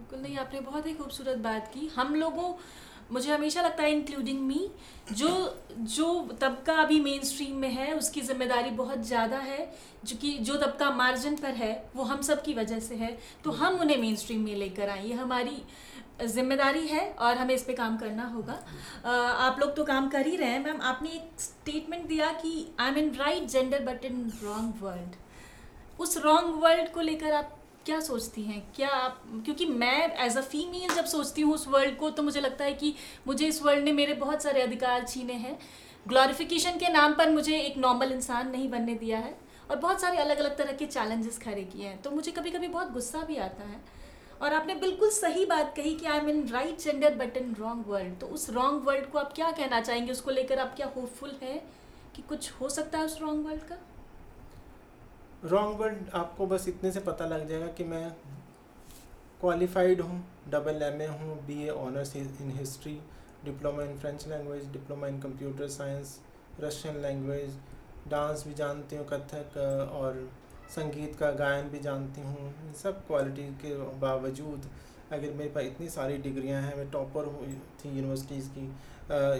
बिल्कुल 0.00 0.20
नहीं, 0.20 0.36
आपने 0.38 0.60
बहुत 0.60 0.86
ही 0.86 0.92
खूबसूरत 0.94 1.38
बात 1.38 1.66
की। 1.68 1.86
हम 1.96 2.14
लोगों, 2.14 2.52
मुझे 3.12 3.32
हमेशा 3.32 3.62
लगता 3.62 3.82
है 3.82 3.90
इंक्लूडिंग 3.92 4.40
मी 4.40 4.68
जो 5.12 5.28
जो 5.90 6.06
तबका 6.40 6.74
अभी 6.74 7.00
मेन 7.00 7.22
स्ट्रीम 7.24 7.56
में 7.56 7.68
है, 7.70 7.92
उसकी 7.94 8.20
ज़िम्मेदारी 8.20 8.70
बहुत 8.72 9.02
ज़्यादा 9.06 9.38
है, 9.38 9.58
जो 10.04 10.16
कि, 10.16 10.30
जो 10.38 10.56
तबका 10.56 10.90
मार्जिन 10.90 11.36
पर 11.36 11.54
है, 11.54 11.72
वो 11.96 12.04
हम 12.04 12.22
सब 12.22 12.42
की 12.42 12.54
वजह 12.54 12.80
से 12.80 12.94
है। 12.94 13.16
तो 13.44 13.50
हम 13.52 13.78
उन्हें 13.80 13.96
मेन 13.96 14.16
स्ट्रीम 14.16 14.44
में 14.44 14.54
लेकर 14.56 14.88
आए। 14.88 15.04
ये 15.06 15.14
हमारी 15.14 15.62
ज़िम्मेदारी 16.24 16.86
है 16.88 17.08
और 17.12 17.36
हमें 17.36 17.54
इस 17.54 17.62
पे 17.64 17.72
काम 17.74 17.96
करना 17.98 18.26
होगा। 18.28 18.58
आप 19.04 19.60
लोग 19.60 19.76
तो 19.76 19.84
काम 19.84 20.08
कर 20.08 20.26
ही 20.26 20.36
रहे 20.36 20.48
हैं, 20.48 20.64
मैम। 20.64 20.80
आपने 20.82 21.10
एक 21.10 21.40
स्टेटमेंट 21.40 22.06
दिया 22.08 22.32
कि 22.42 22.52
I 22.80 22.88
am 22.88 22.98
in 22.98 23.14
right 23.16 23.48
gender 23.48 23.84
but 23.84 24.04
in 24.04 24.30
wrong 24.42 24.82
world 24.82 25.16
उस 26.00 26.16
रॉन्ग 26.18 26.62
वर्ल्ड 26.62 26.90
को 26.90 27.00
लेकर 27.02 27.32
आप 27.34 27.56
क्या 27.86 27.98
सोचती 28.00 28.42
हैं? 28.42 28.62
क्या 28.76 28.88
आप, 28.88 29.22
क्योंकि 29.44 29.66
मैं 29.66 30.24
एज 30.24 30.36
अ 30.36 30.40
फीमेल 30.40 30.94
जब 30.94 31.04
सोचती 31.04 31.42
हूँ 31.42 31.54
उस 31.54 31.66
वर्ल्ड 31.68 31.96
को 31.96 32.10
तो 32.10 32.22
मुझे 32.22 32.40
लगता 32.40 32.64
है 32.64 32.72
कि 32.72 32.94
मुझे 33.26 33.46
इस 33.46 33.62
वर्ल्ड 33.62 33.84
ने 33.84 33.92
मेरे 33.92 34.14
बहुत 34.14 34.42
सारे 34.42 34.62
अधिकार 34.62 35.04
छीने 35.04 35.32
हैं। 35.34 35.58
ग्लोरिफिकेशन 36.06 36.78
के 36.78 36.88
नाम 36.88 37.14
पर 37.14 37.30
मुझे 37.30 37.58
एक 37.58 37.78
नॉर्मल 37.78 38.12
इंसान 38.12 38.50
नहीं 38.50 38.68
बनने 38.70 38.94
दिया 38.94 39.18
है 39.18 39.34
और 39.70 39.76
बहुत 39.76 40.00
सारे 40.00 40.18
अलग 40.18 40.38
अलग 40.38 40.56
तरह 40.58 40.72
के 40.72 40.86
चैलेंजेस 40.86 41.38
खड़े 41.38 41.64
किए 41.64 41.86
हैं। 41.86 42.00
तो 42.02 42.10
मुझे 42.10 42.30
कभी 42.30 42.50
कभी 42.50 42.68
बहुत 42.68 42.92
गुस्सा 42.92 43.22
भी 43.22 43.36
आता 43.38 43.68
है। 43.68 43.80
और 44.42 44.54
आपने 44.54 44.74
बिल्कुल 44.76 45.10
सही 45.10 45.44
बात 45.46 45.74
कही 45.76 45.94
कि 45.94 46.06
I 46.06 46.18
am 46.18 46.28
in 46.28 46.46
right 46.48 46.78
gender 46.78 47.14
but 47.14 47.36
in 47.36 47.54
wrong 47.58 47.88
world 47.88 48.18
तो 48.20 48.26
उस 48.28 48.48
रॉन्ग 48.50 48.86
वर्ल्ड 48.86 49.10
को 49.10 49.18
आप 49.18 49.32
क्या 49.32 49.50
कहना 49.50 49.80
चाहेंगे? 49.80 50.12
उसको 50.12 50.30
लेकर 50.30 50.58
आप 50.58 50.74
क्या 50.76 50.92
होपफुल 50.96 51.36
है 51.42 51.62
कि 52.16 52.22
कुछ 52.22 52.50
हो 52.52 52.68
सकता 52.68 52.98
है 52.98 53.04
उस 53.04 53.20
रॉन्ग 53.20 53.46
वर्ल्ड 53.46 53.62
का? 53.62 53.76
रॉन्ग 55.44 55.78
वर्ड 55.80 56.08
आपको 56.14 56.46
बस 56.46 56.66
इतने 56.68 56.90
से 56.92 57.00
पता 57.00 57.26
लग 57.26 57.48
जाएगा 57.48 57.66
कि 57.66 57.84
मैं 57.84 58.10
क्वालिफाइड 59.40 60.00
हूँ 60.00 60.22
डबल 60.50 60.82
एम 60.82 61.00
ए 61.02 61.06
हूँ 61.08 61.36
B 61.46 61.62
A 61.64 61.68
honours 61.70 62.14
in 62.16 62.50
history 62.56 62.92
diploma 63.44 63.82
in 63.82 63.96
French 63.98 64.26
language 64.28 64.66
diploma 64.72 65.06
in 65.06 65.20
computer 65.20 65.68
science 65.68 66.18
Russian 66.60 67.00
language 67.02 67.56
dance 68.08 68.44
भी 68.46 68.54
जानती 68.54 68.96
हूँ, 68.96 69.06
कथक 69.06 69.56
और 69.92 70.28
संगीत 70.74 71.16
का, 71.16 71.30
गायन 71.30 71.68
भी 71.68 71.78
जानती 71.78 72.20
हूँ 72.20 72.74
सब 72.82 73.06
क्वालिटी 73.06 73.42
के 73.62 73.74
बावजूद 74.00 74.68
अगर 75.12 75.32
मेरे 75.32 75.50
पास 75.50 75.64
इतनी 75.64 75.88
सारी 75.88 76.16
डिग्रियाँ 76.18 76.60
हैं, 76.62 76.76
मैं 76.76 76.90
टॉपर 76.90 77.24
हुई 77.36 77.54
थी 77.80 77.96
यूनिवर्सिटीज़ 77.96 78.48
की 78.50 78.66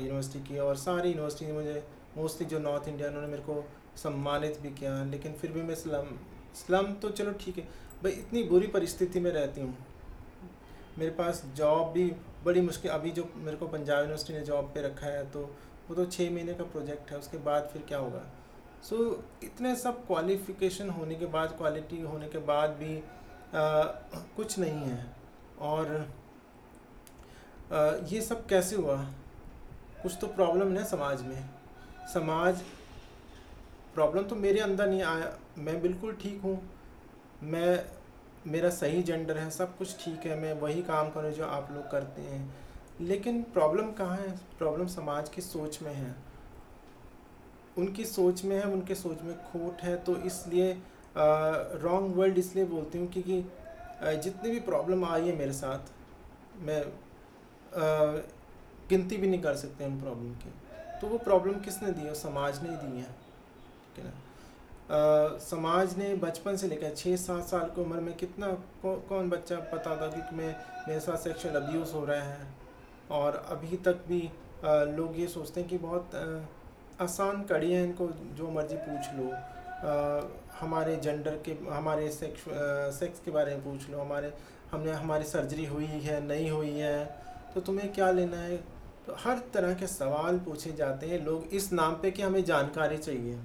यूनिवर्सिटी 0.06 0.40
की, 0.48 0.58
और 0.58 0.76
सारी 0.76 1.10
यूनिवर्सिटी 1.10 1.52
मुझे 1.52 1.82
मोस्टली 2.16 2.46
जो 2.46 2.58
नॉर्थ 2.58 2.88
इंडिया 2.88 3.08
उन्होंने 3.08 3.28
मेरे 3.28 3.42
को 3.42 3.64
सम्मानित 4.02 4.58
भी 4.60 4.70
किया 4.70 5.02
लेकिन 5.04 5.32
फिर 5.32 5.52
भी 5.52 5.62
मैं 5.62 5.74
स्लम 5.74 6.16
स्लम 6.56 6.92
तो 7.02 7.10
चलो 7.10 7.32
ठीक 7.40 7.58
है 7.58 7.64
भाई 8.02 8.12
इतनी 8.12 8.42
बुरी 8.42 8.66
परिस्थिति 8.66 9.20
में 9.20 9.30
रहती 9.30 9.60
हूँ। 9.60 9.76
मेरे 10.98 11.10
पास 11.10 11.42
जॉब 11.56 11.92
भी 11.92 12.04
बड़ी 12.44 12.60
मुश्किल 12.60 12.90
अभी 12.90 13.10
जो 13.10 13.28
मेरे 13.36 13.56
को 13.56 13.66
पंजाब 13.68 13.98
यूनिवर्सिटी 13.98 14.32
ने 14.32 14.40
जॉब 14.44 14.70
पे 14.74 14.82
रखा 14.82 15.06
है 15.06 15.24
तो 15.30 15.40
वो 15.88 15.94
तो 15.94 16.04
छः 16.06 16.30
महीने 16.30 16.54
का 16.54 16.64
प्रोजेक्ट 16.64 17.10
है 17.10 17.18
उसके 17.18 17.38
बाद 17.38 17.68
फिर 17.72 17.82
क्या 17.82 17.98
होगा? 17.98 18.22
सो 18.84 18.96
so, 18.96 19.44
इतने 19.44 19.74
सब 19.76 20.06
क्वालिफिकेशन 20.06 20.90
होने 20.90 21.14
के 21.14 21.26
बाद 21.26 21.56
क्वालिटी 21.56 22.00
होने 22.02 22.28
के 22.28 22.38
बाद 22.50 22.70
भी 22.70 22.96
आ, 22.96 23.02
कुछ 24.36 24.58
नहीं 24.58 24.82
है। 24.82 25.06
और 25.60 25.94
आ, 27.72 28.06
ये 28.08 28.20
सब 28.20 28.46
कैसे 28.46 28.76
हुआ? 28.76 28.96
कुछ 30.02 30.16
तो 30.20 30.26
प्रॉब्लम 30.26 30.76
है 30.76 30.84
समाज 30.84 31.22
में। 31.22 31.48
समाज 32.14 32.62
प्रॉब्लम 33.94 34.22
तो 34.22 34.36
मेरे 34.36 34.60
अंदर 34.60 34.88
नहीं 34.88 35.02
आया। 35.02 35.32
मैं 35.58 35.80
बिल्कुल 35.82 36.12
ठीक 36.12 36.40
हूँ। 36.42 36.60
मैं, 37.42 37.84
मेरा 38.46 38.70
सही 38.70 39.02
जेंडर 39.02 39.38
है, 39.38 39.50
सब 39.50 39.76
कुछ 39.76 39.96
ठीक 40.04 40.26
है। 40.26 40.38
मैं 40.40 40.52
वही 40.60 40.82
काम 40.82 41.10
करूँ 41.10 41.32
जो 41.32 41.46
आप 41.46 41.68
लोग 41.72 41.90
करते 41.90 42.22
हैं। 42.22 42.42
लेकिन 43.00 43.42
प्रॉब्लम 43.52 43.90
कहाँ 43.92 44.16
है? 44.16 44.30
प्रॉब्लम 44.58 44.86
समाज 44.86 45.28
की 45.28 45.42
सोच 45.42 45.82
में 45.82 45.92
है। 45.92 46.14
उनकी 47.78 48.04
सोच 48.04 48.44
में 48.44 48.56
है, 48.56 48.62
उनके 48.64 48.94
सोच 48.94 49.22
में 49.22 49.36
खोट 49.42 49.82
है। 49.82 49.96
तो 49.96 50.16
इसलिए 50.16 50.72
रॉन्ग 51.16 52.16
वर्ल्ड 52.16 52.38
इसलिए 52.38 52.64
बोलती 52.64 52.98
हूँ 52.98 53.10
क्योंकि 53.12 53.42
जितनी 54.22 54.50
भी 54.50 54.60
प्रॉब्लम 54.60 55.04
आई 55.04 55.28
है 55.28 55.36
मेरे 55.36 55.52
साथ, 55.52 55.92
मैं 56.58 56.82
गिनती 58.90 59.16
भी 59.16 59.28
नहीं 59.28 59.42
कर 59.42 59.54
सकते 59.56 59.84
उन 59.84 60.00
प्रॉब्लम 60.00 60.34
की। 60.34 60.52
तो 61.00 61.06
वो 61.06 61.18
प्रॉब्लम 61.18 61.58
किसने 61.60 61.90
दी 61.92 62.00
है? 62.00 62.14
समाज 62.14 62.62
ने 62.62 62.76
दी 62.76 63.00
है। 63.00 63.19
समाज 64.90 65.96
ने 65.98 66.14
बचपन 66.16 66.56
से 66.56 66.68
लेकर 66.68 66.94
छः 66.94 67.16
सात 67.16 67.44
साल 67.44 67.68
की 67.70 67.80
उम्र 67.80 68.00
में 68.00 68.14
कितना 68.16 68.46
कौ, 68.82 68.94
कौन 69.08 69.28
बच्चा 69.30 69.56
पता 69.72 69.96
था 69.96 70.06
कि 70.08 70.36
मैं 70.36 70.54
मेरे 70.88 71.00
साथ 71.00 71.16
सेक्सुअल 71.16 71.54
अब्यूज़ 71.54 71.92
हो 71.94 72.04
रहा 72.04 72.22
है? 72.22 72.46
और 73.10 73.36
अभी 73.50 73.76
तक 73.76 74.04
भी 74.08 74.20
आ, 74.64 74.82
लोग 74.86 75.18
ये 75.20 75.26
सोचते 75.28 75.60
हैं 75.60 75.68
कि 75.68 75.78
बहुत 75.78 76.14
आ, 76.14 77.04
आसान 77.04 77.42
कड़ी 77.42 77.72
है 77.72 77.82
इनको 77.84 78.08
जो 78.36 78.50
मर्ज़ी 78.50 78.76
पूछ 78.78 79.14
लो। 79.16 79.30
आ, 79.30 80.20
हमारे 80.60 80.96
जेंडर 80.96 81.38
के 81.46 81.52
हमारे 81.70 82.10
सेक्स 82.10 82.44
सेक्स 82.98 83.20
के 83.24 83.30
बारे 83.30 83.54
में 83.54 83.64
पूछ 83.64 83.88
लो। 83.90 84.00
हमारे 84.00 84.32
हमने 84.72 84.92
हमारी 84.92 85.24
सर्जरी 85.24 85.64
हुई 85.66 85.86
है 85.86 86.20
नहीं 86.26 86.50
हुई 86.50 86.70
है 86.70 87.04
तो 87.54 87.60
तुम्हें 87.60 87.92
क्या 87.92 88.10
लेना 88.10 88.36
है? 88.36 88.56
तो 89.06 89.14
हर 89.18 89.38
तरह 89.54 89.74
के 89.74 89.86
सवाल 89.86 90.38
पूछे 90.38 90.72
जाते 90.72 91.06
हैं। 91.06 91.24
लोग 91.24 91.54
इस 91.54 91.72
नाम 91.72 91.94
पे 92.02 92.10
कि 92.10 92.22
हमें 92.22 92.44
जानकारी 92.44 92.98
चाहिए। 92.98 93.38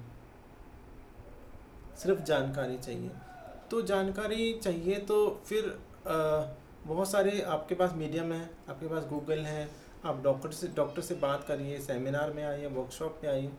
सिर्फ़ 1.96 2.20
जानकारी 2.22 2.76
चाहिए। 2.78 3.10
तो 3.70 3.82
जानकारी 3.82 4.52
चाहिए 4.62 4.96
तो 5.02 5.18
फिर 5.46 5.76
बहुत 6.86 7.10
सारे 7.10 7.40
आपके 7.42 7.74
पास 7.74 7.92
मीडियम 7.94 8.32
है 8.32 8.42
आपके 8.70 8.88
पास 8.88 9.04
गूगल 9.04 9.38
है 9.38 9.68
आप 10.04 10.22
डॉक्टर 10.24 10.50
से 10.50 10.68
डॉक्टर 10.76 11.02
से 11.02 11.14
बात 11.16 11.44
करिए 11.44 11.78
सेमिनार 11.80 12.32
में 12.32 12.44
आइए 12.44 12.66
वर्कशॉप 12.66 13.20
में 13.24 13.30
आइए। 13.30 13.50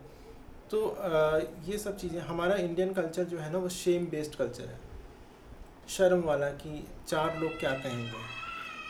तो 0.70 0.88
आ, 0.88 1.38
ये 1.66 1.78
सब 1.78 1.96
चीज़ें 1.96 2.20
हमारा 2.20 2.54
इंडियन 2.56 2.92
कल्चर 2.94 3.24
जो 3.24 3.38
है 3.38 3.50
ना 3.52 3.58
वो 3.58 3.68
शेम 3.68 4.06
बेस्ड 4.06 4.34
कल्चर 4.34 4.64
है। 4.64 4.78
शर्म 5.88 6.22
वाला 6.22 6.48
कि 6.54 6.84
चार 7.08 7.38
लोग 7.40 7.58
क्या 7.60 7.70
कहेंगे? 7.72 8.22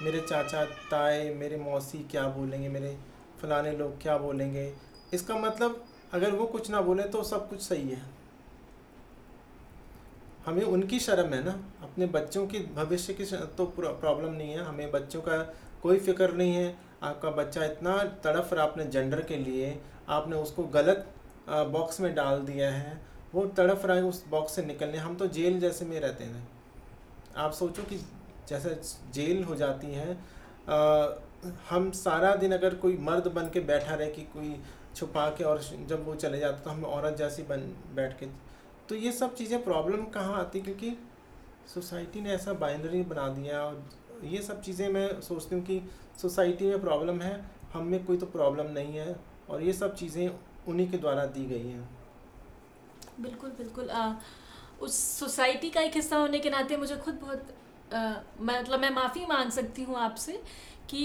मेरे 0.02 0.20
चाचा 0.20 0.64
ताए 0.90 1.28
मेरे 1.34 1.56
मौसी 1.56 1.98
क्या 2.10 2.26
बोलेंगे? 2.28 2.68
मेरे 2.68 2.96
फलाने 3.42 3.72
लोग 3.72 4.00
क्या 4.02 4.16
बोलेंगे? 4.18 4.72
इसका 5.14 5.36
मतलब 5.36 5.84
अगर 6.12 6.30
वो 6.30 6.46
कुछ 6.46 6.70
ना 6.70 6.80
बोले 6.80 7.02
तो 7.04 7.22
सब 7.24 7.48
कुछ 7.50 7.60
सही 7.60 7.88
है। 7.90 8.02
हमें 10.48 10.62
उनकी 10.64 10.98
शर्म 11.00 11.34
है 11.34 11.42
ना। 11.44 11.50
अपने 11.82 12.06
बच्चों 12.08 12.46
की 12.46 12.58
भविष्य 12.74 13.14
की 13.14 13.24
तो 13.56 13.66
प्रॉब्लम 13.78 14.32
नहीं 14.32 14.52
है। 14.52 14.64
हमें 14.64 14.90
बच्चों 14.90 15.20
का 15.22 15.36
कोई 15.82 15.98
फ़िक्र 15.98 16.32
नहीं 16.32 16.54
है। 16.54 16.76
आपका 17.02 17.30
बच्चा 17.32 17.64
इतना 17.64 17.96
तड़फ 18.24 18.52
रहा 18.52 18.64
अपने 18.64 18.84
जेंडर 18.86 19.20
के 19.22 19.36
लिए। 19.36 19.78
आपने 20.08 20.36
उसको 20.36 20.62
गलत 20.74 21.06
बॉक्स 21.48 22.00
में 22.00 22.14
डाल 22.14 22.40
दिया 22.42 22.70
है। 22.70 23.00
वो 23.34 23.44
तड़फ 23.56 23.84
रहा 23.86 23.96
है 23.96 24.02
उस 24.04 24.24
बॉक्स 24.30 24.54
से 24.54 24.62
निकलने। 24.64 24.98
हम 24.98 25.16
तो 25.16 25.26
जेल 25.28 25.60
जैसे 25.60 25.84
में 25.84 25.98
रहते 26.00 26.24
हैं। 26.24 26.48
आप 27.36 27.52
सोचो 27.52 27.82
कि 27.82 27.96
जैसे 28.48 28.80
जेल 29.12 29.44
हो 29.44 29.54
जाती 29.54 29.94
है 29.94 30.12
आ, 30.68 31.08
हम 31.70 31.90
सारा 31.90 32.34
दिन 32.36 32.52
अगर 32.52 32.74
कोई 32.74 32.96
मर्द 33.00 33.26
बन 33.32 33.48
के 33.48 33.60
बैठा 33.60 33.94
रहे 33.94 34.10
कि 34.10 34.22
कोई 34.32 34.54
छुपा 34.96 35.28
के 35.28 35.44
और 35.44 35.60
जब 35.88 36.04
वो 36.06 36.14
चले 36.14 36.38
जाते 36.38 36.64
तो 36.64 36.70
हम 36.70 36.84
औरत 36.86 37.16
जैसी 37.16 37.42
बन 37.42 37.60
बैठ 37.94 38.18
के 38.20 38.26
तो 38.88 38.94
ये 38.94 39.12
सब 39.12 39.34
चीज़ें 39.34 39.62
प्रॉब्लम 39.64 40.04
कहाँ 40.14 40.38
आती? 40.40 40.60
क्योंकि 40.60 40.96
सोसाइटी 41.74 42.20
ने 42.20 42.30
ऐसा 42.32 42.52
बाइनरी 42.60 43.02
बना 43.04 43.28
दिया 43.28 43.62
और 43.62 44.24
ये 44.24 44.42
सब 44.42 44.60
चीज़ें 44.62 44.88
मैं 44.88 45.20
सोचती 45.20 45.54
हूँ 45.56 45.64
कि 45.64 45.80
सोसाइटी 46.22 46.66
में 46.66 46.80
प्रॉब्लम 46.80 47.20
है 47.20 47.34
हम 47.72 47.86
में 47.86 48.04
कोई 48.04 48.16
तो 48.16 48.26
प्रॉब्लम 48.26 48.70
नहीं 48.72 48.96
है 48.96 49.14
और 49.50 49.62
ये 49.62 49.72
सब 49.72 49.94
चीज़ें 49.94 50.28
उन्हीं 50.68 50.88
के 50.90 50.98
द्वारा 50.98 51.24
दी 51.26 51.44
गई 51.46 51.68
हैं। 51.68 51.88
बिल्कुल 53.20 53.50
बिल्कुल। 53.50 53.90
आ, 53.90 54.12
उस 54.80 54.94
सोसाइटी 55.18 55.70
का 55.70 55.80
एक 55.80 55.94
हिस्सा 55.94 56.16
होने 56.16 56.38
के 56.38 56.50
नाते 56.50 56.76
मुझे 56.76 56.96
खुद 56.96 57.14
बहुत 57.22 57.54
मतलब 58.42 58.80
मैं 58.80 58.90
माफ़ी 58.90 59.24
मांग 59.26 59.50
सकती 59.50 59.82
हूँ 59.82 59.96
आपसे 59.96 60.40
कि 60.90 61.02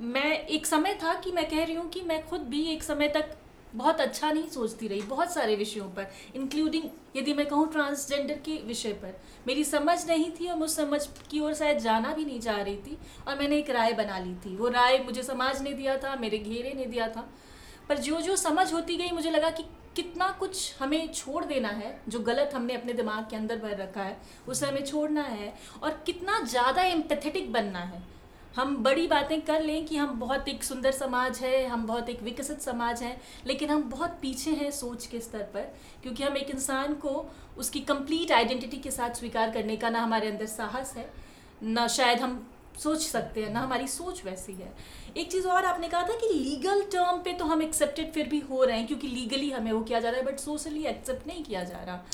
मैं 0.00 0.32
एक 0.48 0.66
समय 0.66 0.94
था 1.02 1.14
कि 1.20 1.32
मैं 1.32 1.48
कह 1.50 1.64
रही 1.64 1.74
हूँ 1.74 1.88
कि 1.90 2.02
मैं 2.02 2.26
खुद 2.28 2.40
भी 2.48 2.62
एक 2.72 2.82
समय 2.82 3.08
तक 3.08 3.36
बहुत 3.76 4.00
अच्छा 4.00 4.30
नहीं 4.32 4.48
सोचती 4.48 4.88
रही 4.88 5.00
बहुत 5.04 5.32
सारे 5.32 5.56
विषयों 5.56 5.86
पर 5.90 6.10
इंक्लूडिंग 6.36 6.84
यदि 7.16 7.32
मैं 7.34 7.46
कहूँ 7.46 7.70
ट्रांसजेंडर 7.72 8.34
के 8.44 8.56
विषय 8.66 8.92
पर। 8.92 9.14
मेरी 9.46 9.64
समझ 9.64 9.98
नहीं 10.06 10.30
थी 10.30 10.48
और 10.48 10.56
मुझ 10.56 10.70
समझ 10.70 11.00
की 11.30 11.40
ओर 11.40 11.54
शायद 11.54 11.78
जाना 11.78 12.12
भी 12.14 12.24
नहीं 12.24 12.40
जा 12.40 12.56
रही 12.56 12.76
थी 12.76 12.98
और 13.28 13.38
मैंने 13.38 13.58
एक 13.58 13.70
राय 13.70 13.92
बना 13.94 14.18
ली 14.18 14.34
थी। 14.44 14.56
वो 14.56 14.68
राय 14.68 14.98
मुझे 14.98 15.22
समाज 15.22 15.62
ने 15.62 15.72
दिया 15.72 15.96
था, 15.96 16.16
मेरे 16.16 16.38
घेरे 16.38 16.72
ने 16.74 16.86
दिया 16.86 17.08
था। 17.08 17.28
पर 17.88 17.98
जो 17.98 18.20
जो 18.20 18.36
समझ 18.36 18.72
होती 18.72 18.96
गई, 18.96 19.10
मुझे 19.10 19.30
लगा 19.30 19.50
कि 19.50 19.62
कितना 19.96 20.28
कुछ 20.40 20.74
हमें 20.80 21.12
छोड़ 21.12 21.44
देना 21.44 21.68
है, 21.68 22.00
जो 22.08 22.20
गलत 22.20 22.50
हमने 22.54 22.74
अपने 22.74 22.92
दिमाग 22.92 23.28
के 23.30 23.36
अंदर 23.36 23.58
भर 23.58 23.76
रखा 23.76 24.02
है, 24.02 24.16
उसे 24.48 24.66
हमें 24.66 24.84
छोड़ना 24.84 25.22
है 25.22 25.52
और 25.82 26.02
कितना 26.06 26.40
ज़्यादा 26.40 26.82
एम्पैथेटिक 26.84 27.52
बनना 27.52 27.78
है। 27.80 28.02
हम 28.56 28.76
बड़ी 28.76 29.06
बातें 29.06 29.40
कर 29.40 29.62
लें 29.62 29.84
कि 29.86 29.96
हम 29.96 30.18
बहुत 30.20 30.48
एक 30.48 30.62
सुंदर 30.64 30.92
समाज 30.92 31.38
है, 31.38 31.66
हम 31.66 31.86
बहुत 31.86 32.08
एक 32.08 32.22
विकसित 32.22 32.60
समाज 32.60 33.02
है, 33.02 33.16
लेकिन 33.46 33.70
हम 33.70 33.82
बहुत 33.90 34.18
पीछे 34.22 34.50
हैं 34.52 34.70
सोच 34.70 35.06
के 35.06 35.20
स्तर 35.20 35.42
पर, 35.54 35.72
क्योंकि 36.02 36.22
हम 36.22 36.36
एक 36.36 36.50
इंसान 36.50 36.94
को 36.96 37.24
उसकी 37.58 37.80
कंप्लीट 37.82 38.32
आइडेंटिटी 38.32 38.76
के 38.76 38.90
साथ 38.90 39.14
स्वीकार 39.14 39.50
करने 39.50 39.76
का 39.76 39.90
ना 39.90 40.02
हमारे 40.02 40.28
अंदर 40.28 40.46
साहस 40.46 40.94
है, 40.96 41.08
ना 41.62 41.86
शायद 41.88 42.20
हम 42.20 42.46
सोच 42.78 43.02
सकते 43.02 43.42
हैं, 43.42 43.52
ना 43.52 43.60
हमारी 43.60 43.86
सोच 43.88 44.24
वैसी 44.24 44.52
है। 44.52 44.72
एक 45.16 45.30
चीज़ 45.32 45.46
और 45.48 45.64
आपने 45.64 45.88
कहा 45.88 46.02
था 46.02 46.14
कि 46.14 46.32
लीगल 46.34 46.82
टर्म 46.92 47.18
पे 47.18 47.32
तो 47.32 47.44
हम 47.44 47.62
एक्सेप्टेड 47.62 48.12
फिर 48.12 48.28
भी 48.28 48.38
हो 48.40 48.62
रहे 48.64 48.78
हैं, 48.78 48.86
क्योंकि 48.86 49.08
लीगली 49.08 49.50
हमें 49.50 49.70
वो 49.72 49.80
किया 49.80 50.00
जा 50.00 50.10
रहा 50.10 50.20
है 50.20 50.26
बट 50.26 50.38
सोशली 50.38 50.84
एक्सेप्ट 50.86 51.26
नहीं 51.26 51.44
किया 51.44 51.64
जा 51.64 51.82
रहा। 51.82 52.04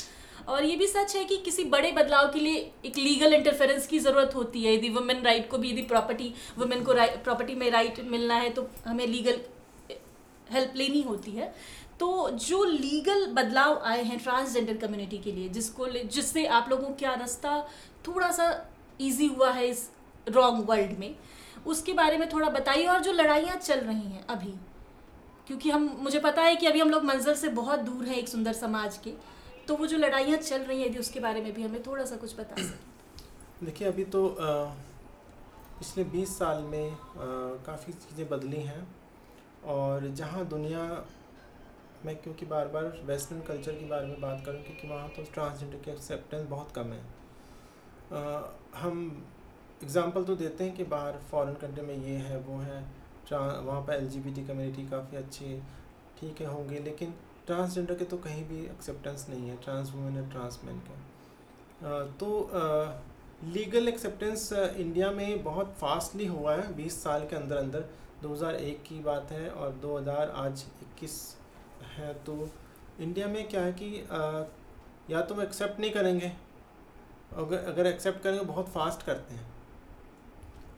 और 0.49 0.65
ये 0.65 0.75
भी 0.75 0.87
सच 0.87 1.15
है 1.15 1.23
कि 1.25 1.37
किसी 1.37 1.63
बड़े 1.65 1.91
बदलाव 1.91 2.31
के 2.31 2.39
लिए 2.39 2.71
एक 2.85 2.97
लीगल 2.97 3.33
इंटरफेरेंस 3.33 3.87
की 3.87 3.99
ज़रूरत 3.99 4.35
होती 4.35 4.63
है। 4.63 4.73
यदि 4.75 4.89
वुमेन 4.89 5.21
राइट 5.23 5.49
को 5.49 5.57
भी, 5.57 5.71
यदि 5.71 5.81
प्रॉपर्टी 5.83 6.33
वुमेन 6.57 6.83
को 6.83 6.93
प्रॉपर्टी 6.93 7.55
में 7.55 7.69
राइट 7.71 7.99
मिलना 8.07 8.35
है 8.35 8.49
तो 8.49 8.67
हमें 8.85 9.05
लीगल 9.07 9.39
हेल्प 10.51 10.73
लेनी 10.75 11.01
होती 11.01 11.31
है। 11.31 11.53
तो 11.99 12.29
जो 12.39 12.63
लीगल 12.63 13.25
बदलाव 13.33 13.81
आए 13.85 14.03
हैं 14.03 14.17
ट्रांसजेंडर 14.19 14.77
कम्युनिटी 14.77 15.17
के 15.17 15.31
लिए, 15.31 15.49
जिसको 15.49 15.87
जिससे 15.87 16.45
आप 16.47 16.69
लोगों 16.69 16.89
का 17.01 17.13
रास्ता 17.15 17.59
थोड़ा 18.07 18.31
सा 18.31 18.49
ईजी 19.01 19.27
हुआ 19.27 19.51
है 19.51 19.67
इस 19.67 19.89
रॉन्ग 20.27 20.69
वर्ल्ड 20.69 20.97
में, 20.99 21.15
उसके 21.65 21.93
बारे 21.93 22.17
में 22.17 22.27
थोड़ा 22.29 22.49
बताइए। 22.49 22.85
और 22.85 22.99
जो 22.99 23.11
लड़ाइयाँ 23.13 23.55
चल 23.57 23.79
रही 23.79 24.01
हैं 24.01 24.25
अभी, 24.27 24.53
क्योंकि 25.47 25.69
हम, 25.69 25.95
मुझे 25.99 26.19
पता 26.19 26.41
है 26.41 26.55
कि 26.55 26.67
अभी 26.67 26.79
हम 26.79 26.89
लोग 26.89 27.03
मंजिल 27.03 27.35
से 27.35 27.49
बहुत 27.51 27.79
दूर 27.79 28.05
हैं 28.05 28.17
एक 28.17 28.27
सुंदर 28.29 28.53
समाज 28.53 28.97
के 28.97 29.13
तो 29.67 29.75
वो 29.75 29.87
जो 29.87 29.97
लड़ाइयाँ 29.97 30.37
चल 30.39 30.61
रही 30.61 30.79
हैं 30.81 30.87
यदि 30.87 30.99
उसके 30.99 31.19
बारे 31.19 31.41
में 31.41 31.53
भी 31.53 31.63
हमें 31.63 31.81
थोड़ा 31.83 32.05
सा 32.05 32.15
कुछ 32.15 32.35
बता 32.39 32.55
सकें। 32.57 33.65
देखिए 33.65 33.87
अभी 33.87 34.03
तो 34.05 34.27
पिछले 34.39 36.03
20 36.11 36.37
साल 36.37 36.63
में 36.63 36.95
काफ़ी 37.65 37.93
चीज़ें 37.93 38.27
बदली 38.29 38.61
हैं 38.63 38.87
और 39.67 40.07
जहाँ 40.15 40.45
दुनिया 40.47 40.83
मैं 42.05 42.15
क्योंकि 42.15 42.45
बार 42.45 42.67
बार 42.67 43.01
वेस्टर्न 43.05 43.41
कल्चर 43.41 43.71
के 43.71 43.85
बारे 43.89 44.07
में 44.07 44.19
बात 44.21 44.43
करूँ 44.45 44.63
क्योंकि 44.63 44.87
वहाँ 44.87 45.09
तो 45.09 45.23
ट्रांसजेंडर 45.33 45.77
की 45.77 45.91
एक्सेप्टेंस 45.91 46.47
बहुत 46.49 46.71
कम 46.75 46.91
है। 46.93 47.01
आ, 48.13 48.41
हम 48.75 49.25
एग्ज़ाम्पल 49.83 50.23
तो 50.23 50.35
देते 50.35 50.63
हैं 50.63 50.75
कि 50.75 50.83
बाहर 50.91 51.17
फॉरेन 51.31 51.55
कंट्री 51.61 51.85
में 51.85 51.95
ये 51.95 52.15
है 52.19 52.37
वो 52.39 52.57
है 52.59 52.81
वहाँ 53.31 53.81
पर 53.81 53.93
एल 53.93 54.07
कम्युनिटी 54.47 54.87
काफ़ी 54.89 55.17
अच्छी 55.17 55.55
ठीक 56.19 56.41
है 56.41 56.47
होंगे 56.47 56.79
लेकिन 56.79 57.13
ट्रांसजेंडर 57.47 57.95
के 57.95 58.05
तो 58.05 58.17
कहीं 58.17 58.43
भी 58.45 58.59
एक्सेप्टेंस 58.65 59.25
नहीं 59.29 59.49
है 59.49 59.55
ट्रांस 59.63 59.91
वुमेन 59.91 60.17
और 60.17 60.29
ट्रांस 60.29 60.59
मैन 60.65 60.79
का। 60.79 62.03
तो 62.19 62.49
लीगल 63.45 63.87
एक्सेप्टेंस 63.87 64.51
इंडिया 64.53 65.09
में 65.11 65.43
बहुत 65.43 65.73
फास्टली 65.79 66.25
हुआ 66.25 66.55
है 66.55 66.75
20 66.75 66.97
साल 67.03 67.25
के 67.27 67.35
अंदर 67.35 67.57
अंदर 67.57 67.85
2001 68.23 68.83
की 68.85 68.99
बात 69.03 69.31
है 69.31 69.49
और 69.49 69.79
2000 69.83 70.29
आज 70.37 70.63
21 70.83 71.15
है 71.95 72.13
तो 72.25 72.49
इंडिया 72.99 73.27
में 73.27 73.47
क्या 73.49 73.61
है 73.61 73.73
कि 73.73 73.89
आ, 74.01 74.43
या 75.09 75.21
तो 75.21 75.35
वो 75.35 75.41
एक्सेप्ट 75.41 75.79
नहीं 75.79 75.91
करेंगे 75.91 76.31
अगर 77.37 77.57
अगर 77.67 77.87
एक्सेप्ट 77.87 78.21
करेंगे 78.23 78.45
बहुत 78.45 78.69
फास्ट 78.69 79.05
करते 79.05 79.33
हैं। 79.33 79.51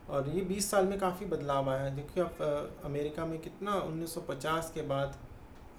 और 0.08 0.28
ये 0.28 0.40
20 0.46 0.70
साल 0.70 0.86
में 0.86 0.98
काफ़ी 0.98 1.26
बदलाव 1.26 1.70
आया 1.70 1.82
है। 1.82 1.94
देखिए 1.96 2.24
आप 2.24 2.42
अमेरिका 2.84 3.26
में 3.26 3.38
कितना 3.38 3.72
1950 3.82 4.70
के 4.74 4.82
बाद 4.88 5.16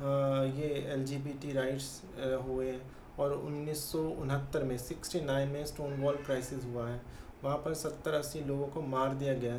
ये 0.01 0.67
L 0.93 1.03
G 1.05 1.17
B 1.17 1.33
T 1.41 1.51
rights 1.53 2.01
हुए 2.47 2.73
और 3.19 3.33
उन्नीस 3.33 3.83
सौ 3.91 3.99
उनहत्तर 4.21 4.63
में 4.63 4.77
सिक्सटी 4.77 5.21
नाइन 5.21 5.49
में 5.49 5.65
स्टोन 5.65 5.93
वॉल 6.01 6.15
क्राइसिस 6.25 6.65
हुआ 6.65 6.87
है। 6.87 7.01
वहाँ 7.43 7.57
पर 7.57 7.73
सत्तर 7.75 8.13
अस्सी 8.13 8.39
लोगों 8.45 8.67
को 8.67 8.81
मार 8.83 9.13
दिया 9.15 9.33
गया 9.35 9.55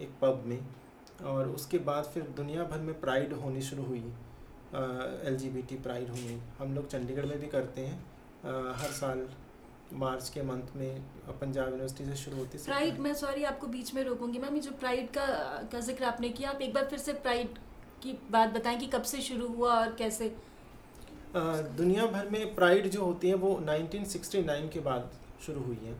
एक 0.00 0.10
पब 0.22 0.42
में 0.46 0.58
और 1.24 1.48
उसके 1.48 1.78
बाद 1.86 2.04
फिर 2.04 2.22
दुनिया 2.36 2.64
भर 2.64 2.78
में 2.80 3.00
प्राइड 3.00 3.32
होनी 3.32 3.62
शुरू 3.62 3.82
हुई 3.84 4.04
एल 5.26 5.36
जी 5.36 5.76
प्राइड 5.78 6.08
हुई 6.10 6.40
हम 6.58 6.74
लोग 6.74 6.88
चंडीगढ़ 6.88 7.26
में 7.26 7.38
भी 7.40 7.46
करते 7.48 7.80
हैं। 7.80 7.96
आ, 8.44 8.72
हर 8.76 8.90
साल 8.92 9.28
मार्च 9.94 10.28
के 10.34 10.42
मंथ 10.42 10.76
में 10.76 11.00
पंजाब 11.40 11.68
यूनिवर्सिटी 11.68 12.04
से 12.04 12.16
शुरू 12.16 12.36
होती 12.36 12.58
है। 12.58 12.64
प्राइड 12.64 12.98
मैं 12.98 13.12
सॉरी 13.14 13.44
आपको 13.44 13.66
बीच 13.66 13.92
में 13.94 14.02
रोकूँगी। 14.04 14.38
मैम 14.38 14.58
जो 14.58 14.70
प्राइड 14.80 15.10
का 15.10 15.26
का 15.72 15.80
ज़िक्र 15.80 16.04
आपने 16.04 16.28
किया 16.30 16.50
आप 16.50 16.60
एक 16.62 16.74
बार 16.74 16.86
फिर 16.90 16.98
से 16.98 17.12
प्राइड 17.26 17.58
की 18.02 18.12
बात 18.30 18.50
बताएँ 18.50 18.78
कि 18.78 18.86
कब 18.86 19.02
से 19.02 19.20
शुरू 19.20 19.48
हुआ 19.48 19.74
और 19.74 19.94
कैसे? 19.98 20.34
दुनिया 21.34 22.06
भर 22.06 22.28
में 22.28 22.54
प्राइड 22.54 22.88
जो 22.90 23.04
होती 23.04 23.28
है 23.28 23.34
वो 23.34 23.50
1969 23.60 24.68
के 24.72 24.80
बाद 24.80 25.10
शुरू 25.46 25.60
हुई 25.60 25.78
है, 25.84 25.94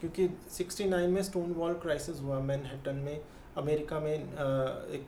क्योंकि 0.00 0.28
69 0.54 1.08
में 1.08 1.22
स्टोन 1.22 1.52
वॉल 1.52 1.74
क्राइसिस 1.82 2.20
हुआ 2.20 2.38
मैनहट्टन 2.40 2.96
में 2.96 3.20
अमेरिका 3.56 3.98
में 4.00 4.14
एक 4.14 5.06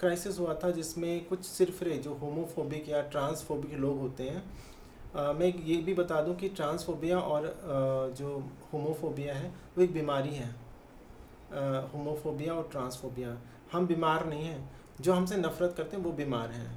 क्राइसिस 0.00 0.38
हुआ 0.38 0.54
था 0.54 0.70
जिसमें 0.70 1.24
कुछ 1.26 1.44
सिर्फ़ 1.44 1.84
जो 1.84 2.14
होमोफोबिक 2.14 2.88
या 2.88 3.00
ट्रांसफोबिक 3.10 3.74
लोग 3.76 3.98
होते 4.00 4.24
हैं 4.24 4.42
मैं 5.34 5.52
ये 5.64 5.76
भी 5.76 5.94
बता 5.94 6.20
दूँ 6.22 6.34
कि 6.36 6.48
ट्रांसफोबिया 6.50 7.18
और 7.18 7.46
जो 8.18 8.28
होमोफोबिया 8.72 9.34
है, 9.34 9.48
वो 9.76 9.82
एक 9.84 9.92
बीमारी 9.92 10.34
है। 10.34 10.50
होमोफोबिया 11.92 12.54
और 12.54 12.68
ट्रांसफोबिया 12.72 13.36
हम 13.72 13.86
बीमार 13.86 14.26
नहीं 14.26 14.44
हैं। 14.44 14.79
जो 15.00 15.12
हमसे 15.12 15.36
नफ़रत 15.36 15.74
करते 15.76 15.96
हैं 15.96 16.04
वो 16.04 16.12
बीमार 16.12 16.50
हैं। 16.50 16.70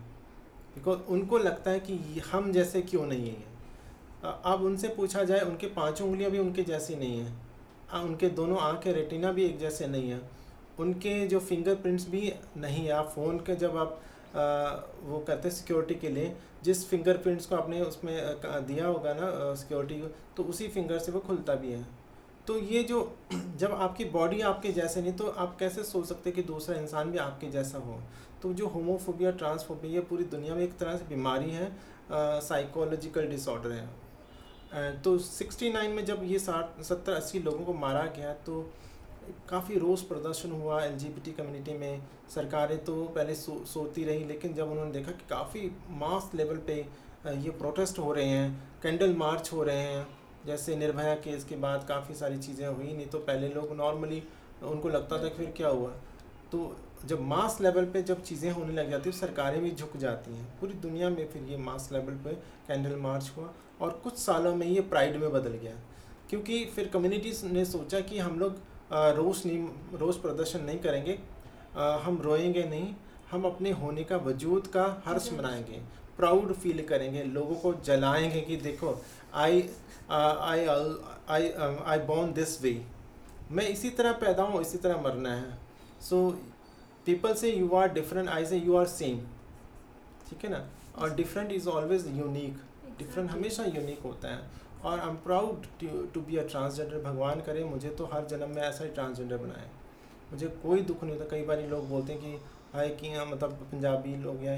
बिकॉज़ 0.76 1.00
उनको 1.10 1.38
लगता 1.38 1.72
है 1.72 1.80
कि 1.80 2.22
हम 2.32 2.52
जैसे 2.52 2.82
क्यों 2.82 3.06
नहीं 3.06 3.30
है? 3.30 3.44
अब 4.24 4.62
उनसे 4.64 4.88
पूछा 4.88 5.24
जाए 5.24 5.40
उनके 5.42 5.68
पाँचों 5.68 6.08
उंगलियाँ 6.08 6.32
भी 6.32 6.40
उनके 6.40 6.64
जैसी 6.64 6.96
नहीं 6.96 7.18
हैं। 7.20 8.02
उनके 8.04 8.30
दोनों 8.32 8.58
आँखें 8.60 8.92
रेटिना 8.94 9.32
भी 9.32 9.46
एक 9.46 9.58
जैसे 9.60 9.88
नहीं 9.88 10.10
है। 10.10 10.22
उनके 10.80 11.28
जो 11.28 11.40
फिंगरप्रिंट्स 11.42 12.08
भी 12.10 12.34
नहीं 12.58 12.86
है। 12.86 12.92
आप 12.92 13.12
फ़ोन 13.16 13.38
के 13.40 13.56
जब 13.56 13.78
आप 13.78 14.00
आ, 14.34 14.42
वो 15.04 15.18
करते 15.28 15.48
हैं 15.48 15.56
सिक्योरिटी 15.56 15.96
के 15.96 16.10
लिए 16.10 16.36
जिस 16.64 16.88
फिंगरप्रिंट्स 16.90 17.46
को 17.46 17.56
आपने 17.56 17.82
उसमें 17.82 18.16
दिया 18.68 18.86
होगा 18.86 19.14
ना 19.14 19.54
सिक्योरिटी 19.56 20.00
को 20.02 20.08
तो 20.38 20.44
उसी 20.44 20.68
फिंगर 20.68 21.00
से 21.00 21.12
वो 21.12 21.20
खुलता 21.20 21.56
भी 21.56 21.72
है। 21.72 21.86
तो 22.48 22.58
ये 22.60 22.84
जो 22.84 23.00
जब 23.58 23.72
आपकी 23.74 24.06
बॉडी 24.06 24.42
आपके 24.42 24.72
जैसे 24.72 25.02
नहीं 25.02 25.14
तो 25.14 25.28
आप 25.28 25.56
कैसे 25.60 25.84
सोच 25.84 26.06
सकते 26.06 26.32
कि 26.32 26.44
दूसरा 26.44 26.78
इंसान 26.78 27.12
भी 27.12 27.18
आपके 27.18 27.50
जैसा 27.50 27.78
हो? 27.78 28.00
तो 28.42 28.54
जो 28.54 28.68
होमोफोबिया 28.68 29.32
ट्रांसफोबिया 29.32 30.02
पूरी 30.02 30.24
दुनिया 30.32 30.56
में 30.56 30.64
एक 30.64 30.78
तरह 30.78 30.98
से 30.98 31.06
बीमारी 31.10 31.52
है 31.52 31.72
साइकोलॉजिकल 32.12 33.28
डिसऑर्डर 33.28 33.72
है। 33.72 35.02
तो 35.02 35.18
69 35.20 35.88
में 35.88 36.04
जब 36.06 36.22
ये 36.24 36.40
साठ 36.40 36.82
सत्तर 36.84 37.14
अस्सी 37.14 37.40
लोगों 37.40 37.66
को 37.66 37.74
मारा 37.74 38.04
गया 38.18 38.34
तो 38.46 38.62
काफ़ी 39.50 39.78
रोज़ 39.80 40.04
प्रदर्शन 40.04 40.52
हुआ 40.52 40.84
एल 40.84 40.98
कम्युनिटी 41.38 41.78
में। 41.78 42.02
सरकारें 42.36 42.84
तो 42.86 42.96
पहले 43.06 43.36
सो, 43.36 43.64
सोती 43.66 44.04
रही 44.04 44.24
लेकिन 44.26 44.54
जब 44.54 44.72
उन्होंने 44.72 44.92
देखा 44.92 45.12
कि 45.12 45.26
काफ़ी 45.30 45.72
मास 46.00 46.30
लेवल 46.36 46.58
पे 46.68 46.76
ये 47.28 47.50
प्रोटेस्ट 47.52 48.00
हो 48.00 48.14
रहे 48.14 48.26
हैं 48.26 48.80
कैंडल 48.84 49.14
मार्च 49.16 49.52
हो 49.54 49.64
रहे 49.64 49.78
हैं 49.78 50.08
जैसे 50.46 50.76
निर्भया 50.76 51.14
केस 51.18 51.44
के 51.44 51.56
बाद 51.58 51.86
काफ़ी 51.90 52.16
सारी 52.16 52.38
चीज़ें 52.38 52.68
हुई 52.68 52.94
नहीं 52.94 53.08
तो 53.08 53.20
पहले 53.22 53.50
लोग 53.50 53.76
नॉर्मली 53.78 54.24
उनको 54.64 54.90
लगता 54.90 55.18
था 55.18 55.28
कि 55.30 55.36
फिर 55.36 55.54
क्या 55.58 55.68
हुआ। 55.70 55.90
तो 56.52 56.76
जब 57.06 57.22
मास 57.22 57.58
लेवल 57.62 57.86
पे 57.86 58.02
जब 58.04 58.22
चीज़ें 58.24 58.50
होने 58.52 58.74
लग 58.74 58.90
जाती 58.90 59.10
है 59.10 59.16
सरकारें 59.18 59.62
भी 59.62 59.72
झुक 59.72 59.96
जाती 59.98 60.34
हैं। 60.34 60.46
पूरी 60.60 60.74
दुनिया 60.82 61.10
में 61.10 61.28
फिर 61.32 61.44
ये 61.44 61.58
मास 61.60 61.90
लेवल 61.92 62.14
पे 62.24 62.34
कैंडल 62.68 62.96
मार्च 62.98 63.32
हुआ 63.38 63.50
और 63.82 64.00
कुछ 64.04 64.18
सालों 64.18 64.56
में 64.56 64.66
ये 64.68 64.82
प्राइड 64.84 65.16
में 65.16 65.32
बदल 65.32 65.54
गया। 65.54 65.76
क्योंकि 66.30 66.64
फिर 66.66 66.88
कम्युनिटीज़ 66.88 67.46
ने 67.46 67.66
सोचा 67.66 68.00
कि 68.02 68.20
हम 68.20 68.40
लोग 68.40 68.58
रोज़ 69.18 69.48
नहीं 69.48 69.98
रोज़ 69.98 70.20
प्रदर्शन 70.20 70.64
नहीं 70.64 70.80
करेंगे 70.80 71.20
हम 72.04 72.22
रोएँगे 72.22 72.64
नहीं 72.66 72.94
हम 73.32 73.46
अपने 73.46 73.72
होने 73.74 74.04
का 74.04 74.18
वजूद 74.20 74.68
का 74.68 74.86
हर्ष। 75.06 75.32
मनाएँगे। 75.34 75.82
प्राउड 76.18 76.54
फील 76.54 76.84
करेंगे 76.88 77.24
लोगों 77.24 77.56
को 77.56 77.74
जलाएँगे 77.86 78.42
कि 78.42 78.58
देखो 78.58 78.96
आई 79.34 79.62
आई 80.10 80.66
आई 80.66 81.50
आई 81.50 82.00
बॉर्न 82.08 82.34
दिस 82.34 82.62
वे 82.62 82.74
मैं 83.52 83.68
इसी 83.70 83.90
तरह 83.92 84.12
पैदा 84.22 84.44
हूँ 84.44 84.62
इसी 84.62 84.78
तरह 84.78 85.02
मरना 85.02 85.34
है। 85.36 85.58
So 86.02 86.30
people 87.06 87.34
say 87.34 87.52
you 87.52 87.70
are 87.76 87.94
different 87.94 88.30
I 88.30 88.46
say 88.46 88.58
you 88.58 88.76
are 88.78 88.86
same 88.88 89.20
ठीक 90.30 90.44
है 90.46 90.52
ना? 90.52 90.66
और 90.98 91.16
different 91.16 91.52
is 91.52 91.68
always 91.70 92.08
unique 92.18 92.58
different 93.00 93.32
हमेशा 93.32 93.64
यूनिक 93.66 94.02
होता 94.04 94.28
है। 94.28 94.42
और 94.84 95.00
I 95.00 95.08
am 95.08 95.16
proud 95.26 95.66
to 96.14 96.22
be 96.22 96.38
a 96.38 96.44
transgender 96.48 97.02
भगवान 97.02 97.42
करे 97.42 97.64
मुझे 97.64 97.90
तो 97.90 98.06
हर 98.14 98.26
जन्म 98.28 98.56
में 98.56 98.62
ऐसा 98.62 98.84
ही 98.84 98.90
ट्रांसजेंडर 98.92 99.38
बनाए 99.38 99.70
मुझे 100.32 100.48
कोई 100.64 100.82
दुख 100.82 101.04
नहीं 101.04 101.18
होता। 101.18 101.30
कई 101.32 101.46
बार 101.46 101.62
लोग 101.70 101.90
बोलते 101.90 102.14
हैं 102.14 102.22
कि 102.22 102.40
हाय 102.74 102.90
कि 103.02 103.10
मतलब 103.32 103.52
पंजाबी 103.72 104.16
लोग 104.18 104.44
या 104.44 104.56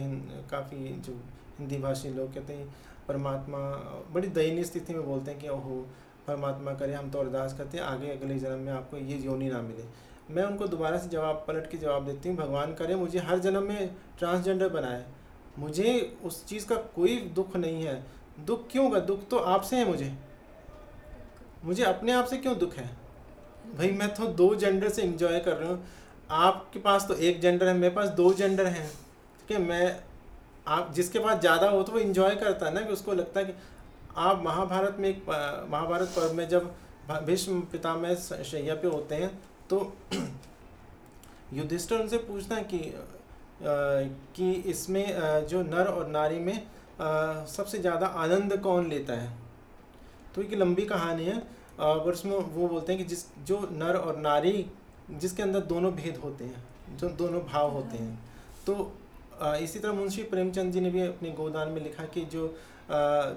काफ़ी 0.51 0.77
जो 0.99 1.13
हिंदी 1.59 1.77
भाषी 1.77 2.09
लोग 2.09 2.33
कहते 2.33 2.53
हैं, 2.53 2.75
परमात्मा, 3.07 3.57
बड़ी 4.13 4.27
दयनीय 4.27 4.63
स्थिति 4.63 4.93
में 4.93 5.05
बोलते 5.05 5.31
हैं 5.31 5.39
कि, 5.39 5.49
ओहो, 5.49 5.87
परमात्मा 6.27 6.73
करे, 6.73 6.93
हम 6.93 7.11
तो 7.11 7.19
अरदास 7.19 7.57
करते 7.57 7.77
हैं, 7.77 7.83
आगे, 7.83 8.09
अगले 8.09 8.39
जन्म 8.39 8.59
में 8.59 8.73
आपको 8.73 8.97
ये 8.97 9.17
योनि 9.17 9.49
ना 9.49 9.61
मिले। 9.61 9.83
मैं 10.33 10.43
उनको 10.43 10.67
दोबारा 10.67 10.97
से 10.97 11.09
जवाब, 11.09 11.45
पलट 11.47 11.69
के 11.69 11.77
जवाब 11.77 12.05
देती 12.05 12.29
हूँ, 12.29 12.37
भगवान 12.37 12.73
करे, 12.73 12.95
मुझे 12.95 13.19
हर 13.19 13.39
जन्म 13.39 13.63
में 13.63 13.95
ट्रांसजेंडर 14.19 14.69
बनाए। 14.69 15.05
मुझे 15.59 16.17
उस 16.23 16.45
चीज़ 16.45 16.67
का 16.67 16.75
कोई 16.75 17.17
दुख 17.17 17.55
नहीं 17.55 17.83
है। 17.83 18.03
दुख 18.45 18.71
क्यों 18.71 18.89
का 18.89 18.99
दुख 18.99 19.27
तो 19.27 19.37
आपसे 19.37 19.75
है 19.75 19.85
मुझे। 19.85 20.13
मुझे 21.65 21.83
अपने 21.83 22.11
आप 22.11 22.25
से 22.25 22.37
क्यों 22.37 22.57
दुख 22.57 22.73
है? 22.73 22.89
भाई, 23.77 23.91
मैं 23.91 24.13
तो 24.13 24.25
दो 24.25 24.55
जेंडर 24.55 24.89
से 24.89 25.01
इंजॉय 25.01 25.39
कर 25.39 25.57
रहा 25.57 25.69
हूँ। 25.69 25.85
आपके 26.29 26.79
पास 26.79 27.07
तो 27.07 27.13
एक 27.13 27.41
जेंडर 27.41 27.67
है, 27.67 27.73
मेरे 27.73 27.95
पास 27.95 28.09
दो 28.09 28.33
जेंडर 28.33 28.65
हैं। 28.65 28.89
ठीक 28.89 29.51
है, 29.51 29.63
मैं 29.63 30.03
आप 30.67 30.91
जिसके 30.93 31.19
पास 31.19 31.39
ज़्यादा 31.39 31.69
हो 31.69 31.81
तो 31.83 31.91
वो 31.91 31.99
इन्जॉय 31.99 32.35
करता 32.35 32.65
है 32.65 32.73
ना, 32.73 32.81
कि 32.81 32.93
उसको 32.93 33.13
लगता 33.13 33.39
है 33.39 33.45
कि 33.45 33.53
आप 34.17 34.41
महाभारत 34.43 34.97
में 34.99 35.09
एक 35.09 35.23
महाभारत 35.71 36.07
पर्व 36.15 36.33
में 36.33 36.47
जब 36.49 36.73
भीष्म 37.25 37.59
पितामह 37.71 38.15
शैया 38.43 38.75
पे 38.75 38.87
होते 38.87 39.15
हैं 39.15 39.29
तो 39.69 39.79
युधिष्ठर 41.53 41.95
उनसे 41.95 42.17
पूछता 42.19 42.55
है 42.55 42.63
कि 42.63 42.79
कि 44.35 44.51
इसमें 44.69 45.45
जो 45.47 45.61
नर 45.63 45.87
और 45.87 46.07
नारी 46.07 46.39
में 46.39 46.55
सबसे 46.99 47.79
ज़्यादा 47.79 48.07
आनंद 48.07 48.57
कौन 48.59 48.89
लेता 48.89 49.13
है? 49.13 49.29
तो 50.35 50.41
एक 50.41 50.53
लंबी 50.53 50.85
कहानी 50.85 51.25
है। 51.25 51.41
और 51.79 52.11
उसमें 52.11 52.35
वो 52.35 52.67
बोलते 52.67 52.93
हैं 52.93 53.01
कि 53.01 53.07
जिस, 53.09 53.25
जो 53.39 53.59
नर 53.71 53.95
और 53.97 54.17
नारी 54.17 54.65
जिसके 55.11 55.43
अंदर 55.43 55.59
दोनों 55.61 55.91
भेद 55.95 56.17
होते 56.17 56.43
हैं, 56.43 56.63
जो 56.97 57.09
दोनों 57.11 57.41
भाव 57.43 57.71
होते 57.71 57.97
हैं 57.97 58.19
तो 58.67 58.73
इसी 59.63 59.79
तरह 59.79 59.93
मुंशी 59.93 60.23
प्रेमचंद 60.25 60.73
जी 60.73 60.81
ने 60.81 60.89
भी 60.89 61.01
अपने 61.01 61.31
गोदान 61.31 61.69
में 61.69 61.81
लिखा 61.83 62.03
कि 62.05 62.21
जो 62.25 62.47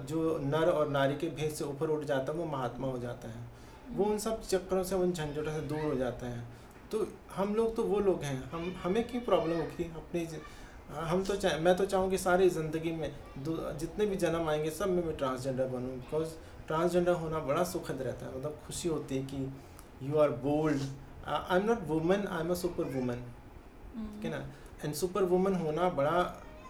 जो 0.08 0.38
नर 0.42 0.70
और 0.70 0.88
नारी 0.88 1.14
के 1.16 1.26
भेद 1.36 1.50
से 1.52 1.64
ऊपर 1.64 1.90
उठ 1.90 2.04
जाता 2.04 2.32
है 2.32 2.38
वो 2.38 2.44
महात्मा 2.46 2.88
हो 2.88 2.98
जाता 2.98 3.28
है। 3.28 3.46
वो 3.90 4.04
उन 4.04 4.18
सब 4.18 4.42
चक्करों 4.42 4.82
से 4.84 4.94
उन 4.94 5.12
झंझटों 5.12 5.52
से 5.52 5.60
दूर 5.68 5.80
हो 5.80 5.94
जाता 5.94 6.26
है। 6.26 6.42
तो 6.92 7.06
हम 7.34 7.54
लोग 7.54 7.74
तो 7.76 7.82
वो 7.84 7.98
लोग 8.00 8.22
हैं। 8.22 8.50
हम 8.50 8.74
हमें 8.82 9.02
क्यों 9.08 9.22
प्रॉब्लम 9.22 9.56
होगी? 9.56 9.84
अपनी 9.96 10.26
हम 10.90 11.22
तो 11.24 11.36
चाहे 11.36 11.58
मैं 11.60 11.76
तो 11.76 11.86
चाहूँ 11.86 12.10
कि 12.10 12.18
सारी 12.18 12.48
ज़िंदगी 12.50 12.92
में 12.92 13.10
जितने 13.78 14.06
भी 14.06 14.16
जन्म 14.16 14.48
आएँगे 14.48 14.70
सब 14.70 14.88
में 14.88 15.02
मैं 15.04 15.16
ट्रांसजेंडर 15.16 15.66
बनूँ। 15.68 15.96
बिकॉज़ 15.96 16.28
ट्रांसजेंडर 16.68 17.12
होना 17.14 17.38
बड़ा 17.46 17.64
सुखद 17.64 18.02
रहता 18.02 18.26
है। 18.26 18.36
मतलब 18.38 18.58
खुशी 18.66 18.88
होती 18.88 19.16
है 19.16 19.24
कि 19.24 20.08
you 20.08 20.18
are 20.18 20.30
bold 20.44 20.82
I 21.28 21.58
am 21.58 21.66
not 21.66 21.86
women 21.88 22.26
I 22.28 22.40
am 22.40 22.50
a 22.50 22.54
super 22.54 22.84
woman 22.94 23.14
ठीक 23.14 24.24
है 24.24 24.30
ना? 24.30 24.44
एंड 24.84 24.94
सुपर 24.94 25.22
वुमन 25.24 25.54
होना 25.56 25.88
बड़ा 25.90 26.18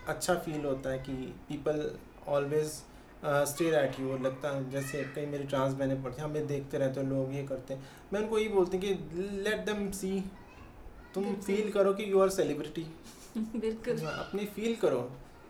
अच्छा 0.09 0.35
फील 0.35 0.65
होता 0.65 0.91
है 0.91 0.99
कि 0.99 1.13
people 1.49 1.91
always 2.29 2.83
stare 3.25 3.75
at 3.75 3.99
you 4.01 4.17
लगता 4.19 4.51
है 4.51 4.71
जैसे 4.71 5.03
कई 5.15 5.27
मेरी 5.27 5.45
ट्रांस 5.45 5.73
बहने 5.75 5.95
पढ़ती 6.03 6.23
हमें 6.23 6.47
देखते 6.47 6.79
रहते 6.79 7.01
हैं 7.01 7.09
लोग 7.09 7.35
ये 7.35 7.43
करते 7.47 7.75
हैं। 7.75 7.87
मैं 8.13 8.21
उनको 8.21 8.39
यही 8.39 8.49
बोलती 8.49 8.77
हूँ 8.77 8.85
कि 8.85 9.23
लेट 9.45 9.65
दम 9.67 9.91
सी 9.93 10.21
तुम 11.15 11.35
फील 11.37 11.71
करो 11.73 11.93
कि 11.93 12.11
यू 12.13 12.21
आर 12.21 12.29
सेलिब्रिटी 12.31 12.87
बिल्कुल। 13.37 13.99
हाँ, 13.99 14.13
अपनी 14.19 14.45
फील 14.47 14.75
करो। 14.77 15.01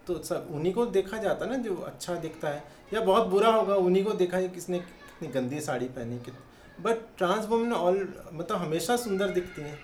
तो 0.06 0.18
सब 0.24 0.48
उन्हीं 0.54 0.72
को 0.74 0.86
देखा 0.88 1.16
जाता 1.18 1.44
है 1.44 1.50
ना 1.50 1.56
जो 1.62 1.74
अच्छा 1.86 2.14
दिखता 2.16 2.48
है 2.48 2.62
या 2.94 3.00
बहुत 3.00 3.26
बुरा 3.28 3.50
होगा 3.50 3.74
उन्हीं 3.86 4.04
को 4.04 4.12
देखा 4.14 4.36
है 4.36 4.48
किसने 4.48 4.78
कितनी 4.78 5.28
गंदी 5.32 5.61
साड़ी 5.61 5.88
पहनी 5.88 6.18
कितनी 6.18 6.82
बट 6.82 7.06
ट्रांस 7.18 7.46
वुमेन 7.46 7.72
ऑल 7.72 7.96
मतलब 8.32 8.56
हमेशा 8.56 8.96
सुंदर 8.96 9.30
दिखती 9.30 9.62
हैं। 9.62 9.78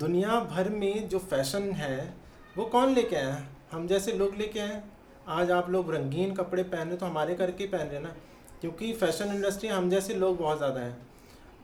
दुनिया 0.00 0.38
भर 0.50 0.68
में 0.70 1.08
जो 1.08 1.18
फ़ैशन 1.20 1.62
है, 1.72 2.14
वो 2.56 2.64
कौन 2.64 2.94
लेके 2.94 3.16
आया 3.16 3.46
हम 3.72 3.86
जैसे 3.86 4.12
लोग 4.12 4.34
लेके 4.34 4.60
आए 4.60 4.82
आज 5.30 5.50
आप 5.50 5.68
लोग 5.70 5.92
रंगीन 5.94 6.32
कपड़े 6.34 6.62
पहने 6.64 6.96
तो 6.96 7.06
हमारे 7.06 7.34
करके 7.34 7.66
पहन 7.66 7.88
रहे 7.88 8.00
ना? 8.00 8.14
क्योंकि 8.60 8.92
फ़ैशन 8.92 9.34
इंडस्ट्री 9.34 9.68
हम 9.68 9.90
जैसे 9.90 10.14
लोग 10.14 10.38
बहुत 10.38 10.58
ज़्यादा 10.58 10.80
हैं। 10.80 10.96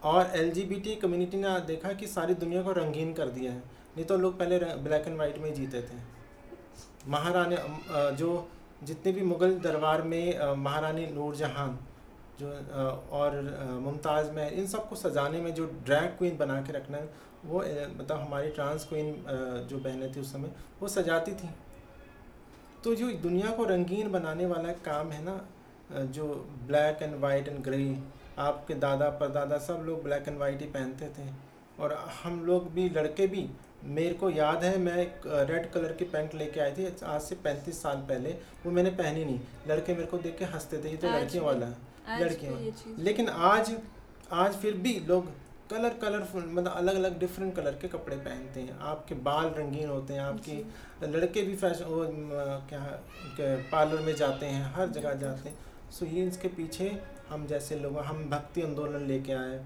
और 0.05 0.33
एलजीबीटी 0.37 0.95
कम्युनिटी 0.97 1.37
ने 1.37 1.59
देखा 1.67 1.93
कि 1.93 2.07
सारी 2.09 2.35
दुनिया 2.37 2.63
को 2.63 2.73
रंगीन 2.73 3.13
कर 3.15 3.29
दिया 3.31 3.53
है। 3.53 3.59
नहीं 3.97 4.05
तो 4.05 4.17
लोग 4.19 4.39
पहले 4.39 4.59
ब्लैक 4.59 5.09
एंड 5.09 5.19
वाइट 5.19 5.39
में 5.39 5.53
जीते 5.55 5.83
थे। 5.83 5.99
महारानी 7.09 7.57
जो 8.17 8.49
जितने 8.85 9.13
भी 9.13 9.23
मुग़ल 9.25 9.59
दरबार 9.61 10.03
में 10.03 10.57
महारानी 10.59 11.07
नूरजहां 11.09 11.69
जो 12.41 12.49
और 13.13 13.41
मुमताज़ 13.83 14.31
में, 14.31 14.51
इन 14.51 14.67
सबको 14.67 14.97
सजाने 14.97 15.41
में 15.41 15.55
जो 15.55 15.67
ड्रैग 15.87 16.09
क्वीन 16.19 16.37
बना 16.37 16.61
के 16.63 16.73
रखना 16.73 16.99
है 16.99 17.25
वो 17.47 17.59
मतलब 17.91 18.17
हमारी 18.19 18.49
ट्रांस 18.51 18.85
क्वीन 18.85 19.15
जो 19.71 19.79
बहनें 19.79 20.13
थी 20.17 20.21
उस 20.21 20.33
समय 20.33 20.51
वो 20.81 20.89
सजाती 20.89 21.33
थी। 21.33 21.49
तो 22.85 22.95
जो 22.95 23.11
दुनिया 23.23 23.51
को 23.51 23.65
रंगीन 23.65 24.11
बनाने 24.13 24.47
वाला 24.47 24.73
काम 24.85 25.11
है 25.13 25.23
ना 25.25 26.05
जो 26.13 26.27
black 26.67 27.03
and 27.03 27.15
white 27.21 27.49
and 27.49 27.63
grey 27.65 27.99
आपके 28.39 28.75
दादा 28.77 29.09
परदादा 29.21 29.59
सब 29.59 29.83
लोग 29.87 30.03
ब्लैक 30.03 30.29
एंड 30.29 30.39
वाइट 30.39 30.61
ही 30.61 30.67
पहनते 30.69 31.07
थे। 31.09 31.29
और 31.79 31.93
हम 32.23 32.45
लोग 32.45 32.71
भी 32.73 32.89
लड़के 32.89 33.27
भी 33.27 33.49
मेरे 33.85 34.15
को 34.15 34.31
याद 34.31 34.65
है 34.65 34.77
मैं 34.79 34.97
एक 34.99 35.23
रेड 35.51 35.71
कलर 35.73 35.93
की 35.93 36.05
पैंट 36.07 36.35
लेके 36.35 36.61
आई 36.61 36.73
थी 36.73 36.87
आज 37.05 37.21
से 37.23 37.35
पैंतीस 37.45 37.83
साल 37.83 37.97
पहले 38.09 38.31
वो 38.65 38.71
मैंने 38.73 38.91
पहनी 38.93 39.25
नहीं। 39.25 39.41
लड़के 39.69 39.95
मेरे 39.95 40.07
को 40.07 40.19
देख 40.19 40.39
के 40.39 40.45
हँसते 40.45 40.79
थे 40.85 40.91
ये 40.91 40.97
तो 40.97 41.09
लड़कियों 41.09 41.45
वाला 41.47 41.67
है 41.67 42.21
लड़कियों। 42.21 42.95
लेकिन 42.99 43.29
आज 43.29 43.75
आज 44.35 44.55
फिर 44.55 44.75
भी 44.77 44.99
लोग 45.09 45.29
कलर 45.71 45.95
कलरफुल 46.03 46.45
मतलब 46.45 46.73
अलग 46.73 46.95
अलग 46.95 47.19
डिफरेंट 47.19 47.55
कलर 47.55 47.79
के 47.83 47.89
कपड़े 47.89 48.17
पहनते 48.17 48.61
हैं। 48.61 48.79
आपके 48.81 49.15
बाल 49.23 49.47
रंगीन 49.49 49.89
होते 49.89 50.15
हैं 50.15 50.21
आपकी 50.21 50.57
लड़के 51.05 51.43
भी 51.43 51.57
फ़ैशन 51.57 51.85
वो 51.85 52.05
क्या, 52.69 52.81
पार्लर 53.73 54.01
में 54.01 54.15
जाते 54.17 54.47
हैं 54.47 54.73
हर 54.75 54.89
जगह 54.89 55.15
जाते 55.15 55.49
हैं। 55.49 55.91
सो 55.91 56.07
ये 56.07 56.27
इसके 56.27 56.49
पीछे 56.51 56.91
हम 57.29 57.47
जैसे 57.47 57.79
लोग 57.79 57.99
हम 58.01 58.25
भक्ति 58.31 58.63
आंदोलन 58.63 59.07
लेके 59.07 59.33
आए। 59.33 59.65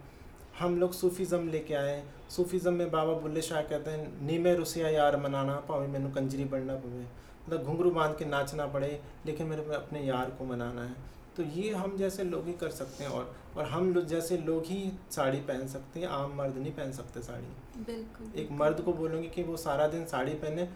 हम 0.59 0.78
लोग 0.78 0.92
सूफीज़म 0.92 1.48
लेके 1.48 1.74
आए। 1.74 2.03
सूफीज़म 2.30 2.74
में 2.74 2.90
बाबा 2.90 3.12
बुल्ले 3.12 3.42
शाह 3.42 3.62
कहते 3.62 3.90
हैं 3.90 4.26
नीमे 4.26 4.55
रुसिया 4.55 4.88
यार 4.88 5.16
मनाना 5.16 5.55
पावे 5.68 5.86
मैनू 5.86 6.09
कंजरी 6.11 6.44
बढ़ना 6.46 6.74
पवे। 6.76 7.05
मतलब 7.46 7.62
घुंघरू 7.62 7.90
बाँध 7.90 8.16
के 8.16 8.24
नाचना 8.24 8.66
पड़े 8.68 9.01
लेकिन 9.26 9.46
मेरे 9.46 9.74
अपने 9.74 10.01
यार 10.01 10.30
को 10.30 10.44
मनाना 10.44 10.82
है। 10.82 10.94
तो 11.36 11.42
ये 11.42 11.70
हम 11.72 11.96
जैसे 11.96 12.24
लोग 12.24 12.46
ही 12.46 12.53
कर 12.53 12.68
सकते 12.70 13.05
हैं 13.05 13.11
और 13.11 13.34
और 13.61 13.66
हम 13.66 13.92
लोग 13.94 14.04
जैसे 14.06 14.36
लोग 14.38 14.66
ही 14.66 14.92
साड़ी 15.11 15.38
पहन 15.38 15.66
सकते 15.68 16.00
हैं 16.00 16.06
आम 16.08 16.34
मर्द 16.36 16.56
नहीं 16.56 16.72
पहन 16.72 16.92
सकते 16.92 17.22
साड़ी। 17.22 17.82
बिल्कुल 17.84 18.40
एक 18.40 18.50
मर्द 18.50 18.80
को 18.80 18.92
बोलूँगी 18.92 19.28
कि 19.28 19.42
वो 19.42 19.56
सारा 19.56 19.86
दिन 19.86 20.04
साड़ी 20.04 20.34
पहने 20.34 20.68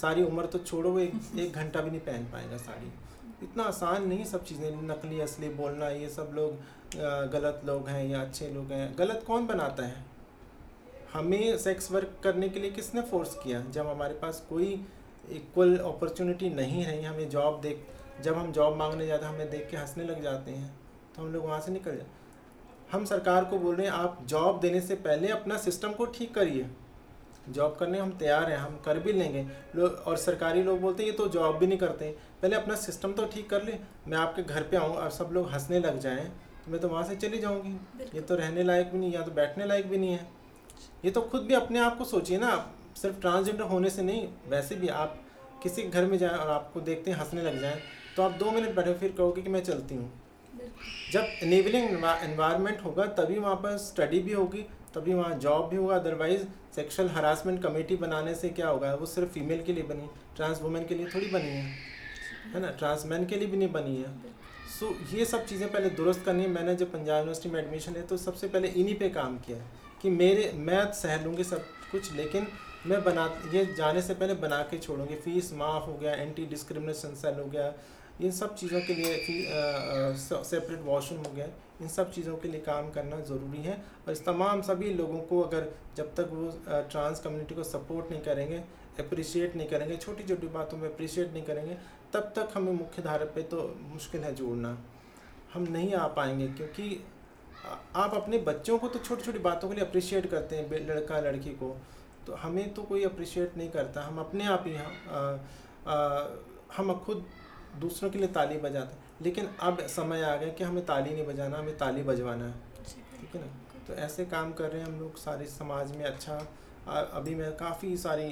सारी 0.00 0.22
उम्र 0.22 0.46
तो 0.46 0.58
छोड़ो 0.58 0.90
वो 0.90 0.98
एक, 0.98 1.14
एक 1.38 1.52
घंटा 1.52 1.80
भी 1.80 1.90
नहीं 1.90 2.00
पहन 2.00 2.24
पाएगा 2.24 2.56
साड़ी। 2.56 2.92
इतना 3.42 3.62
आसान 3.62 4.06
नहीं 4.08 4.24
सब 4.24 4.44
चीज़ें 4.44 4.82
नकली 4.82 5.20
असली 5.20 5.48
बोलना 5.48 5.88
ये 5.88 6.08
सब 6.08 6.30
लोग 6.34 6.60
गलत 7.32 7.62
लोग 7.64 7.88
हैं 7.88 8.04
या 8.08 8.20
अच्छे 8.20 8.48
लोग 8.48 8.72
हैं। 8.72 8.94
गलत 8.98 9.24
कौन 9.26 9.46
बनाता 9.46 9.86
है? 9.86 10.04
हमें 11.12 11.58
सेक्स 11.58 11.90
वर्क 11.92 12.16
करने 12.24 12.48
के 12.48 12.60
लिए 12.60 12.70
किसने 12.70 13.02
फोर्स 13.02 13.34
किया? 13.34 13.60
जब 13.70 13.86
हमारे 13.86 14.14
पास 14.14 14.44
कोई 14.48 14.72
इक्वल 15.30 15.76
अपॉर्चुनिटी 15.76 16.50
नहीं 16.50 16.84
रही 16.86 17.04
हमें 17.04 17.28
जॉब 17.28 17.60
देख 17.60 17.86
जब 18.22 18.34
हम 18.34 18.52
जॉब 18.52 18.76
मांगने 18.76 19.06
जाते 19.06 19.26
हैं 19.26 19.34
हमें 19.34 19.50
देख 19.50 19.68
के 19.70 19.76
हंसने 19.76 20.04
लग 20.04 20.22
जाते 20.22 20.50
हैं 20.50 20.70
तो 21.16 21.22
हम 21.22 21.32
लोग 21.32 21.44
वहाँ 21.44 21.60
से 21.60 21.72
निकल 21.72 21.96
जाते 21.96 22.17
हम 22.92 23.04
सरकार 23.04 23.44
को 23.44 23.58
बोल 23.58 23.74
रहे 23.74 23.86
हैं, 23.86 23.92
आप 23.92 24.18
जॉब 24.26 24.60
देने 24.60 24.80
से 24.80 24.94
पहले 24.96 25.28
अपना 25.28 25.56
सिस्टम 25.58 25.92
को 25.92 26.04
ठीक 26.06 26.34
करिए। 26.34 26.66
जॉब 27.48 27.76
करने 27.80 27.98
हम 27.98 28.10
तैयार 28.12 28.50
हैं, 28.50 28.56
हम 28.58 28.76
कर 28.84 28.98
भी 28.98 29.12
लेंगे। 29.12 29.46
और 29.78 30.16
सरकारी 30.16 30.62
लोग 30.62 30.80
बोलते 30.80 31.02
हैं, 31.02 31.10
ये 31.10 31.16
तो 31.16 31.26
जॉब 31.28 31.56
भी 31.56 31.66
नहीं 31.66 31.78
करते 31.78 32.10
पहले 32.42 32.56
अपना 32.56 32.74
सिस्टम 32.76 33.12
तो 33.12 33.26
ठीक 33.26 33.48
कर 33.50 33.62
ले। 33.62 33.74
मैं 34.08 34.18
आपके 34.18 34.42
घर 34.42 34.62
पे 34.62 34.76
आऊँ 34.76 34.94
और 34.94 35.10
सब 35.10 35.30
लोग 35.32 35.50
हंसने 35.50 35.78
लग 35.80 35.98
जाएँ। 35.98 36.24
तो 36.64 36.70
मैं 36.72 36.80
तो 36.80 36.88
वहाँ 36.88 37.04
से 37.04 37.16
चली 37.16 37.38
जाऊँगी। 37.38 37.72
ये 38.14 38.20
तो 38.20 38.34
रहने 38.34 38.62
लायक 38.62 38.90
भी 38.92 38.98
नहीं, 38.98 39.12
या 39.12 39.22
तो 39.22 39.30
बैठने 39.30 39.66
लायक 39.66 39.88
भी 39.90 39.98
नहीं 39.98 40.12
है। 40.12 40.26
ये 41.04 41.10
तो 41.10 41.20
खुद 41.22 41.42
भी 41.42 41.54
अपने 41.54 41.78
आप 41.78 41.98
को 41.98 42.04
सोचिए 42.04 42.38
ना, 42.38 42.54
सिर्फ़ 42.96 43.20
ट्रांसजेंडर 43.20 43.64
होने 43.64 43.90
से 43.90 44.02
नहीं, 44.02 44.28
वैसे 44.48 44.74
भी 44.74 44.88
आप 44.88 45.18
किसी 45.62 45.82
घर 45.82 46.06
में 46.06 46.16
जाएँ 46.18 46.32
और 46.32 46.50
आपको 46.50 46.80
देखते 46.80 47.10
हैं, 47.10 47.18
हंसने 47.18 47.42
लग 47.42 47.60
जाएँ 47.60 47.80
तो 48.16 48.22
आप 48.22 48.32
दो 48.32 48.50
मिनट 48.50 48.74
बैठे, 48.76 48.94
फिर 48.94 49.12
कहोगे 49.12 49.42
कि 49.42 49.50
मैं 49.50 49.62
चलती 49.62 49.94
हूँ। 49.94 50.10
जब 51.12 51.26
इनेबलिंग 51.42 51.88
इन्वायरमेंट 51.90 52.84
होगा 52.84 53.04
तभी 53.18 53.38
वहाँ 53.38 53.54
पर 53.56 53.76
स्टडी 53.78 54.18
भी 54.20 54.32
होगी 54.32 54.66
तभी 54.94 55.14
वहाँ 55.14 55.38
जॉब 55.38 55.68
भी 55.68 55.76
होगा। 55.76 55.96
अदरवाइज़ 55.96 56.42
सेक्सुअल 56.74 57.08
हरासमेंट 57.08 57.62
कमेटी 57.62 57.96
बनाने 57.96 58.34
से 58.34 58.48
क्या 58.50 58.68
होगा? 58.68 58.94
वो 58.94 59.06
सिर्फ़ 59.06 59.28
फीमेल 59.30 59.62
के 59.62 59.72
लिए 59.72 59.84
बनी 59.84 60.08
ट्रांस 60.36 60.60
वुमेन 60.62 60.86
के 60.86 60.94
लिए 60.94 61.06
थोड़ी 61.14 61.26
बनी 61.26 61.48
है। 61.48 61.64
है 62.54 62.60
ना? 62.60 62.70
ट्रांस 62.70 63.04
मैन 63.06 63.26
के 63.26 63.36
लिए 63.36 63.48
भी 63.48 63.56
नहीं 63.56 63.72
बनी 63.72 63.96
है। 63.96 64.12
सो 64.70 64.86
so, 64.86 65.14
ये 65.14 65.24
सब 65.24 65.44
चीज़ें 65.46 65.70
पहले 65.72 65.90
दुरुस्त 65.90 66.24
करनी 66.24 66.42
है। 66.42 66.48
मैंने 66.48 66.74
जब 66.76 66.92
पंजाब 66.92 67.16
यूनिवर्सिटी 67.16 67.48
में 67.48 67.60
एडमिशन 67.60 67.92
लिया 67.92 68.04
तो 68.04 68.16
सबसे 68.16 68.48
पहले 68.48 68.68
इन्हीं 68.70 68.94
पे 68.94 69.08
काम 69.10 69.38
किया 69.38 69.58
कि 70.02 70.10
मेरे 70.10 70.50
मैं 70.56 70.80
सह 70.92 71.24
लूँगी 71.24 71.44
सब 71.44 71.64
कुछ 71.90 72.12
लेकिन 72.14 72.46
मैं 72.86 73.02
बना 73.04 73.24
ये 73.54 73.64
जाने 73.76 74.02
से 74.02 74.14
पहले 74.14 74.34
बना 74.36 74.62
के 74.70 74.78
छोड़ूँगी। 74.78 75.14
फ़ीस 75.16 75.52
माफ़ 75.54 75.84
हो 75.84 75.94
गया 75.94 76.12
एंटी 76.14 76.44
डिस्क्रिमिनेशन 76.46 77.14
सेल 77.14 77.40
हो 77.40 77.44
गया 77.46 77.72
इन 78.20 78.30
सब 78.32 78.54
चीज़ों 78.56 78.80
के 78.80 78.94
लिए 78.94 79.16
फिर 79.18 80.14
सेपरेट 80.44 80.80
वॉशरूम 80.84 81.24
हो 81.24 81.32
गया। 81.34 81.46
इन 81.82 81.88
सब 81.88 82.10
चीज़ों 82.12 82.36
के 82.36 82.48
लिए 82.48 82.60
काम 82.60 82.90
करना 82.90 83.20
ज़रूरी 83.22 83.62
है 83.62 83.74
और 84.06 84.12
इस 84.12 84.24
तमाम 84.24 84.62
सभी 84.62 84.92
लोगों 84.94 85.20
को 85.22 85.40
अगर 85.42 85.68
जब 85.96 86.14
तक 86.14 86.30
वो 86.32 86.50
ट्रांस 86.90 87.20
कम्युनिटी 87.20 87.54
को 87.54 87.64
सपोर्ट 87.64 88.10
नहीं 88.10 88.20
करेंगे 88.22 88.62
अप्रिशिएट 88.98 89.54
नहीं 89.56 89.68
करेंगे 89.68 89.96
छोटी 89.96 90.24
छोटी 90.24 90.46
बातों 90.48 90.78
में 90.78 90.88
अप्रिशिएट 90.88 91.32
नहीं 91.32 91.42
करेंगे, 91.42 91.76
तब 92.12 92.32
तक 92.36 92.48
हमें 92.54 92.72
मुख्य 92.72 93.02
धारा 93.02 93.24
पे 93.34 93.42
तो 93.44 93.74
मुश्किल 93.82 94.24
है 94.24 94.34
जोड़ना। 94.34 94.76
हम 95.54 95.66
नहीं 95.70 95.92
आ 95.94 96.06
पाएँगे 96.16 96.46
क्योंकि 96.48 97.04
आप 97.96 98.14
अपने 98.14 98.38
बच्चों 98.42 98.78
को 98.78 98.88
तो 98.88 98.98
छोटी 98.98 99.24
छोटी 99.24 99.38
बातों 99.40 99.68
के 99.68 99.74
लिए 99.74 99.84
अप्रिशिएट 99.84 100.30
करते 100.30 100.56
हैं 100.56 100.86
लड़का, 100.88 101.20
लड़की 101.20 101.50
को। 101.52 101.76
तो 102.26 102.34
हमें 102.36 102.72
तो 102.74 102.82
कोई 102.82 103.04
अप्रिशिएट 103.04 103.56
नहीं 103.56 103.70
करता। 103.70 104.02
हम 104.02 104.18
अपने 104.18 104.46
आप 104.46 104.64
ही, 104.66 104.74
हम 104.74 105.40
हम 106.76 106.92
खुद 107.04 107.24
दूसरों 107.76 108.10
के 108.10 108.18
लिए 108.18 108.28
ताली 108.30 108.58
बजाते 108.58 109.24
लेकिन 109.24 109.48
अब 109.60 109.80
समय 109.88 110.22
आ 110.22 110.34
गया 110.36 110.48
कि 110.48 110.64
हमें 110.64 110.84
ताली 110.86 111.10
नहीं 111.10 111.26
बजाना, 111.26 111.58
हमें 111.58 111.76
ताली 111.78 112.02
बजवाना 112.02 112.44
है। 112.44 112.52
ठीक 112.84 113.34
है 113.34 113.40
ना? 113.40 113.46
तो 113.88 113.94
ऐसे 113.96 114.24
काम 114.26 114.52
कर 114.52 114.70
रहे 114.70 114.80
हैं 114.80 114.88
हम 114.88 114.98
लोग 115.00 115.16
सारे 115.18 115.46
समाज 115.48 115.96
में 115.96 116.04
अच्छा। 116.04 116.34
अभी 116.88 117.34
मैं 117.34 117.50
काफ़ी 117.56 117.96
सारी 117.96 118.28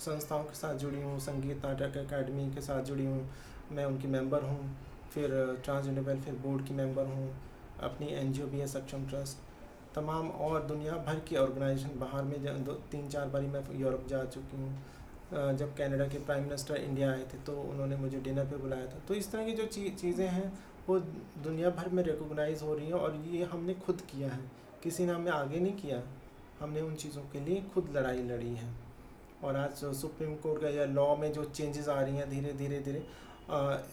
संस्थाओं 0.00 0.44
के 0.44 0.54
साथ 0.54 0.74
जुड़ी 0.74 1.02
हूँ, 1.02 1.18
संगीत 1.20 1.64
नाटक 1.66 1.96
अकेडमी 1.98 2.50
के 2.54 2.60
साथ 2.60 2.82
जुड़ी 2.82 3.04
हूँ। 3.06 3.28
मैं 3.72 3.84
उनकी 3.84 4.08
मेंबर 4.08 4.42
हूँ, 4.42 4.76
फिर 5.14 5.30
ट्रांसजेंडर 5.64 6.02
वेलफेयर 6.02 6.36
बोर्ड 6.38 6.66
की 6.66 6.74
मेंबर 6.74 7.06
हूँ, 7.06 7.28
अपनी 7.82 8.06
एन 8.14 8.32
जी 8.32 8.42
ओ 8.42 8.46
भी 8.46 8.58
है, 8.58 8.66
सक्षम 8.66 9.06
ट्रस्ट। 9.08 9.44
तमाम 9.94 10.30
और 10.30 10.62
दुनिया 10.62 10.92
भर 11.06 11.20
की 11.20 11.36
ऑर्गेनाइजेशन 11.36 11.98
बाहर 11.98 12.22
में 12.22 12.64
तीन 12.90 13.08
चार 13.08 13.28
बारी 13.28 13.46
मैं 13.46 13.62
यूरोप 13.74 14.06
जा 14.08 14.24
चुकी 14.26 14.56
हूँ। 14.56 14.72
जब 15.32 15.74
कनाडा 15.76 16.06
के 16.08 16.18
प्राइम 16.20 16.42
मिनिस्टर 16.44 16.76
इंडिया 16.76 17.10
आए 17.12 17.22
थे 17.24 17.38
तो 17.46 17.52
उन्होंने 17.62 17.96
मुझे 17.96 18.18
डिनर 18.20 18.44
पे 18.46 18.56
बुलाया 18.56 18.86
था। 18.86 18.98
तो 19.08 19.14
इस 19.14 19.30
तरह 19.32 19.44
की 19.44 19.52
जो 19.52 19.64
चीज़ें 19.66 20.26
हैं, 20.26 20.52
वो 20.88 20.98
दुनिया 21.44 21.70
भर 21.70 21.88
में 21.88 22.02
रिकोगनाइज 22.02 22.62
हो 22.62 22.74
रही 22.74 22.86
हैं 22.86 22.94
और 22.94 23.14
ये 23.26 23.44
हमने 23.44 23.74
खुद 23.86 24.00
किया 24.10 24.28
है। 24.28 24.40
किसी 24.82 25.06
ने 25.06 25.12
हमें 25.12 25.30
आगे 25.32 25.60
नहीं 25.60 25.72
किया। 25.74 26.02
हमने 26.60 26.80
उन 26.80 26.94
चीज़ों 26.96 27.22
के 27.32 27.40
लिए 27.40 27.62
खुद 27.74 27.92
लड़ाई 27.96 28.22
लड़ी 28.24 28.54
है। 28.54 28.68
और 29.44 29.56
आज 29.56 29.84
सुप्रीम 29.94 30.34
कोर्ट 30.36 30.60
का 30.62 30.68
या 30.70 30.84
लॉ 30.86 31.14
में 31.16 31.32
जो 31.32 31.44
चेंजेस 31.46 31.88
आ 31.88 32.00
रही 32.00 32.16
हैं 32.16 32.28
धीरे 32.30 32.52
धीरे 32.52 32.78
धीरे 32.80 33.02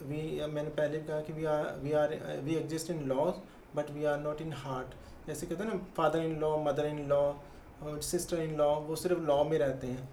वी 0.04 0.22
मैंने 0.48 0.70
पहले 0.70 0.98
भी 0.98 1.08
कहा 1.08 1.20
कि 1.22 1.34
we 1.34 1.44
are 1.46 1.66
we 1.82 1.92
are 1.94 2.16
we 2.44 2.56
exist 2.56 2.92
in 2.92 3.04
laws 3.08 3.34
but 3.76 3.90
we 3.92 4.06
are 4.06 4.20
not 4.20 4.42
in 4.42 4.54
heart 4.58 4.96
जैसे 5.28 5.48
कहते 5.48 5.64
हैं 5.64 5.74
ना 5.74 5.80
father 5.98 6.20
in 6.20 6.40
law 6.40 6.58
mother 6.64 6.86
in 6.86 7.06
law 7.10 8.00
sister 8.04 8.42
in 8.42 8.56
law 8.58 8.74
वो 8.82 8.96
सिर्फ़ 8.96 9.20
लॉ 9.22 9.44
में 9.44 9.58
रहते 9.58 9.88
हैं। 9.88 10.08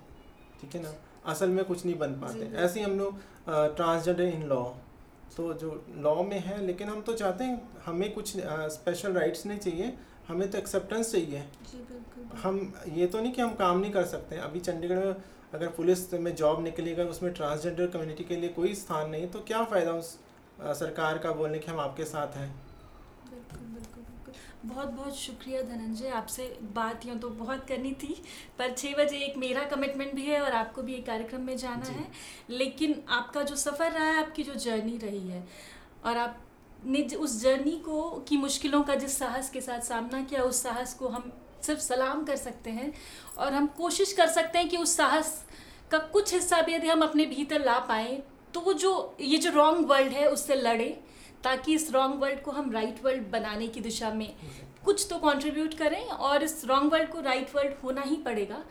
ठीक 0.60 0.74
है 0.74 0.82
ना? 0.82 0.92
असल 1.24 1.48
में 1.48 1.64
कुछ 1.64 1.84
नहीं 1.84 1.98
बन 1.98 2.12
पाते। 2.20 2.50
ऐसे 2.56 2.78
ही 2.80 2.84
हम 2.84 2.98
लोग 2.98 3.18
ट्रांसजेंडर 3.76 4.22
इन 4.24 4.46
लॉ 4.48 4.62
तो 5.36 5.52
जो 5.54 5.70
लॉ 5.98 6.22
में 6.22 6.38
है 6.40 6.60
लेकिन 6.66 6.88
हम 6.88 7.00
तो 7.02 7.12
चाहते 7.14 7.44
हैं 7.44 7.60
हमें 7.84 8.12
कुछ 8.12 8.32
स्पेशल 8.36 9.12
राइट्स 9.12 9.44
नहीं 9.46 9.58
चाहिए 9.58 9.92
हमें 10.28 10.50
तो 10.50 10.58
एक्सेप्टेंस 10.58 11.12
चाहिए। 11.12 11.44
हम 12.42 12.72
ये 12.94 13.06
तो 13.06 13.20
नहीं 13.20 13.32
कि 13.32 13.42
हम 13.42 13.54
काम 13.54 13.78
नहीं 13.78 13.92
कर 13.92 14.04
सकते। 14.06 14.36
अभी 14.38 14.60
चंडीगढ़ 14.60 14.96
में 14.96 15.14
अगर 15.54 15.68
पुलिस 15.76 16.12
में 16.14 16.34
जॉब 16.36 16.62
निकलेगा 16.62 17.04
उसमें 17.06 17.32
ट्रांसजेंडर 17.34 17.86
कम्युनिटी 17.86 18.24
के 18.24 18.36
लिए 18.36 18.48
कोई 18.50 18.74
स्थान 18.74 19.10
नहीं 19.10 19.28
तो 19.28 19.40
क्या 19.46 19.62
फ़ायदा 19.64 19.92
उस 19.92 20.18
सरकार 20.78 21.18
का 21.18 21.32
बोलने 21.32 21.58
कि 21.58 21.70
हम 21.70 21.80
आपके 21.80 22.04
साथ 22.04 22.36
हैं? 22.36 22.50
बहुत 24.64 24.88
बहुत 24.88 25.16
शुक्रिया 25.16 25.60
धनंजय 25.62 26.08
आपसे 26.10 26.44
बात 26.74 27.04
यूँ 27.06 27.18
तो 27.18 27.28
बहुत 27.28 27.64
करनी 27.68 27.92
थी 27.92 28.14
पर 28.58 28.72
छः 28.72 28.94
बजे 28.94 29.18
एक 29.18 29.36
मेरा 29.36 29.62
कमिटमेंट 29.66 30.14
भी 30.14 30.22
है 30.22 30.40
और 30.40 30.52
आपको 30.52 30.82
भी 30.82 30.94
एक 30.94 31.06
कार्यक्रम 31.06 31.40
में 31.40 31.56
जाना 31.56 31.86
है। 31.86 32.06
लेकिन 32.50 32.94
आपका 33.10 33.42
जो 33.42 33.56
सफ़र 33.56 33.90
रहा 33.92 34.04
है 34.04 34.18
आपकी 34.18 34.42
जो 34.42 34.54
जर्नी 34.56 34.96
रही 34.98 35.28
है 35.28 35.46
और 36.06 36.16
आप 36.16 36.40
ने 36.84 37.02
उस 37.16 37.40
जर्नी 37.42 37.76
को 37.84 38.02
की 38.28 38.36
मुश्किलों 38.36 38.82
का 38.82 38.94
जिस 38.94 39.18
साहस 39.18 39.50
के 39.50 39.60
साथ 39.60 39.80
सामना 39.80 40.22
किया 40.22 40.42
उस 40.42 40.62
साहस 40.62 40.94
को 40.94 41.08
हम 41.08 41.32
सिर्फ़ 41.62 41.80
सलाम 41.80 42.24
कर 42.24 42.36
सकते 42.36 42.70
हैं 42.70 42.92
और 43.38 43.52
हम 43.52 43.66
कोशिश 43.76 44.12
कर 44.12 44.26
सकते 44.28 44.58
हैं 44.58 44.68
कि 44.68 44.76
उस 44.76 44.96
साहस 44.96 45.44
का 45.90 45.98
कुछ 46.12 46.32
हिस्सा 46.34 46.60
भी 46.62 46.74
यदि 46.74 46.88
हम 46.88 47.02
अपने 47.02 47.26
भीतर 47.26 47.64
ला 47.64 47.78
पाएँ 47.88 48.22
तो 48.54 48.60
वो 48.60 48.72
जो 48.74 49.16
ये 49.20 49.38
जो 49.38 49.50
रॉन्ग 49.50 49.86
वर्ल्ड 49.86 50.12
है 50.12 50.26
उससे 50.28 50.54
लड़े। 50.54 50.88
ताकि 51.44 51.74
इस 51.74 51.90
रॉन्ग 51.92 52.20
वर्ल्ड 52.22 52.42
को 52.42 52.50
हम 52.50 52.70
राइट 52.70 53.04
वर्ल्ड 53.04 53.30
बनाने 53.30 53.68
की 53.68 53.80
दिशा 53.80 54.10
में 54.10 54.32
कुछ 54.84 55.06
तो 55.10 55.18
कंट्रीब्यूट 55.18 55.74
करें 55.74 56.04
और 56.06 56.42
इस 56.42 56.64
रॉन्ग 56.64 56.92
वर्ल्ड 56.92 57.08
को 57.08 57.20
राइट 57.20 57.54
वर्ल्ड 57.56 57.74
होना 57.84 58.02
ही 58.02 58.16
पड़ेगा 58.16 58.64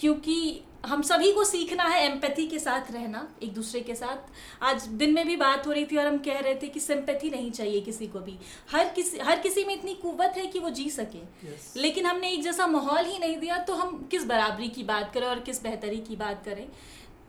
क्योंकि 0.00 0.62
हम 0.86 1.02
सभी 1.02 1.30
को 1.32 1.44
सीखना 1.44 1.84
है 1.84 2.02
एम्पैथी 2.04 2.46
के 2.46 2.58
साथ 2.58 2.90
रहना 2.92 3.28
एक 3.42 3.52
दूसरे 3.54 3.80
के 3.80 3.94
साथ। 3.94 4.62
आज 4.62 4.86
दिन 5.00 5.12
में 5.14 5.26
भी 5.26 5.36
बात 5.36 5.66
हो 5.66 5.72
रही 5.72 5.84
थी 5.84 5.96
और 5.96 6.06
हम 6.06 6.18
कह 6.18 6.38
रहे 6.38 6.54
थे 6.54 6.68
कि 6.68 6.80
सिंपैथी 6.80 7.30
नहीं 7.30 7.50
चाहिए 7.50 7.80
किसी 7.80 8.06
को 8.06 8.20
भी। 8.20 8.36
हर 8.72 8.88
किसी 8.88 9.18
हर 9.18 9.38
किसी 9.38 9.64
में 9.64 9.74
इतनी 9.74 9.94
कुवत 9.94 10.34
है 10.36 10.46
कि 10.46 10.58
वो 10.58 10.70
जी 10.70 10.88
सके। 10.90 11.18
Yes. 11.18 11.76
लेकिन 11.76 12.06
हमने 12.06 12.32
एक 12.32 12.42
जैसा 12.42 12.66
माहौल 12.66 13.04
ही 13.04 13.18
नहीं 13.18 13.36
दिया 13.36 13.58
तो 13.58 13.74
हम 13.74 13.96
किस 14.10 14.24
बराबरी 14.24 14.68
की 14.68 14.82
बात 14.82 15.12
करें 15.14 15.26
और 15.26 15.40
किस 15.40 15.62
बेहतरी 15.62 16.00
की 16.00 16.16
बात 16.16 16.44
करें? 16.44 16.66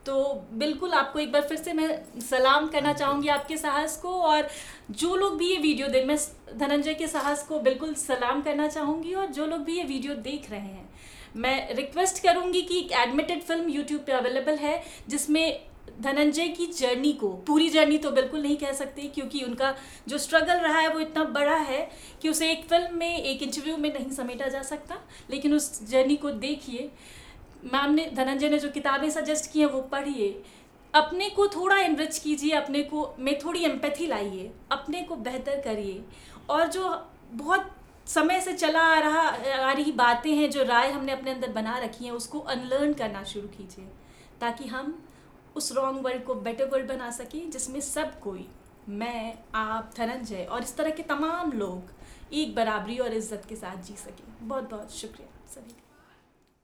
तो 0.06 0.44
बिल्कुल 0.52 0.92
आपको 0.92 1.18
एक 1.18 1.32
बार 1.32 1.42
फिर 1.42 1.56
से 1.56 1.72
मैं 1.72 2.20
सलाम 2.20 2.66
करना 2.68 2.92
चाहूँगी 2.92 3.28
आपके 3.28 3.56
साहस 3.56 3.96
को 3.96 4.08
और 4.08 4.48
जो 4.90 5.16
लोग 5.16 5.38
भी 5.38 5.50
ये 5.50 5.56
वीडियो 5.56 5.88
देख 5.88 6.06
मैं 6.06 6.18
धनंजय 6.58 6.94
के 6.94 7.06
साहस 7.06 7.42
को 7.42 7.60
बिल्कुल 7.60 7.94
सलाम 7.94 8.42
करना 8.42 8.68
चाहूँगी 8.68 9.14
और 9.14 9.26
जो 9.26 9.46
लोग 9.46 9.60
भी 9.60 9.76
ये 9.76 9.84
वीडियो 9.84 10.14
देख 10.14 10.50
रहे 10.50 10.60
हैं 10.60 10.88
मैं 11.36 11.74
रिक्वेस्ट 11.74 12.22
करूँगी 12.22 12.62
कि 12.62 12.78
एक 12.78 12.92
एडमिटेड 12.92 13.42
फ़िल्म 13.42 13.68
यूट्यूब 13.68 14.00
पे 14.00 14.12
अवेलेबल 14.12 14.56
है 14.56 14.82
जिसमें 15.08 15.66
धनंजय 16.00 16.48
की 16.48 16.66
जर्नी 16.66 17.12
को 17.12 17.28
पूरी 17.46 17.68
जर्नी 17.68 17.98
तो 17.98 18.10
बिल्कुल 18.10 18.42
नहीं 18.42 18.56
कह 18.56 18.72
सकते 18.72 19.02
क्योंकि 19.02 19.42
उनका 19.42 19.74
जो 20.08 20.18
स्ट्रगल 20.18 20.58
रहा 20.58 20.78
है 20.78 20.88
वो 20.88 21.00
इतना 21.00 21.24
बड़ा 21.24 21.56
है 21.56 21.90
कि 22.22 22.28
उसे 22.28 22.50
एक 22.52 22.64
फ़िल्म 22.64 22.94
में 22.94 23.18
एक 23.18 23.42
इंटरव्यू 23.42 23.76
में 23.76 23.92
नहीं 23.92 24.10
समेटा 24.10 24.48
जा 24.48 24.62
सकता 24.62 24.98
लेकिन 25.30 25.54
उस 25.54 25.88
जर्नी 25.90 26.16
को 26.16 26.30
देखिए। 26.30 26.90
मैम 27.72 27.90
ने, 27.90 28.10
धनंजय 28.10 28.48
ने 28.48 28.58
जो 28.58 28.70
किताबें 28.70 29.10
सजेस्ट 29.10 29.52
की 29.52 29.60
हैं, 29.60 29.66
वो 29.66 29.80
पढ़िए। 29.80 30.42
अपने 30.94 31.30
को 31.30 31.48
थोड़ा 31.48 31.78
इनरिच 31.78 32.18
कीजिए, 32.18 32.50
अपने 32.50 32.82
को, 32.82 33.14
में 33.18 33.38
थोड़ी 33.38 33.64
एम्पैथी 33.64 34.06
लाइए। 34.06 34.52
अपने 34.72 35.02
को 35.02 35.16
बेहतर 35.16 35.60
करिए। 35.60 36.04
और 36.50 36.66
जो 36.66 37.06
बहुत 37.32 37.76
समय 38.06 38.40
से 38.40 38.52
चला 38.52 38.80
आ 38.80 38.98
रहा, 38.98 39.20
आ 39.68 39.72
रही 39.72 39.92
बातें 39.92 40.34
हैं, 40.34 40.50
जो 40.50 40.62
राय 40.62 40.90
हमने 40.90 41.12
अपने 41.12 41.30
अंदर 41.30 41.48
बना 41.48 41.78
रखी 41.78 42.04
हैं, 42.04 42.12
उसको 42.12 42.38
अनलर्न 42.38 42.92
करना 42.92 43.24
शुरू 43.24 43.48
कीजिए। 43.48 43.88
ताकि 44.40 44.66
हम 44.66 45.08
उस 45.56 45.72
रॉन्ग 45.72 46.04
वर्ल्ड 46.04 46.24
को 46.24 46.34
बेटर 46.34 46.64
वर्ल्ड 46.64 46.88
बना 46.88 47.10
सकें, 47.10 47.50
जिसमें 47.50 47.80
सब 47.80 48.20
कोई, 48.20 48.48
मैं, 48.88 49.38
आप, 49.54 49.90
धनंजय 49.96 50.44
और 50.44 50.62
इस 50.62 50.76
तरह 50.76 50.90
के 50.90 51.02
तमाम 51.02 51.52
लोग 51.52 51.82
एक 52.32 52.54
बराबरी 52.54 52.98
और 52.98 53.14
इज़्ज़त 53.14 53.42
के 53.48 53.56
साथ 53.56 53.82
जी 53.82 53.94
सकें। 53.96 54.48
बहुत 54.48 54.70
बहुत 54.70 54.92
शुक्रिया। 54.92 55.35